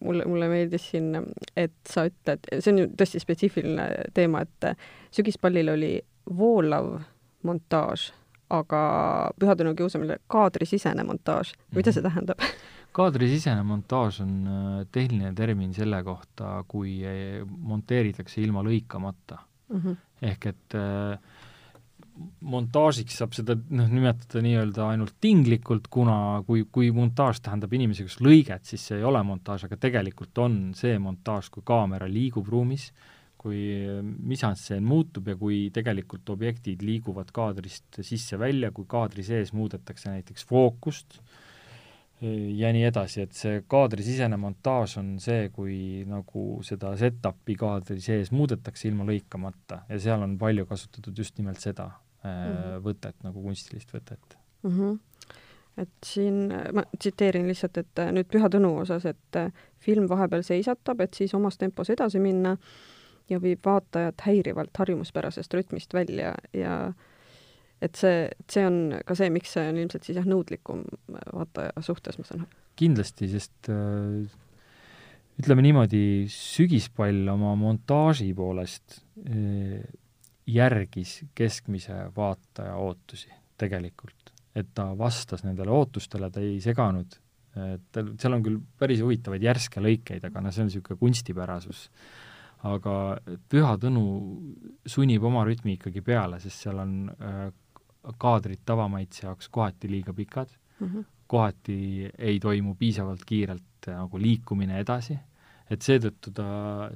mulle, 0.00 0.24
mulle 0.24 0.48
meeldis 0.48 0.86
siin, 0.90 1.10
et 1.56 1.74
sa 1.84 2.06
ütled, 2.08 2.48
see 2.56 2.72
on 2.72 2.78
ju 2.80 2.86
tõesti 2.96 3.20
spetsiifiline 3.20 3.84
teema, 4.16 4.40
et 4.46 4.78
sügispallil 5.12 5.68
oli 5.68 5.90
voolav 6.38 6.94
montaaž, 7.44 8.06
aga 8.48 8.80
Püha 9.36 9.56
Tõnu 9.60 9.74
kiusamine 9.76 10.16
kaadrisisene 10.32 11.04
montaaž. 11.04 11.52
mida 11.76 11.92
see 11.92 12.06
tähendab? 12.06 12.40
kaadrisisene 12.96 13.60
montaaž 13.62 14.22
on 14.24 14.32
äh, 14.48 14.80
tehniline 14.92 15.34
termin 15.36 15.76
selle 15.76 16.00
kohta, 16.02 16.64
kui 16.64 17.02
äh, 17.04 17.44
monteeritakse 17.44 18.40
ilma 18.40 18.64
lõikamata 18.64 19.42
Mm 19.68 19.82
-hmm. 19.82 19.96
ehk 20.22 20.46
et 20.46 20.74
äh, 20.74 21.18
montaažiks 22.40 23.18
saab 23.20 23.34
seda 23.36 23.56
noh, 23.56 23.88
nimetada 23.90 24.40
nii-öelda 24.44 24.88
ainult 24.92 25.16
tinglikult, 25.20 25.88
kuna 25.92 26.42
kui, 26.46 26.64
kui 26.72 26.90
montaaž 26.94 27.40
tähendab 27.44 27.72
inimese 27.76 28.04
jaoks 28.04 28.20
lõiget, 28.24 28.64
siis 28.64 28.86
see 28.88 29.00
ei 29.00 29.04
ole 29.04 29.22
montaaž, 29.26 29.66
aga 29.66 29.76
tegelikult 29.76 30.38
on 30.38 30.56
see 30.74 30.96
montaaž, 31.02 31.50
kui 31.50 31.62
kaamera 31.66 32.08
liigub 32.08 32.48
ruumis, 32.48 32.90
kui 33.36 33.58
misantseen 34.02 34.84
muutub 34.84 35.28
ja 35.28 35.36
kui 35.36 35.66
tegelikult 35.74 36.30
objektid 36.34 36.82
liiguvad 36.82 37.30
kaadrist 37.32 38.00
sisse-välja, 38.00 38.72
kui 38.72 38.88
kaadri 38.88 39.22
sees 39.26 39.52
muudetakse 39.52 40.10
näiteks 40.10 40.46
fookust 40.48 41.20
ja 42.20 42.70
nii 42.72 42.86
edasi, 42.88 43.26
et 43.26 43.36
see 43.36 43.60
kaadrisisene 43.68 44.38
montaaž 44.40 44.96
on 45.02 45.16
see, 45.20 45.50
kui 45.52 46.04
nagu 46.08 46.44
seda 46.64 46.94
set-up'i 46.96 47.56
kaadri 47.60 48.00
sees 48.00 48.32
muudetakse 48.32 48.88
ilma 48.88 49.04
lõikamata 49.08 49.82
ja 49.90 50.00
seal 50.00 50.24
on 50.24 50.38
palju 50.40 50.64
kasutatud 50.70 51.18
just 51.18 51.36
nimelt 51.38 51.60
seda 51.60 51.90
mm 51.90 52.30
-hmm. 52.30 52.80
võtet, 52.86 53.16
nagu 53.22 53.42
kunstilist 53.42 53.92
võtet 53.92 54.38
mm. 54.62 54.70
-hmm. 54.78 54.98
et 55.76 55.92
siin 56.04 56.52
ma 56.72 56.84
tsiteerin 56.98 57.48
lihtsalt, 57.48 57.76
et 57.76 57.98
äh, 57.98 58.12
nüüd 58.12 58.30
Püha 58.32 58.48
Tõnu 58.48 58.78
osas, 58.80 59.04
et 59.04 59.36
äh, 59.36 59.52
film 59.78 60.08
vahepeal 60.08 60.42
seisatab, 60.42 61.00
et 61.00 61.14
siis 61.14 61.34
omas 61.34 61.58
tempos 61.58 61.90
edasi 61.90 62.18
minna 62.18 62.56
ja 63.28 63.42
viib 63.42 63.60
vaatajat 63.64 64.20
häirivalt 64.26 64.78
harjumuspärasest 64.78 65.54
rütmist 65.54 65.94
välja 65.94 66.34
ja 66.52 66.92
et 67.82 67.98
see, 67.98 68.24
see 68.48 68.64
on 68.66 68.78
ka 69.06 69.16
see, 69.18 69.28
miks 69.32 69.52
see 69.56 69.66
on 69.68 69.78
ilmselt 69.82 70.06
siis 70.06 70.18
jah, 70.20 70.26
nõudlikum 70.28 70.84
vaataja 71.10 71.84
suhtes, 71.84 72.18
ma 72.20 72.28
saan 72.28 72.46
aru. 72.46 72.64
kindlasti, 72.80 73.28
sest 73.32 73.70
äh, 73.72 74.24
ütleme 75.40 75.64
niimoodi, 75.66 76.00
Sügispall 76.32 77.28
oma 77.32 77.54
montaaži 77.60 78.30
poolest 78.36 79.00
äh, 79.26 79.84
järgis 80.46 81.18
keskmise 81.36 82.06
vaataja 82.16 82.76
ootusi 82.80 83.32
tegelikult. 83.58 84.32
et 84.56 84.70
ta 84.72 84.86
vastas 84.96 85.42
nendele 85.44 85.68
ootustele, 85.68 86.30
ta 86.32 86.40
ei 86.40 86.62
seganud, 86.64 87.18
et 87.60 87.98
seal 88.16 88.36
on 88.36 88.44
küll 88.44 88.56
päris 88.80 89.02
huvitavaid 89.04 89.42
järske 89.44 89.82
lõikeid, 89.84 90.24
aga 90.24 90.40
noh, 90.40 90.52
see 90.54 90.62
on 90.64 90.70
niisugune 90.70 91.00
kunstipärasus. 91.00 91.90
aga 92.64 92.94
Püha 93.52 93.74
Tõnu 93.76 94.04
sunnib 94.88 95.24
oma 95.28 95.44
rütmi 95.44 95.76
ikkagi 95.76 96.00
peale, 96.00 96.40
sest 96.40 96.64
seal 96.64 96.80
on 96.80 96.94
äh, 97.12 97.50
kaadrid 98.18 98.62
tavamaitse 98.64 99.26
jaoks 99.26 99.48
kohati 99.48 99.90
liiga 99.90 100.12
pikad 100.12 100.48
mm, 100.80 100.86
-hmm. 100.86 101.04
kohati 101.26 102.10
ei 102.18 102.40
toimu 102.40 102.74
piisavalt 102.74 103.24
kiirelt 103.26 103.88
äh, 103.88 103.94
nagu 103.94 104.18
liikumine 104.18 104.80
edasi, 104.80 105.18
et 105.70 105.82
seetõttu 105.82 106.30
ta, 106.34 106.90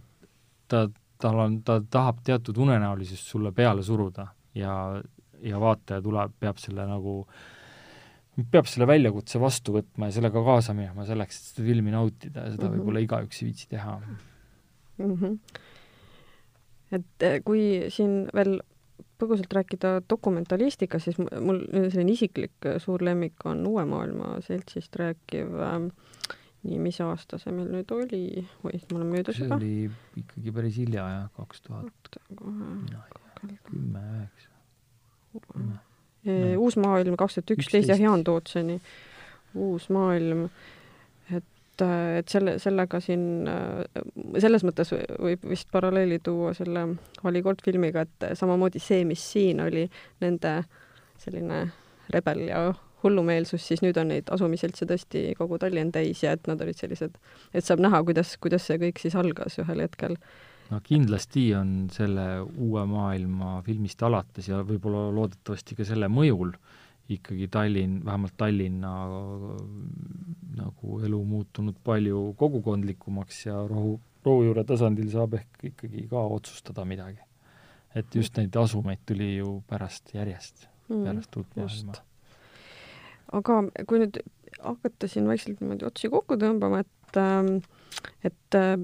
ta 0.68 0.88
tal 1.20 1.38
on, 1.44 1.60
ta 1.64 1.80
tahab 1.90 2.20
teatud 2.24 2.56
unenäolisust 2.64 3.28
sulle 3.32 3.52
peale 3.52 3.82
suruda 3.82 4.26
ja, 4.56 4.74
ja 5.42 5.60
vaataja 5.60 6.02
tuleb, 6.02 6.34
peab 6.40 6.60
selle 6.62 6.86
nagu, 6.88 7.14
peab 8.50 8.68
selle 8.70 8.88
väljakutse 8.88 9.40
vastu 9.42 9.76
võtma 9.76 10.08
ja 10.08 10.16
sellega 10.16 10.44
kaasa 10.46 10.74
minema 10.76 11.06
selleks, 11.08 11.40
et 11.40 11.52
seda 11.52 11.66
filmi 11.68 11.94
nautida 11.94 12.46
ja 12.46 12.54
seda 12.54 12.68
mm 12.68 12.72
-hmm. 12.72 12.80
võib-olla 12.80 13.04
igaüks 13.06 13.42
ei 13.42 13.50
viitsi 13.50 13.68
teha 13.68 13.98
mm. 14.00 15.14
-hmm. 15.14 15.38
et 16.98 17.28
eh, 17.28 17.40
kui 17.44 17.64
siin 17.88 18.26
veel 18.34 18.60
põgusalt 19.20 19.52
rääkida 19.56 19.94
dokumentalistikast, 20.10 21.08
siis 21.08 21.18
mul 21.20 21.62
selline 21.70 22.14
isiklik 22.14 22.68
suur 22.82 23.04
lemmik 23.04 23.44
on 23.48 23.62
Uue 23.68 23.84
Maailma 23.88 24.38
Seltsist 24.44 24.96
rääkiv 25.00 25.54
äh, 25.60 25.76
nii, 26.66 26.78
mis 26.82 27.00
aasta 27.04 27.38
see 27.40 27.54
meil 27.56 27.70
nüüd 27.72 27.92
oli? 27.96 28.24
oi, 28.64 28.80
ma 28.90 28.98
olen 29.00 29.12
möödas 29.14 29.38
juba. 29.40 29.60
see 29.60 29.86
oli 29.86 30.24
ikkagi 30.24 30.56
päris 30.56 30.80
hilja 30.80 31.06
jah, 31.14 31.28
kaks 31.36 31.64
tuhat, 31.68 32.18
mina 32.40 33.04
ei 33.04 33.14
tea, 33.46 33.60
kümme, 33.70 34.02
üheksa. 34.18 34.48
uus 36.60 36.76
maailm 36.80 37.16
kaks 37.20 37.38
tuhat 37.38 37.56
üksteist 37.56 37.88
ja 37.92 37.96
Jaan 38.00 38.24
Tootseni 38.26 38.80
Uus 39.54 39.88
maailm, 39.90 40.44
et, 41.84 42.20
et 42.20 42.32
selle, 42.32 42.56
sellega 42.62 43.00
siin, 43.02 43.48
selles 44.38 44.64
mõttes 44.66 44.92
võib 44.92 45.46
vist 45.50 45.70
paralleeli 45.72 46.20
tuua 46.24 46.52
selle 46.56 46.86
Valikord 47.24 47.64
filmiga, 47.64 48.04
et 48.06 48.30
samamoodi 48.38 48.82
see, 48.82 49.04
mis 49.08 49.24
siin 49.32 49.62
oli 49.64 49.86
nende 50.20 50.60
selline 51.20 51.64
rebel 52.10 52.46
ja 52.48 52.62
hullumeelsus, 53.02 53.64
siis 53.64 53.82
nüüd 53.84 53.98
on 54.00 54.10
neid 54.12 54.28
asumiseltse 54.32 54.86
tõesti 54.88 55.24
kogu 55.38 55.58
Tallinn 55.60 55.92
täis 55.94 56.22
ja 56.24 56.34
et 56.36 56.46
nad 56.50 56.60
olid 56.60 56.78
sellised, 56.78 57.16
et 57.54 57.66
saab 57.66 57.82
näha, 57.84 58.02
kuidas, 58.06 58.34
kuidas 58.42 58.66
see 58.68 58.80
kõik 58.82 59.00
siis 59.00 59.16
algas 59.18 59.58
ühel 59.62 59.84
hetkel. 59.86 60.16
no 60.70 60.80
kindlasti 60.86 61.48
on 61.58 61.88
selle 61.92 62.26
uue 62.44 62.84
maailma 62.86 63.60
filmist 63.66 64.02
alates 64.06 64.50
ja 64.52 64.60
võib-olla 64.66 65.08
loodetavasti 65.16 65.78
ka 65.78 65.88
selle 65.88 66.10
mõjul 66.12 66.52
ikkagi 67.10 67.48
Tallinn, 67.50 68.04
vähemalt 68.04 68.36
Tallinna 68.38 68.92
nagu 70.60 71.00
elu 71.06 71.18
muutunud 71.24 71.78
palju 71.84 72.34
kogukondlikumaks 72.38 73.46
ja 73.46 73.56
rohu, 73.66 73.96
rohujuure 74.24 74.64
tasandil 74.68 75.10
saab 75.12 75.34
ehk 75.40 75.64
ikkagi 75.72 76.06
ka 76.10 76.22
otsustada 76.36 76.84
midagi. 76.84 77.18
et 77.94 78.14
just 78.14 78.36
neid 78.38 78.54
asumeid 78.54 79.00
tuli 79.06 79.36
ju 79.36 79.62
pärast 79.66 80.12
järjest 80.14 80.68
mm,, 80.88 81.00
pärast 81.04 81.36
uut 81.36 81.56
maailma. 81.56 81.94
Aga 83.34 83.56
kui 83.90 83.98
nüüd 83.98 84.20
hakata 84.62 85.08
siin 85.10 85.26
vaikselt 85.26 85.58
niimoodi 85.58 85.88
otsi 85.88 86.10
kokku 86.12 86.38
tõmbama, 86.38 86.84
et, 86.84 87.18
ähm, 87.18 87.56
et 88.22 88.58
äh, 88.58 88.76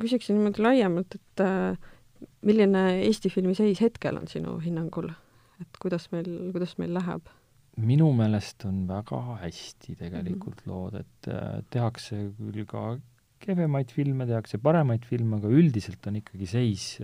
küsiksin 0.00 0.38
niimoodi 0.38 0.64
laiemalt, 0.64 1.18
et 1.18 1.44
äh, 1.44 1.76
milline 2.46 2.86
Eesti 3.02 3.30
filmi 3.32 3.54
seis 3.58 3.80
hetkel 3.84 4.16
on 4.16 4.28
sinu 4.30 4.56
hinnangul, 4.64 5.10
et 5.60 5.80
kuidas 5.82 6.08
meil, 6.12 6.30
kuidas 6.54 6.76
meil 6.80 6.94
läheb? 6.96 7.32
minu 7.76 8.08
meelest 8.16 8.64
on 8.64 8.86
väga 8.88 9.18
hästi 9.42 9.98
tegelikult 9.98 10.62
mm 10.64 10.72
-hmm. 10.72 10.72
lood, 10.72 10.94
et 10.94 11.28
äh, 11.28 11.62
tehakse 11.70 12.32
küll 12.38 12.64
ka 12.64 12.98
kehvemaid 13.38 13.92
filme, 13.92 14.26
tehakse 14.26 14.58
paremaid 14.58 15.04
filme, 15.04 15.36
aga 15.36 15.48
üldiselt 15.48 16.06
on 16.06 16.16
ikkagi 16.16 16.46
seis 16.46 16.98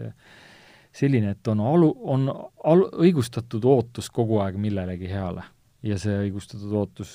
selline, 0.92 1.30
et 1.30 1.48
on 1.48 1.60
alu, 1.60 1.90
on 2.14 2.28
al-, 2.64 2.88
õigustatud 3.04 3.64
ootus 3.64 4.10
kogu 4.10 4.40
aeg 4.44 4.56
millelegi 4.56 5.08
heale 5.08 5.44
ja 5.82 5.98
see 5.98 6.14
õigustatud 6.28 6.72
ootus 6.78 7.12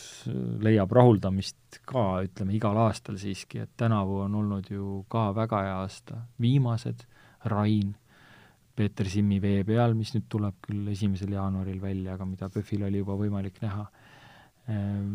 leiab 0.64 0.92
rahuldamist 0.92 1.80
ka, 1.88 2.24
ütleme, 2.26 2.56
igal 2.58 2.78
aastal 2.88 3.20
siiski, 3.20 3.64
et 3.64 3.72
tänavu 3.80 4.22
on 4.26 4.36
olnud 4.42 4.68
ju 4.72 5.04
ka 5.12 5.30
väga 5.36 5.62
hea 5.64 5.78
aasta, 5.86 6.24
viimased, 6.42 7.06
Rain, 7.48 7.94
Peeter 8.78 9.10
Simmi 9.10 9.40
Vee 9.42 9.64
peal, 9.66 9.96
mis 9.98 10.14
nüüd 10.14 10.28
tuleb 10.30 10.60
küll 10.68 10.92
esimesel 10.94 11.34
jaanuaril 11.34 11.80
välja, 11.82 12.14
aga 12.14 12.28
mida 12.30 12.50
PÖFFil 12.54 12.86
oli 12.88 13.02
juba 13.02 13.16
võimalik 13.18 13.58
näha. 13.64 13.88
Ehm, 14.70 15.08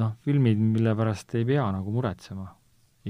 noh, 0.00 0.14
filmid, 0.24 0.60
mille 0.76 0.94
pärast 0.96 1.34
ei 1.38 1.44
pea 1.48 1.66
nagu 1.74 1.92
muretsema 1.92 2.46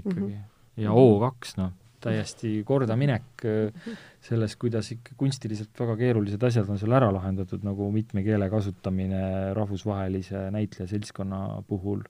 ikkagi 0.01 0.27
mm. 0.27 0.35
-hmm. 0.35 0.83
ja 0.83 0.95
O2, 0.97 1.55
noh, 1.61 1.73
täiesti 2.01 2.53
kordaminek 2.67 3.45
äh, 3.45 3.91
selles, 4.25 4.57
kuidas 4.57 4.89
ikka 4.95 5.15
kunstiliselt 5.21 5.83
väga 5.83 5.97
keerulised 6.01 6.43
asjad 6.49 6.71
on 6.73 6.81
seal 6.81 6.97
ära 6.97 7.11
lahendatud, 7.13 7.65
nagu 7.67 7.91
mitme 7.93 8.25
keele 8.25 8.49
kasutamine 8.51 9.53
rahvusvahelise 9.57 10.49
näitlejaseltskonna 10.55 11.63
puhul 11.69 12.03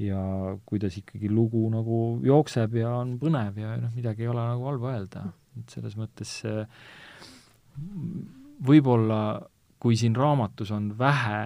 ja 0.00 0.56
kuidas 0.66 0.96
ikkagi 0.96 1.28
lugu 1.28 1.66
nagu 1.72 2.00
jookseb 2.24 2.80
ja 2.80 2.94
on 3.02 3.18
põnev 3.20 3.60
ja 3.60 3.76
noh, 3.82 3.92
midagi 3.94 4.24
ei 4.24 4.32
ole 4.32 4.46
nagu 4.54 4.64
halba 4.70 4.94
öelda. 4.94 5.26
et 5.60 5.76
selles 5.76 5.96
mõttes 5.98 6.38
võib-olla 8.66 9.20
kui 9.80 9.96
siin 9.96 10.16
raamatus 10.16 10.70
on 10.76 10.90
vähe 10.98 11.42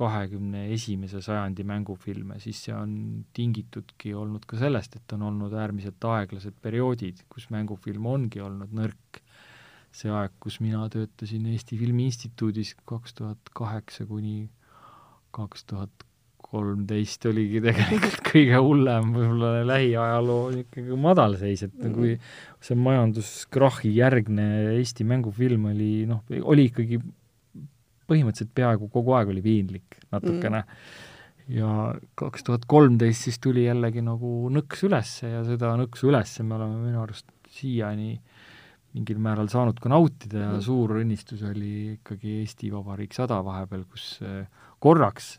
kahekümne 0.00 0.64
esimese 0.72 1.20
sajandi 1.22 1.64
mängufilme, 1.68 2.38
siis 2.40 2.62
see 2.66 2.74
on 2.74 2.92
tingitudki 3.36 4.14
olnud 4.16 4.46
ka 4.48 4.56
sellest, 4.60 4.96
et 4.96 5.12
on 5.12 5.26
olnud 5.28 5.52
äärmiselt 5.52 6.04
aeglased 6.08 6.56
perioodid, 6.62 7.26
kus 7.28 7.50
mängufilm 7.52 8.06
ongi 8.08 8.40
olnud 8.40 8.72
nõrk. 8.76 9.20
see 9.90 10.10
aeg, 10.14 10.36
kus 10.38 10.60
mina 10.62 10.84
töötasin 10.86 11.48
Eesti 11.50 11.74
Filmi 11.74 12.04
Instituudis 12.06 12.76
kaks 12.86 13.16
tuhat 13.18 13.48
kaheksa 13.58 14.04
kuni 14.06 14.44
kaks 15.34 15.64
tuhat 15.66 16.04
kolmteist 16.50 17.26
oligi 17.30 17.60
tegelikult 17.62 18.16
kõige 18.30 18.62
hullem 18.62 19.12
võib-olla 19.14 19.52
lähiajaloo 19.68 20.40
niisugune 20.56 20.98
madalseis, 21.04 21.64
et 21.68 21.76
mm. 21.76 21.92
kui 21.94 22.16
see 22.66 22.78
majanduskrahhi 22.78 23.92
järgne 23.96 24.48
Eesti 24.74 25.06
mängufilm 25.08 25.70
oli 25.70 25.92
noh, 26.10 26.24
oli 26.42 26.66
ikkagi 26.70 26.98
põhimõtteliselt 28.10 28.52
peaaegu 28.56 28.90
kogu 28.90 29.14
aeg 29.18 29.30
oli 29.30 29.44
piinlik 29.44 30.00
natukene 30.10 30.64
mm.. 30.64 31.04
ja 31.56 31.74
kaks 32.18 32.46
tuhat 32.46 32.66
kolmteist 32.70 33.28
siis 33.28 33.38
tuli 33.42 33.68
jällegi 33.68 34.02
nagu 34.06 34.50
nõks 34.54 34.82
üles 34.88 35.20
ja 35.22 35.44
seda 35.46 35.76
nõksu 35.78 36.10
üles 36.10 36.34
me 36.42 36.58
oleme 36.58 36.80
minu 36.88 37.04
arust 37.04 37.30
siiani 37.54 38.16
mingil 38.96 39.20
määral 39.22 39.46
saanud 39.50 39.78
ka 39.78 39.90
nautida 39.92 40.40
ja 40.40 40.50
mm. 40.56 40.64
suur 40.66 40.96
õnnistus 40.98 41.44
oli 41.46 41.94
ikkagi 41.94 42.40
Eesti 42.40 42.72
Vabariik 42.74 43.14
sada 43.14 43.38
vahepeal, 43.46 43.84
kus 43.86 44.16
eh, 44.26 44.50
korraks 44.82 45.36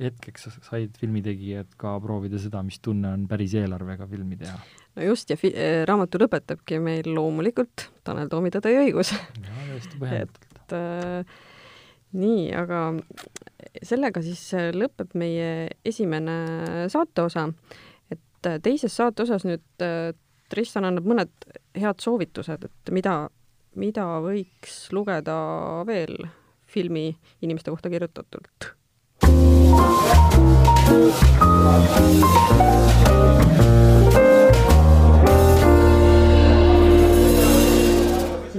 hetkeks 0.00 0.48
said 0.66 0.96
filmitegijad 1.00 1.74
ka 1.80 1.96
proovida 2.02 2.40
seda, 2.40 2.62
mis 2.66 2.80
tunne 2.82 3.12
on 3.14 3.26
päris 3.30 3.54
eelarvega 3.58 4.08
filmi 4.10 4.38
teha. 4.40 4.56
no 4.96 5.10
just, 5.10 5.30
ja 5.30 5.38
fi-, 5.40 5.54
eh, 5.54 5.82
raamatu 5.88 6.20
lõpetabki 6.22 6.80
meil 6.82 7.10
loomulikult 7.14 7.88
Tanel 8.06 8.30
Toomi 8.32 8.52
Tõde 8.54 8.72
ja 8.74 8.82
õigus. 8.86 9.12
jaa, 9.14 9.66
täiesti 9.68 10.00
põhjendatult. 10.00 10.48
et 10.60 10.74
äh, 10.78 11.36
nii, 12.20 12.48
aga 12.56 12.82
sellega 13.86 14.22
siis 14.24 14.42
lõpeb 14.74 15.14
meie 15.20 15.52
esimene 15.86 16.88
saateosa, 16.90 17.46
et 18.10 18.50
teises 18.64 18.96
saateosas 18.96 19.46
nüüd 19.46 19.86
Tristan 20.50 20.88
annab 20.88 21.06
mõned 21.06 21.46
head 21.78 22.02
soovitused, 22.02 22.64
et 22.66 22.90
mida, 22.90 23.14
mida 23.78 24.06
võiks 24.24 24.88
lugeda 24.90 25.36
veel 25.86 26.16
filmi 26.70 27.12
inimeste 27.42 27.70
kohta 27.70 27.90
kirjutatult. 27.90 28.72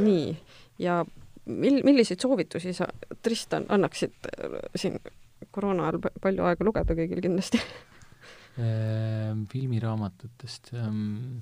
Nii, 0.02 0.38
ja 0.80 1.06
mil-, 1.46 1.84
milliseid 1.84 2.20
soovitusi 2.22 2.74
sa, 2.74 2.88
Tristan, 3.24 3.66
annaksid 3.70 4.30
äh, 4.32 4.60
siin 4.76 5.00
koroona 5.52 5.88
ajal 5.88 6.02
palju 6.22 6.46
aega 6.48 6.66
lugeda 6.68 6.96
kõigil 6.98 7.22
kindlasti 7.24 7.62
ehm, 8.58 9.46
filmiraamatutest 9.52 10.74
ähm,? 10.78 11.42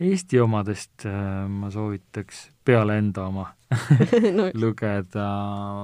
Eesti 0.00 0.38
omadest 0.40 1.04
äh, 1.04 1.44
ma 1.44 1.68
soovitaks 1.72 2.46
peale 2.64 2.96
enda 3.02 3.26
oma 3.28 3.50
no. 4.38 4.46
lugeda 4.56 5.26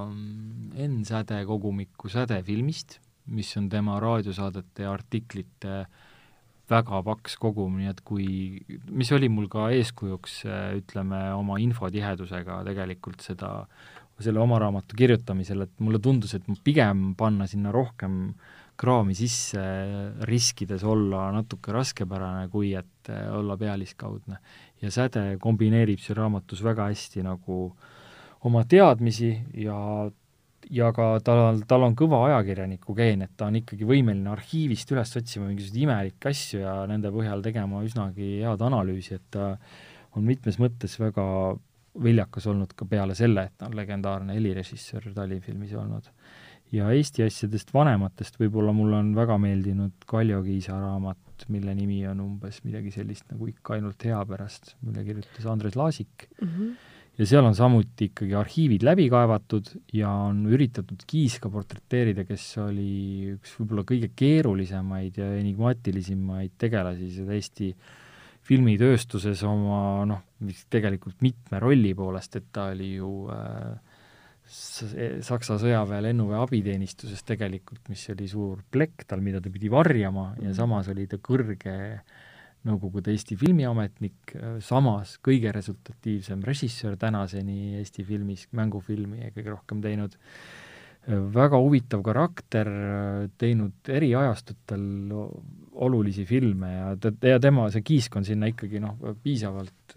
ähm, 0.07 0.71
Enn 0.73 1.03
Säde 1.05 1.43
kogumikku 1.45 2.09
Säde 2.09 2.39
filmist, 2.45 2.97
mis 3.29 3.51
on 3.59 3.67
tema 3.69 3.99
raadiosaadete 4.01 4.87
ja 4.87 4.95
artiklite 4.95 5.83
väga 6.67 7.03
paks 7.05 7.37
kogum, 7.39 7.77
nii 7.77 7.91
et 7.91 8.01
kui, 8.03 8.25
mis 8.89 9.11
oli 9.15 9.29
mul 9.31 9.45
ka 9.53 9.69
eeskujuks, 9.75 10.41
äh, 10.49 10.65
ütleme, 10.81 11.21
oma 11.37 11.61
infotihedusega 11.61 12.63
tegelikult 12.67 13.21
seda, 13.23 13.51
selle 14.17 14.41
oma 14.41 14.57
raamatu 14.65 14.97
kirjutamisel, 14.97 15.67
et 15.67 15.77
mulle 15.85 16.01
tundus, 16.01 16.33
et 16.33 16.49
pigem 16.65 17.11
panna 17.19 17.45
sinna 17.47 17.69
rohkem 17.75 18.23
äh, 18.31 18.66
kraami 18.77 19.15
sisse, 19.17 19.61
riskides 20.29 20.83
olla 20.85 21.31
natuke 21.33 21.73
raskepärane, 21.73 22.47
kui 22.53 22.73
et 22.77 23.09
eh, 23.09 23.25
olla 23.33 23.57
pealiskaudne. 23.57 24.37
ja 24.81 24.91
Säde 24.91 25.37
kombineerib 25.41 25.99
siin 25.99 26.17
raamatus 26.17 26.61
väga 26.63 26.91
hästi 26.91 27.23
nagu 27.25 27.75
oma 28.45 28.63
teadmisi 28.69 29.33
ja 29.57 29.77
ja 30.69 30.89
ka 30.91 31.05
tal, 31.23 31.61
tal 31.67 31.85
on 31.87 31.95
kõva 31.95 32.23
ajakirjaniku 32.27 32.95
geen, 32.97 33.23
et 33.23 33.35
ta 33.37 33.47
on 33.47 33.55
ikkagi 33.59 33.87
võimeline 33.87 34.31
arhiivist 34.33 34.91
üles 34.91 35.13
otsima 35.15 35.47
mingisuguseid 35.47 35.83
imelikke 35.85 36.31
asju 36.33 36.59
ja 36.59 36.73
nende 36.89 37.11
põhjal 37.13 37.43
tegema 37.45 37.83
üsnagi 37.85 38.41
head 38.41 38.63
analüüsi, 38.67 39.15
et 39.15 39.29
ta 39.31 39.53
on 40.17 40.25
mitmes 40.27 40.59
mõttes 40.59 40.97
väga 40.99 41.23
viljakas 42.03 42.49
olnud 42.51 42.73
ka 42.77 42.85
peale 42.89 43.15
selle, 43.17 43.47
et 43.47 43.55
ta 43.57 43.69
on 43.69 43.77
legendaarne 43.77 44.35
helirežissöör 44.37 45.07
Tallinnfilmis 45.15 45.73
olnud 45.79 46.11
ja 46.73 46.89
Eesti 46.91 47.23
asjadest 47.27 47.71
vanematest 47.75 48.37
võib-olla 48.41 48.73
mulle 48.75 48.99
on 48.99 49.13
väga 49.15 49.37
meeldinud 49.39 50.05
Kaljo 50.09 50.41
Kiisa 50.45 50.75
raamat, 50.81 51.47
mille 51.53 51.73
nimi 51.77 52.01
on 52.09 52.21
umbes 52.23 52.59
midagi 52.65 52.91
sellist 52.95 53.27
nagu 53.31 53.47
ikka 53.47 53.77
ainult 53.77 54.03
hea 54.07 54.19
pärast, 54.27 54.75
mille 54.83 55.05
kirjutas 55.07 55.47
Andres 55.47 55.77
Laasik 55.79 56.27
mm. 56.41 56.47
-hmm. 56.47 56.73
ja 57.19 57.29
seal 57.29 57.45
on 57.45 57.55
samuti 57.55 58.09
ikkagi 58.11 58.35
arhiivid 58.35 58.83
läbi 58.83 59.07
kaevatud 59.09 59.71
ja 59.93 60.11
on 60.11 60.45
üritatud 60.45 61.05
Kiiska 61.07 61.49
portreteerida, 61.49 62.25
kes 62.25 62.57
oli 62.65 63.37
üks 63.37 63.55
võib-olla 63.59 63.87
kõige 63.87 64.11
keerulisemaid 64.15 65.17
ja 65.17 65.31
enigmatilisemaid 65.39 66.57
tegelasi 66.57 67.11
seda 67.21 67.33
Eesti 67.37 67.73
filmitööstuses 68.47 69.43
oma 69.43 70.05
noh, 70.07 70.23
tegelikult 70.71 71.21
mitme 71.21 71.59
rolli 71.59 71.93
poolest, 71.95 72.35
et 72.35 72.45
ta 72.51 72.69
oli 72.71 72.93
ju 72.95 73.27
äh, 73.31 73.86
Saksa 74.47 75.57
sõjaväe 75.59 75.99
lennuväe 76.05 76.39
abiteenistuses 76.39 77.23
tegelikult, 77.27 77.83
mis 77.91 78.05
oli 78.13 78.29
suur 78.31 78.61
plekk 78.71 79.03
tal, 79.09 79.19
mida 79.23 79.41
ta 79.43 79.51
pidi 79.51 79.71
varjama 79.71 80.29
ja 80.37 80.49
mhm. 80.49 80.57
samas 80.57 80.91
oli 80.93 81.07
ta 81.09 81.19
kõrge 81.21 81.77
Nõukogude 82.67 83.13
Eesti 83.13 83.37
filmiametnik, 83.39 84.33
samas 84.65 85.13
kõige 85.23 85.53
resultatiivsem 85.55 86.41
režissöör 86.43 86.97
tänaseni 86.99 87.77
Eesti 87.77 88.03
filmis, 88.03 88.47
mängufilmi 88.57 89.29
kõige 89.35 89.53
rohkem 89.53 89.79
teinud, 89.85 90.17
väga 91.37 91.61
huvitav 91.63 92.03
karakter, 92.03 92.71
teinud 93.39 93.93
eri 93.93 94.09
ajastutel 94.19 95.13
olulisi 95.87 96.25
filme 96.27 96.73
ja 96.73 96.91
ta, 96.99 97.13
ja 97.29 97.39
tema, 97.39 97.69
see 97.71 97.85
kiisk 97.87 98.19
on 98.19 98.27
sinna 98.27 98.49
ikkagi 98.51 98.81
noh, 98.83 98.97
piisavalt 99.23 99.95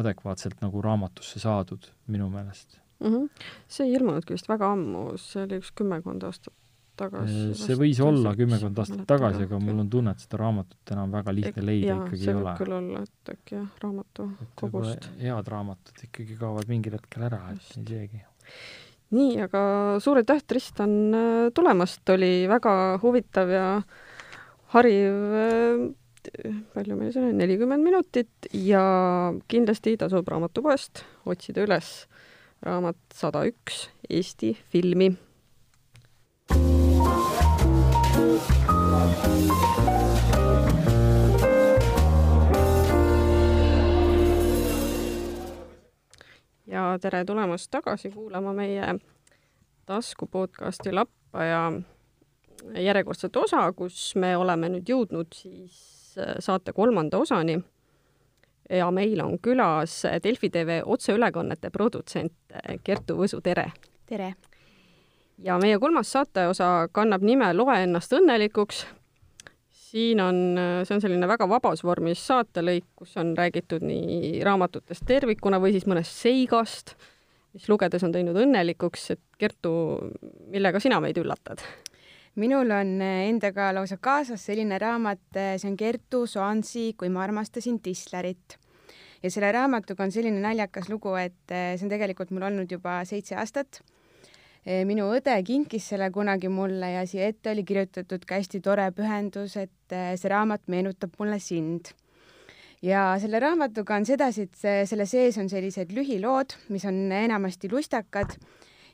adekvaatselt 0.00 0.64
nagu 0.64 0.82
raamatusse 0.82 1.38
saadud 1.44 1.92
minu 2.10 2.32
meelest 2.32 2.81
mm. 3.02 3.14
-hmm. 3.14 3.46
see 3.68 3.86
ei 3.86 3.94
ilmunudki 3.98 4.36
vist 4.36 4.48
väga 4.48 4.72
ammu, 4.72 5.06
see 5.20 5.46
oli 5.46 5.60
üks 5.62 5.72
kümmekond 5.78 6.24
aastat 6.28 6.54
tagasi. 6.98 7.54
see 7.58 7.78
võis 7.78 8.00
olla 8.04 8.34
kümmekond 8.38 8.78
aastat 8.82 9.06
tagasi, 9.08 9.46
aga 9.46 9.60
mul 9.62 9.82
on 9.84 9.88
tunne, 9.92 10.14
et 10.14 10.24
seda 10.24 10.40
raamatut 10.42 10.94
enam 10.94 11.14
väga 11.14 11.34
lihtne 11.36 11.64
leida 11.64 11.88
jah, 11.92 12.04
ikkagi 12.04 12.28
ei 12.28 12.36
ole. 12.36 12.54
küll 12.60 12.76
olla, 12.78 13.02
et 13.06 13.32
äkki 13.34 13.58
jah, 13.58 13.70
raamatukogust. 13.84 15.08
head 15.22 15.50
raamatud 15.54 16.04
ikkagi 16.08 16.38
kaovad 16.40 16.70
mingil 16.72 16.98
hetkel 16.98 17.26
ära, 17.30 17.42
et 17.54 17.78
nii 17.78 17.88
seegi. 17.88 18.22
nii, 19.16 19.32
aga 19.46 19.64
suur 20.04 20.20
aitäh, 20.22 20.44
Tristan, 20.46 20.94
äh, 21.16 21.48
tulemast, 21.54 22.04
oli 22.14 22.46
väga 22.50 22.76
huvitav 23.02 23.50
ja 23.52 23.66
hariv 24.76 25.36
äh, 25.40 25.90
palju 26.72 26.96
meil 26.96 27.10
siin 27.14 27.30
on, 27.30 27.38
nelikümmend 27.40 27.84
minutit 27.84 28.50
ja 28.54 28.82
kindlasti 29.50 29.96
tasub 29.98 30.28
raamatupoest 30.30 31.02
otsida 31.26 31.64
üles 31.66 32.04
raamat 32.62 32.96
sada 33.14 33.42
üks 33.48 33.88
Eesti 34.10 34.54
filmi. 34.70 35.12
ja 46.66 46.98
tere 47.02 47.24
tulemast 47.24 47.68
tagasi 47.70 48.10
kuulama 48.10 48.52
meie 48.56 48.94
tasku 49.86 50.26
podcasti 50.26 50.92
Lappa 50.92 51.44
ja 51.44 51.72
järjekordset 52.74 53.36
osa, 53.36 53.66
kus 53.76 54.14
me 54.16 54.36
oleme 54.36 54.70
nüüd 54.72 54.88
jõudnud 54.88 55.34
siis 55.36 56.14
saate 56.40 56.72
kolmanda 56.72 57.18
osani 57.18 57.58
ja 58.70 58.90
meil 58.90 59.20
on 59.24 59.38
külas 59.42 60.02
Delfi 60.24 60.50
tv 60.50 60.80
otseülekannete 60.84 61.70
produtsent 61.70 62.32
Kertu 62.84 63.18
Võsu, 63.18 63.40
tere! 63.40 63.70
tere! 64.06 64.34
ja 65.42 65.58
meie 65.58 65.78
kolmas 65.78 66.12
saateosa 66.12 66.88
kannab 66.92 67.24
nime 67.26 67.52
Loe 67.54 67.82
ennast 67.84 68.12
õnnelikuks. 68.16 68.84
siin 69.92 70.20
on, 70.24 70.36
see 70.88 70.94
on 70.96 71.02
selline 71.04 71.28
väga 71.28 71.46
vabas 71.48 71.82
vormis 71.84 72.22
saatelõik, 72.26 72.86
kus 72.96 73.16
on 73.20 73.34
räägitud 73.36 73.84
nii 73.84 74.40
raamatutest 74.44 75.04
tervikuna 75.06 75.60
või 75.60 75.74
siis 75.74 75.84
mõnest 75.90 76.16
seigast, 76.16 76.94
mis 77.52 77.68
lugedes 77.68 78.04
on 78.06 78.14
teinud 78.14 78.38
õnnelikuks, 78.40 79.10
et 79.12 79.20
Kertu, 79.38 79.72
millega 80.48 80.80
sina 80.80 81.00
meid 81.02 81.18
üllatad? 81.20 81.60
Minul 82.40 82.70
on 82.72 83.00
endaga 83.02 83.70
lausa 83.76 83.98
kaasas 84.00 84.44
selline 84.48 84.78
raamat, 84.80 85.24
see 85.32 85.68
on 85.68 85.76
Kertu 85.76 86.26
Soansi 86.26 86.92
Kui 86.96 87.10
ma 87.12 87.24
armastasin 87.26 87.80
Tislerit. 87.84 88.58
Ja 89.22 89.30
selle 89.30 89.52
raamatuga 89.54 90.02
on 90.02 90.10
selline 90.10 90.40
naljakas 90.42 90.88
lugu, 90.90 91.14
et 91.14 91.54
eh, 91.54 91.74
see 91.76 91.86
on 91.86 91.92
tegelikult 91.92 92.32
mul 92.34 92.48
olnud 92.48 92.70
juba 92.72 92.98
seitse 93.06 93.36
aastat. 93.38 93.78
Eh, 94.66 94.82
minu 94.86 95.06
õde 95.14 95.34
kinkis 95.46 95.86
selle 95.92 96.08
kunagi 96.14 96.50
mulle 96.50 96.92
ja 96.96 97.04
siia 97.06 97.28
ette 97.30 97.52
oli 97.52 97.62
kirjutatud 97.66 98.26
ka 98.26 98.40
hästi 98.40 98.62
tore 98.64 98.88
pühendus, 98.96 99.54
et 99.60 99.94
eh, 99.94 100.14
see 100.18 100.32
raamat 100.32 100.66
meenutab 100.72 101.14
mulle 101.22 101.38
sind. 101.42 101.92
Ja 102.82 103.12
selle 103.22 103.38
raamatuga 103.38 103.94
on 104.00 104.08
sedasi, 104.08 104.48
et 104.48 104.88
selle 104.90 105.06
sees 105.06 105.38
on 105.38 105.46
sellised 105.50 105.94
lühilood, 105.94 106.56
mis 106.74 106.82
on 106.88 106.98
enamasti 107.14 107.70
lustakad 107.70 108.34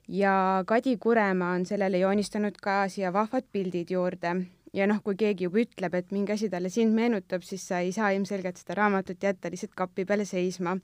ja 0.08 0.64
Kadi 0.66 0.96
Kuremaa 0.96 1.54
on 1.54 1.66
sellele 1.66 1.98
joonistanud 1.98 2.56
ka 2.62 2.88
siia 2.88 3.12
vahvad 3.12 3.44
pildid 3.52 3.90
juurde 3.90 4.34
ja 4.72 4.86
noh, 4.88 5.00
kui 5.04 5.16
keegi 5.18 5.46
juba 5.48 5.62
ütleb, 5.64 5.94
et 5.94 6.12
mingi 6.12 6.34
asi 6.34 6.48
talle 6.52 6.70
sind 6.72 6.94
meenutab, 6.96 7.44
siis 7.46 7.64
sa 7.68 7.80
ei 7.84 7.92
saa 7.92 8.10
ilmselgelt 8.16 8.60
seda 8.60 8.76
raamatut 8.78 9.22
jätta 9.22 9.50
lihtsalt 9.50 9.74
kapi 9.76 10.04
peale 10.04 10.24
seisma. 10.24 10.76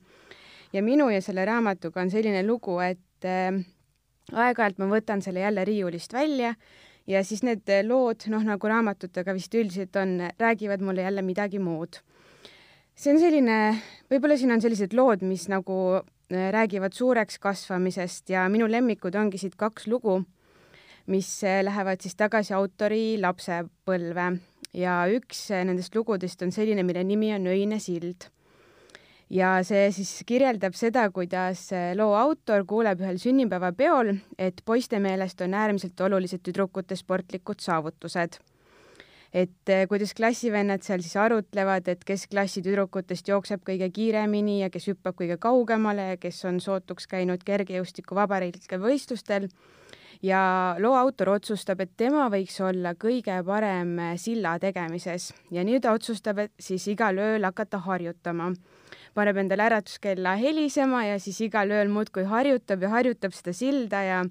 ja 0.73 0.81
minu 0.83 1.09
ja 1.09 1.21
selle 1.21 1.45
raamatuga 1.45 2.01
on 2.01 2.11
selline 2.11 2.43
lugu, 2.45 2.79
et 2.79 3.25
äh, 3.25 3.53
aeg-ajalt 4.33 4.81
ma 4.81 4.89
võtan 4.89 5.21
selle 5.21 5.39
jälle 5.39 5.65
riiulist 5.65 6.13
välja 6.13 6.55
ja 7.07 7.23
siis 7.23 7.43
need 7.43 7.69
lood, 7.85 8.25
noh 8.27 8.43
nagu 8.43 8.67
raamatutega 8.67 9.33
vist 9.33 9.53
üldiselt 9.53 9.95
on, 9.95 10.17
räägivad 10.39 10.81
mulle 10.81 11.05
jälle 11.05 11.21
midagi 11.21 11.59
muud. 11.59 12.01
see 12.95 13.13
on 13.13 13.19
selline, 13.19 13.75
võib-olla 14.11 14.37
siin 14.37 14.51
on 14.51 14.61
sellised 14.61 14.93
lood, 14.93 15.21
mis 15.21 15.47
nagu 15.51 16.01
räägivad 16.29 16.93
suureks 16.93 17.39
kasvamisest 17.39 18.29
ja 18.29 18.47
minu 18.49 18.65
lemmikud 18.71 19.15
ongi 19.15 19.37
siit 19.37 19.55
kaks 19.55 19.87
lugu 19.87 20.23
mis 21.07 21.43
eh, 21.43 21.63
lähevad 21.63 22.01
siis 22.01 22.15
tagasi 22.17 22.53
autori 22.57 23.17
lapsepõlve 23.21 24.29
ja 24.75 24.95
üks 25.13 25.49
eh, 25.53 25.65
nendest 25.67 25.95
lugudest 25.95 26.41
on 26.45 26.53
selline, 26.55 26.83
mille 26.83 27.03
nimi 27.05 27.33
on 27.35 27.47
Öine 27.51 27.79
sild. 27.79 28.29
ja 29.29 29.57
see 29.65 29.89
siis 29.91 30.21
kirjeldab 30.25 30.75
seda, 30.77 31.07
kuidas 31.11 31.67
loo 31.97 32.13
autor 32.13 32.65
kuuleb 32.65 32.99
ühel 33.01 33.17
sünnipäevapeol, 33.21 34.13
et 34.37 34.61
poiste 34.65 34.99
meelest 35.01 35.41
on 35.41 35.53
äärmiselt 35.53 36.01
olulised 36.01 36.43
tüdrukute 36.45 36.95
sportlikud 36.95 37.59
saavutused. 37.59 38.37
Et 39.35 39.69
eh, 39.69 39.83
kuidas 39.91 40.13
klassivennad 40.15 40.85
seal 40.85 41.03
siis 41.03 41.17
arutlevad, 41.19 41.89
et 41.91 42.03
kes 42.07 42.23
klassi 42.31 42.63
tüdrukutest 42.63 43.27
jookseb 43.27 43.65
kõige 43.67 43.89
kiiremini 43.91 44.61
ja 44.61 44.69
kes 44.71 44.87
hüppab 44.93 45.17
kõige 45.19 45.35
kaugemale 45.41 46.13
ja 46.13 46.19
kes 46.21 46.39
on 46.47 46.61
sootuks 46.63 47.09
käinud 47.11 47.43
kergejõustiku 47.43 48.15
vabariiklikel 48.15 48.79
võistlustel. 48.79 49.49
Ja 50.23 50.39
loo 50.79 50.93
autor 50.95 51.33
otsustab, 51.33 51.81
et 51.83 51.91
tema 51.99 52.29
võiks 52.31 52.55
olla 52.63 52.93
kõige 52.95 53.35
parem 53.45 53.97
silla 54.17 54.55
tegemises. 54.63 55.33
Ja 55.51 55.65
nüüd 55.67 55.83
ta 55.83 55.91
otsustab, 55.93 56.39
et 56.39 56.53
siis 56.55 56.87
igal 56.87 57.19
ööl 57.19 57.43
hakata 57.43 57.83
harjutama. 57.83 58.53
Paneb 59.15 59.37
endale 59.43 59.67
äratuskella 59.67 60.37
helisema 60.39 61.03
ja 61.09 61.19
siis 61.19 61.41
igal 61.43 61.75
ööl 61.75 61.91
muudkui 61.91 62.23
harjutab 62.31 62.87
ja 62.87 62.95
harjutab 62.95 63.35
seda 63.35 63.53
silda 63.55 64.01
ja 64.07 64.23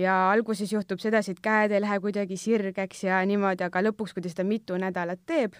ja 0.00 0.14
alguses 0.32 0.72
juhtub 0.72 1.00
sedasi, 1.02 1.34
et 1.34 1.42
käed 1.44 1.74
ei 1.74 1.82
lähe 1.84 2.00
kuidagi 2.02 2.36
sirgeks 2.40 3.04
ja 3.06 3.20
niimoodi, 3.26 3.66
aga 3.66 3.82
lõpuks, 3.88 4.14
kui 4.14 4.24
ta 4.24 4.32
seda 4.32 4.46
mitu 4.48 4.78
nädalat 4.80 5.22
teeb, 5.26 5.58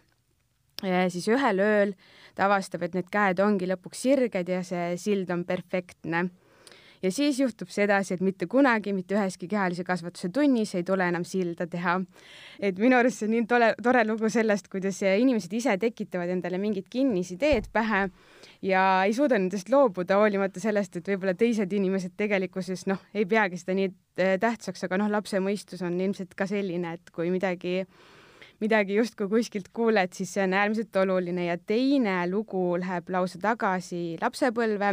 siis 0.82 1.28
ühel 1.30 1.62
ööl 1.62 1.95
ta 2.35 2.49
avastab, 2.49 2.82
et 2.82 2.97
need 2.99 3.11
käed 3.12 3.41
ongi 3.41 3.68
lõpuks 3.70 4.07
sirged 4.07 4.49
ja 4.51 4.62
see 4.66 4.97
sild 5.01 5.30
on 5.30 5.45
perfektne 5.47 6.28
ja 7.05 7.11
siis 7.12 7.39
juhtub 7.41 7.68
sedasi, 7.68 8.16
et 8.16 8.22
mitte 8.24 8.47
kunagi 8.51 8.95
mitte 8.97 9.16
üheski 9.16 9.49
kehalise 9.51 9.85
kasvatuse 9.85 10.30
tunnis 10.32 10.74
ei 10.74 10.85
tule 10.87 11.05
enam 11.09 11.24
silda 11.28 11.66
teha. 11.70 11.99
et 12.59 12.78
minu 12.80 12.97
arust 12.97 13.20
see 13.20 13.28
on 13.28 13.35
nii 13.35 13.47
tore, 13.51 13.72
tore 13.82 14.05
lugu 14.09 14.30
sellest, 14.32 14.70
kuidas 14.72 15.03
inimesed 15.03 15.53
ise 15.53 15.76
tekitavad 15.78 16.32
endale 16.32 16.59
mingid 16.59 16.89
kinnisideed 16.91 17.68
pähe 17.72 18.09
ja 18.62 18.85
ei 19.05 19.12
suuda 19.12 19.39
nendest 19.39 19.68
loobuda, 19.68 20.16
hoolimata 20.20 20.61
sellest, 20.61 20.97
et 20.97 21.12
võib-olla 21.12 21.35
teised 21.37 21.72
inimesed 21.72 22.16
tegelikkuses 22.16 22.87
noh, 22.89 23.03
ei 23.14 23.26
peagi 23.28 23.61
seda 23.61 23.76
nii 23.76 23.93
tähtsaks, 24.17 24.85
aga 24.87 24.99
noh, 25.01 25.11
lapse 25.11 25.41
mõistus 25.43 25.83
on 25.85 25.97
ilmselt 26.01 26.35
ka 26.39 26.47
selline, 26.51 26.97
et 26.99 27.15
kui 27.15 27.31
midagi 27.35 27.83
midagi 28.62 28.99
justkui 28.99 29.29
kuskilt 29.29 29.71
kuuled, 29.75 30.12
siis 30.15 30.31
see 30.37 30.45
on 30.45 30.55
äärmiselt 30.57 30.97
oluline 30.97 31.49
ja 31.49 31.57
teine 31.59 32.23
lugu 32.31 32.77
läheb 32.81 33.11
lausa 33.12 33.41
tagasi 33.43 34.17
lapsepõlve 34.21 34.93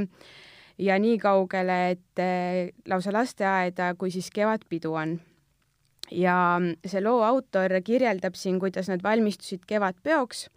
ja 0.82 0.97
nii 0.99 1.17
kaugele, 1.22 1.78
et 1.95 2.22
eh, 2.22 2.72
lausa 2.89 3.13
lasteaeda, 3.13 3.93
kui 3.99 4.11
siis 4.13 4.32
kevadpidu 4.34 4.93
on. 4.93 5.19
ja 6.11 6.59
see 6.84 6.99
loo 6.99 7.22
autor 7.24 7.72
kirjeldab 7.86 8.36
siin, 8.36 8.57
kuidas 8.59 8.89
nad 8.91 9.03
valmistusid 9.03 9.61
kevadpeoks, 9.67 10.49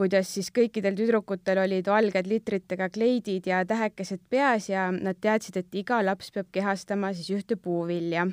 kuidas 0.00 0.30
siis 0.32 0.48
kõikidel 0.56 0.96
tüdrukutel 0.96 1.60
olid 1.60 1.88
valged 1.92 2.28
litritega 2.30 2.88
kleidid 2.88 3.48
ja 3.50 3.60
tähekesed 3.68 4.22
peas 4.32 4.70
ja 4.70 4.88
nad 4.94 5.18
teadsid, 5.20 5.60
et 5.60 5.74
iga 5.76 6.00
laps 6.04 6.32
peab 6.32 6.48
kehastama 6.52 7.12
siis 7.12 7.28
ühte 7.36 7.58
puuvilja 7.60 8.26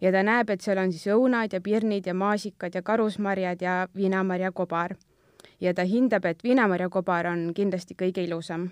ja 0.00 0.12
ta 0.12 0.22
näeb, 0.22 0.50
et 0.52 0.60
seal 0.60 0.80
on 0.82 0.92
siis 0.92 1.08
õunad 1.14 1.52
ja 1.56 1.60
pirnid 1.64 2.06
ja 2.06 2.14
maasikad 2.14 2.74
ja 2.76 2.82
karusmarjad 2.82 3.62
ja 3.62 3.76
viinamarjakobar. 3.96 4.96
ja 5.60 5.72
ta 5.74 5.84
hindab, 5.84 6.24
et 6.24 6.42
viinamarjakobar 6.44 7.26
on 7.26 7.52
kindlasti 7.54 7.94
kõige 7.96 8.24
ilusam 8.24 8.68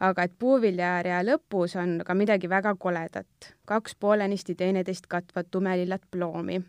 aga 0.00 0.26
et 0.26 0.32
puuviljaaria 0.38 1.22
lõpus 1.22 1.76
on 1.80 2.00
ka 2.06 2.14
midagi 2.14 2.48
väga 2.50 2.74
koledat, 2.78 3.54
kaks 3.64 3.94
poolenisti 3.94 4.54
teineteist 4.54 5.06
katvat 5.06 5.50
tumelillat 5.50 6.02
ploomi. 6.10 6.62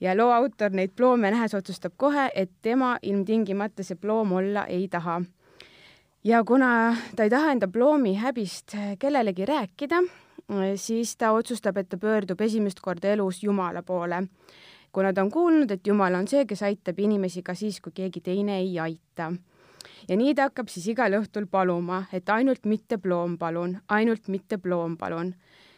Ja 0.00 0.16
loo 0.16 0.30
autor 0.32 0.70
neid 0.70 0.92
ploome 0.96 1.30
nähes 1.30 1.54
otsustab 1.54 1.92
kohe, 1.96 2.30
et 2.34 2.50
tema 2.62 2.96
ilmtingimata 3.02 3.82
see 3.82 3.96
ploom 3.96 4.32
olla 4.32 4.66
ei 4.66 4.88
taha. 4.88 5.22
ja 6.24 6.44
kuna 6.44 6.96
ta 7.16 7.22
ei 7.22 7.30
taha 7.30 7.52
enda 7.52 7.68
ploomi 7.68 8.14
häbist 8.14 8.76
kellelegi 8.98 9.46
rääkida, 9.46 10.02
siis 10.76 11.16
ta 11.16 11.32
otsustab, 11.32 11.76
et 11.76 11.88
ta 11.88 11.96
pöördub 11.96 12.40
esimest 12.40 12.80
korda 12.80 13.08
elus 13.08 13.42
Jumala 13.42 13.82
poole 13.82 14.26
kuna 14.92 15.12
ta 15.12 15.20
on 15.22 15.30
kuulnud, 15.30 15.70
et 15.70 15.86
Jumal 15.86 16.14
on 16.14 16.28
see, 16.28 16.46
kes 16.48 16.62
aitab 16.62 16.98
inimesi 16.98 17.42
ka 17.42 17.54
siis, 17.54 17.80
kui 17.84 17.92
keegi 17.92 18.20
teine 18.20 18.58
ei 18.58 18.78
aita 18.80 19.32
ja 20.08 20.16
nii 20.16 20.34
ta 20.34 20.48
hakkab 20.48 20.70
siis 20.72 20.86
igal 20.92 21.18
õhtul 21.18 21.48
paluma, 21.50 22.04
et 22.12 22.28
ainult 22.32 22.66
mitte 22.66 22.98
ploom 23.02 23.36
palun, 23.38 23.76
ainult 23.88 24.28
mitte 24.32 24.58
ploom 24.58 24.96
palun. 24.96 25.34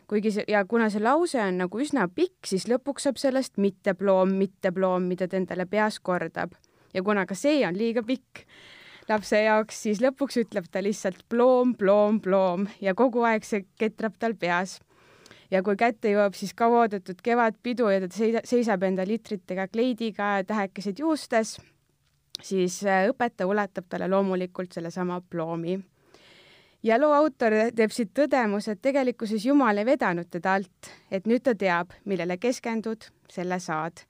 Kuigi 0.09 0.32
see 0.32 0.44
ja 0.48 0.64
kuna 0.64 0.88
see 0.90 1.02
lause 1.04 1.40
on 1.42 1.61
nagu 1.62 1.82
üsna 1.82 2.09
pikk, 2.09 2.48
siis 2.48 2.66
lõpuks 2.70 3.09
saab 3.09 3.20
sellest 3.20 3.61
mitte 3.61 3.94
ploom, 3.94 4.34
mitte 4.40 4.72
ploom, 4.72 5.09
mida 5.11 5.28
ta 5.28 5.36
endale 5.36 5.66
peas 5.66 6.00
kordab. 6.00 6.56
ja 6.94 7.02
kuna 7.02 7.26
ka 7.26 7.34
see 7.34 7.66
on 7.68 7.76
liiga 7.76 8.02
pikk 8.02 8.44
lapse 9.09 9.40
jaoks, 9.42 9.82
siis 9.86 10.02
lõpuks 10.04 10.40
ütleb 10.42 10.68
ta 10.70 10.82
lihtsalt 10.82 11.24
ploom, 11.28 11.74
ploom, 11.74 12.20
ploom 12.20 12.68
ja 12.80 12.94
kogu 12.94 13.24
aeg 13.24 13.44
see 13.44 13.64
ketrab 13.78 14.18
tal 14.18 14.34
peas 14.34 14.78
ja 15.50 15.62
kui 15.62 15.76
kätte 15.76 16.12
jõuab 16.12 16.36
siis 16.36 16.54
kauaoodatud 16.54 17.20
kevadpidu 17.24 17.88
ja 17.92 18.04
ta 18.04 18.44
seisab 18.44 18.84
enda 18.84 19.06
litritega 19.09 19.68
kleidiga 19.68 20.38
tähekesed 20.48 21.00
juustes 21.00 21.59
siis 22.42 22.82
äh, 22.86 23.09
õpetaja 23.11 23.48
ulatab 23.48 23.88
talle 23.88 24.09
loomulikult 24.11 24.72
sellesama 24.72 25.20
ploomi. 25.30 25.78
Ja 26.83 26.99
loo 27.01 27.12
autor 27.14 27.55
teeb 27.76 27.93
siit 27.95 28.12
tõdemuse, 28.16 28.74
et 28.74 28.83
tegelikkuses 28.83 29.47
Jumal 29.47 29.81
ei 29.81 29.87
vedanud 29.89 30.29
teda 30.31 30.57
alt, 30.59 30.91
et 31.11 31.26
nüüd 31.26 31.45
ta 31.47 31.55
teab, 31.59 31.95
millele 32.05 32.39
keskendud, 32.39 33.11
selle 33.33 33.61
saad. 33.61 34.05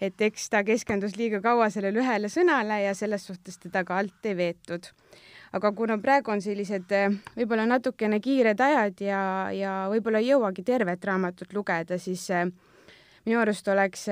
et 0.00 0.20
eks 0.20 0.50
ta 0.52 0.60
keskendus 0.60 1.14
liiga 1.16 1.38
kaua 1.40 1.70
sellele 1.72 2.02
ühele 2.02 2.28
sõnale 2.28 2.82
ja 2.82 2.92
selles 2.94 3.22
suhtes 3.24 3.56
teda 3.56 3.80
ka 3.84 3.96
alt 3.96 4.26
ei 4.26 4.36
veetud. 4.36 4.86
aga 5.52 5.72
kuna 5.72 5.98
praegu 5.98 6.30
on 6.30 6.40
sellised 6.40 6.92
äh, 6.92 7.12
võib-olla 7.36 7.66
natukene 7.66 8.20
kiired 8.20 8.60
ajad 8.60 9.00
ja, 9.00 9.50
ja 9.52 9.72
võib-olla 9.88 10.18
ei 10.18 10.32
jõuagi 10.32 10.64
tervet 10.64 11.04
raamatut 11.04 11.52
lugeda, 11.52 11.98
siis 11.98 12.30
äh, 12.30 12.48
minu 13.26 13.40
arust 13.40 13.68
oleks 13.68 14.06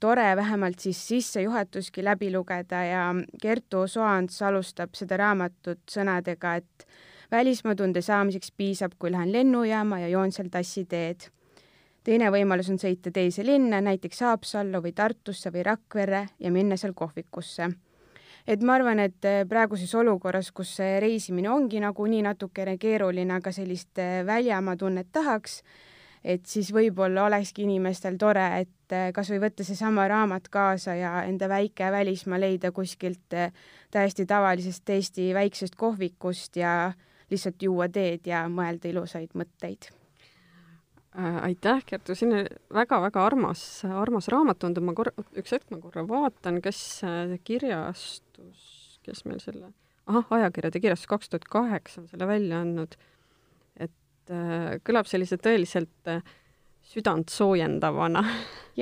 tore 0.00 0.36
vähemalt 0.36 0.80
siis 0.80 1.08
sissejuhatuski 1.08 2.04
läbi 2.04 2.32
lugeda 2.32 2.82
ja 2.84 3.04
Kertu 3.42 3.86
Soants 3.86 4.42
alustab 4.42 4.94
seda 4.94 5.16
raamatut 5.16 5.80
sõnadega, 5.90 6.56
et 6.56 6.88
välismaatunde 7.30 8.02
saamiseks 8.02 8.52
piisab, 8.56 8.94
kui 8.98 9.12
lähen 9.12 9.32
lennujaama 9.32 9.98
ja 9.98 10.08
joon 10.08 10.32
seal 10.32 10.48
tassiteed. 10.52 11.28
teine 12.04 12.30
võimalus 12.32 12.70
on 12.72 12.78
sõita 12.80 13.10
teise 13.12 13.44
linna, 13.44 13.80
näiteks 13.84 14.20
Haapsallu 14.24 14.80
või 14.82 14.94
Tartusse 14.96 15.52
või 15.52 15.62
Rakverre 15.66 16.28
ja 16.40 16.50
minna 16.50 16.76
seal 16.76 16.94
kohvikusse 16.94 17.68
et 18.48 18.62
ma 18.64 18.78
arvan, 18.78 18.98
et 18.98 19.26
praeguses 19.48 19.92
olukorras, 19.94 20.50
kus 20.56 20.78
reisimine 20.78 21.50
ongi 21.52 21.82
nagunii 21.84 22.22
natukene 22.24 22.78
keeruline, 22.80 23.34
aga 23.34 23.52
sellist 23.52 24.00
väljamaa 24.26 24.76
tunnet 24.80 25.10
tahaks, 25.12 25.60
et 26.24 26.46
siis 26.48 26.70
võib-olla 26.74 27.26
olekski 27.28 27.66
inimestel 27.66 28.16
tore, 28.18 28.46
et 28.62 28.94
eh, 28.94 29.10
kas 29.14 29.30
või 29.32 29.42
võtta 29.42 29.66
seesama 29.66 30.08
raamat 30.08 30.48
kaasa 30.52 30.96
ja 30.98 31.12
enda 31.28 31.48
väike 31.48 31.90
välismaa 31.92 32.40
leida 32.40 32.72
kuskilt 32.72 33.36
täiesti 33.90 34.26
tavalisest 34.26 34.90
Eesti 34.90 35.30
väiksest 35.34 35.76
kohvikust 35.76 36.56
ja 36.56 36.92
lihtsalt 37.30 37.62
juua 37.62 37.88
teed 37.92 38.28
ja 38.28 38.44
mõelda 38.52 38.90
ilusaid 38.90 39.34
mõtteid 39.38 39.90
äh, 39.90 41.42
aitäh, 41.50 41.82
Kertu, 41.86 42.16
selline 42.18 42.46
väga-väga 42.74 43.26
armas, 43.26 43.64
armas 43.88 44.30
raamat 44.32 44.64
on, 44.68 44.78
ma 44.84 44.96
korra, 44.96 45.12
üks 45.38 45.54
hetk 45.56 45.70
ma 45.74 45.82
korra 45.82 46.06
vaatan, 46.08 46.62
kes 46.64 46.80
äh, 47.08 47.36
kirjastus, 47.44 48.64
kes 49.06 49.24
meil 49.28 49.42
selle, 49.44 49.72
ahah, 50.08 50.26
ajakirjade 50.40 50.82
kirjastus 50.82 51.10
kaks 51.10 51.32
tuhat 51.32 51.48
kaheksa 51.52 52.02
on 52.02 52.10
selle 52.10 52.28
välja 52.28 52.64
andnud 52.64 52.98
et 54.28 54.34
äh, 54.34 54.76
kõlab 54.84 55.08
sellise 55.08 55.38
tõeliselt 55.40 56.10
äh, 56.10 56.22
südant 56.84 57.30
soojendavana. 57.32 58.24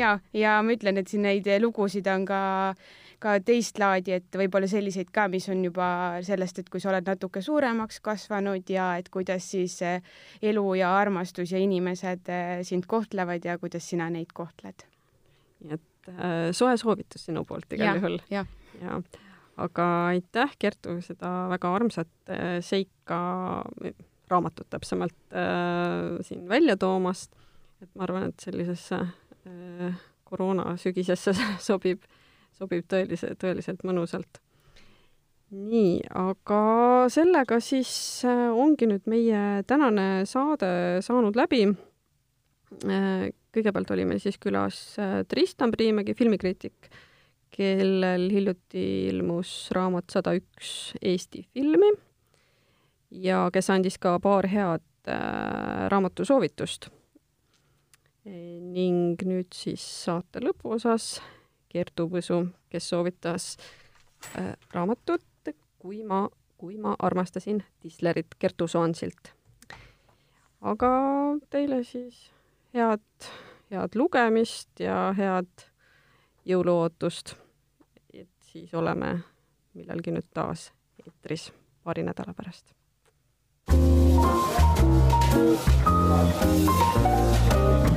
ja, 0.00 0.18
ja 0.34 0.60
ma 0.62 0.74
ütlen, 0.76 1.00
et 1.00 1.10
siin 1.10 1.26
neid 1.26 1.48
lugusid 1.62 2.06
on 2.10 2.26
ka, 2.28 2.40
ka 3.22 3.36
teist 3.44 3.78
laadi, 3.80 4.16
et 4.18 4.38
võib-olla 4.38 4.68
selliseid 4.70 5.10
ka, 5.14 5.26
mis 5.32 5.48
on 5.52 5.64
juba 5.64 5.88
sellest, 6.26 6.60
et 6.62 6.70
kui 6.72 6.82
sa 6.82 6.90
oled 6.92 7.06
natuke 7.08 7.42
suuremaks 7.44 8.00
kasvanud 8.04 8.72
ja 8.72 8.92
et 9.00 9.10
kuidas 9.12 9.50
siis 9.54 9.78
äh, 9.86 10.00
elu 10.42 10.66
ja 10.82 10.94
armastus 10.98 11.52
ja 11.52 11.60
inimesed 11.62 12.32
sind 12.66 12.88
kohtlevad 12.90 13.44
ja 13.44 13.58
kuidas 13.58 13.88
sina 13.88 14.10
neid 14.10 14.34
kohtled. 14.36 14.86
nii 15.64 15.78
et 15.78 16.10
äh, 16.12 16.34
soe 16.56 16.76
soovitus 16.76 17.28
sinu 17.30 17.44
poolt 17.44 17.72
igal 17.72 18.00
juhul. 18.00 18.20
ja, 18.30 18.44
ja 18.80 19.00
aga 19.56 19.86
aitäh, 20.12 20.52
Kertu, 20.58 20.98
seda 21.04 21.30
väga 21.52 21.72
armsat 21.78 22.32
äh, 22.32 22.58
seika 22.64 23.18
raamatut 24.30 24.68
täpsemalt 24.70 25.16
äh, 25.32 26.18
siin 26.26 26.48
välja 26.48 26.76
toomast. 26.76 27.32
et 27.82 27.90
ma 27.94 28.06
arvan, 28.06 28.30
et 28.30 28.40
sellisesse 28.40 28.96
äh, 28.96 29.96
koroona 30.24 30.76
sügisesse 30.80 31.34
sobib, 31.68 32.04
sobib 32.56 32.86
tõelise, 32.90 33.34
tõeliselt 33.40 33.84
mõnusalt. 33.86 34.40
nii, 35.56 36.00
aga 36.18 36.60
sellega 37.12 37.60
siis 37.62 37.90
äh, 38.26 38.48
ongi 38.50 38.88
nüüd 38.90 39.04
meie 39.06 39.62
tänane 39.68 40.24
saade 40.26 41.02
saanud 41.06 41.36
läbi 41.38 41.68
äh,. 41.70 43.28
kõigepealt 43.56 43.92
oli 43.94 44.04
meil 44.08 44.20
siis 44.20 44.40
külas 44.42 44.98
äh, 45.00 45.20
Tristan 45.28 45.70
Priimägi, 45.72 46.16
filmikriitik, 46.18 46.90
kellel 47.54 48.26
hiljuti 48.32 49.06
ilmus 49.12 49.70
raamat 49.72 50.10
Sada 50.12 50.34
üks 50.36 50.96
Eesti 51.00 51.46
filmi 51.54 51.92
ja 53.22 53.46
kes 53.54 53.70
andis 53.70 54.00
ka 54.02 54.18
paar 54.20 54.48
head 54.50 54.82
raamatusoovitust 55.06 56.88
ning 58.26 59.22
nüüd 59.22 59.54
siis 59.54 59.84
saate 60.02 60.42
lõpuosas 60.42 61.20
Kertu 61.76 62.06
Võsu, 62.08 62.40
kes 62.72 62.88
soovitas 62.88 63.56
äh, 64.38 64.54
raamatut 64.72 65.24
Kui 65.86 66.00
ma, 66.02 66.28
kui 66.58 66.78
ma 66.82 66.96
armastasin 66.98 67.60
Tislerit 67.80 68.26
Kertu 68.38 68.66
Soansilt. 68.66 69.28
aga 70.60 70.88
teile 71.50 71.84
siis 71.84 72.30
head, 72.74 73.28
head 73.70 73.94
lugemist 73.94 74.80
ja 74.80 75.14
head 75.18 75.66
jõuluootust. 76.48 77.36
et 78.14 78.28
siis 78.50 78.74
oleme 78.74 79.20
millalgi 79.74 80.10
nüüd 80.16 80.26
taas 80.34 80.72
eetris 81.04 81.52
paari 81.84 82.02
nädala 82.02 82.34
pärast. 82.34 82.74
thank 86.46 87.90
you 87.90 87.95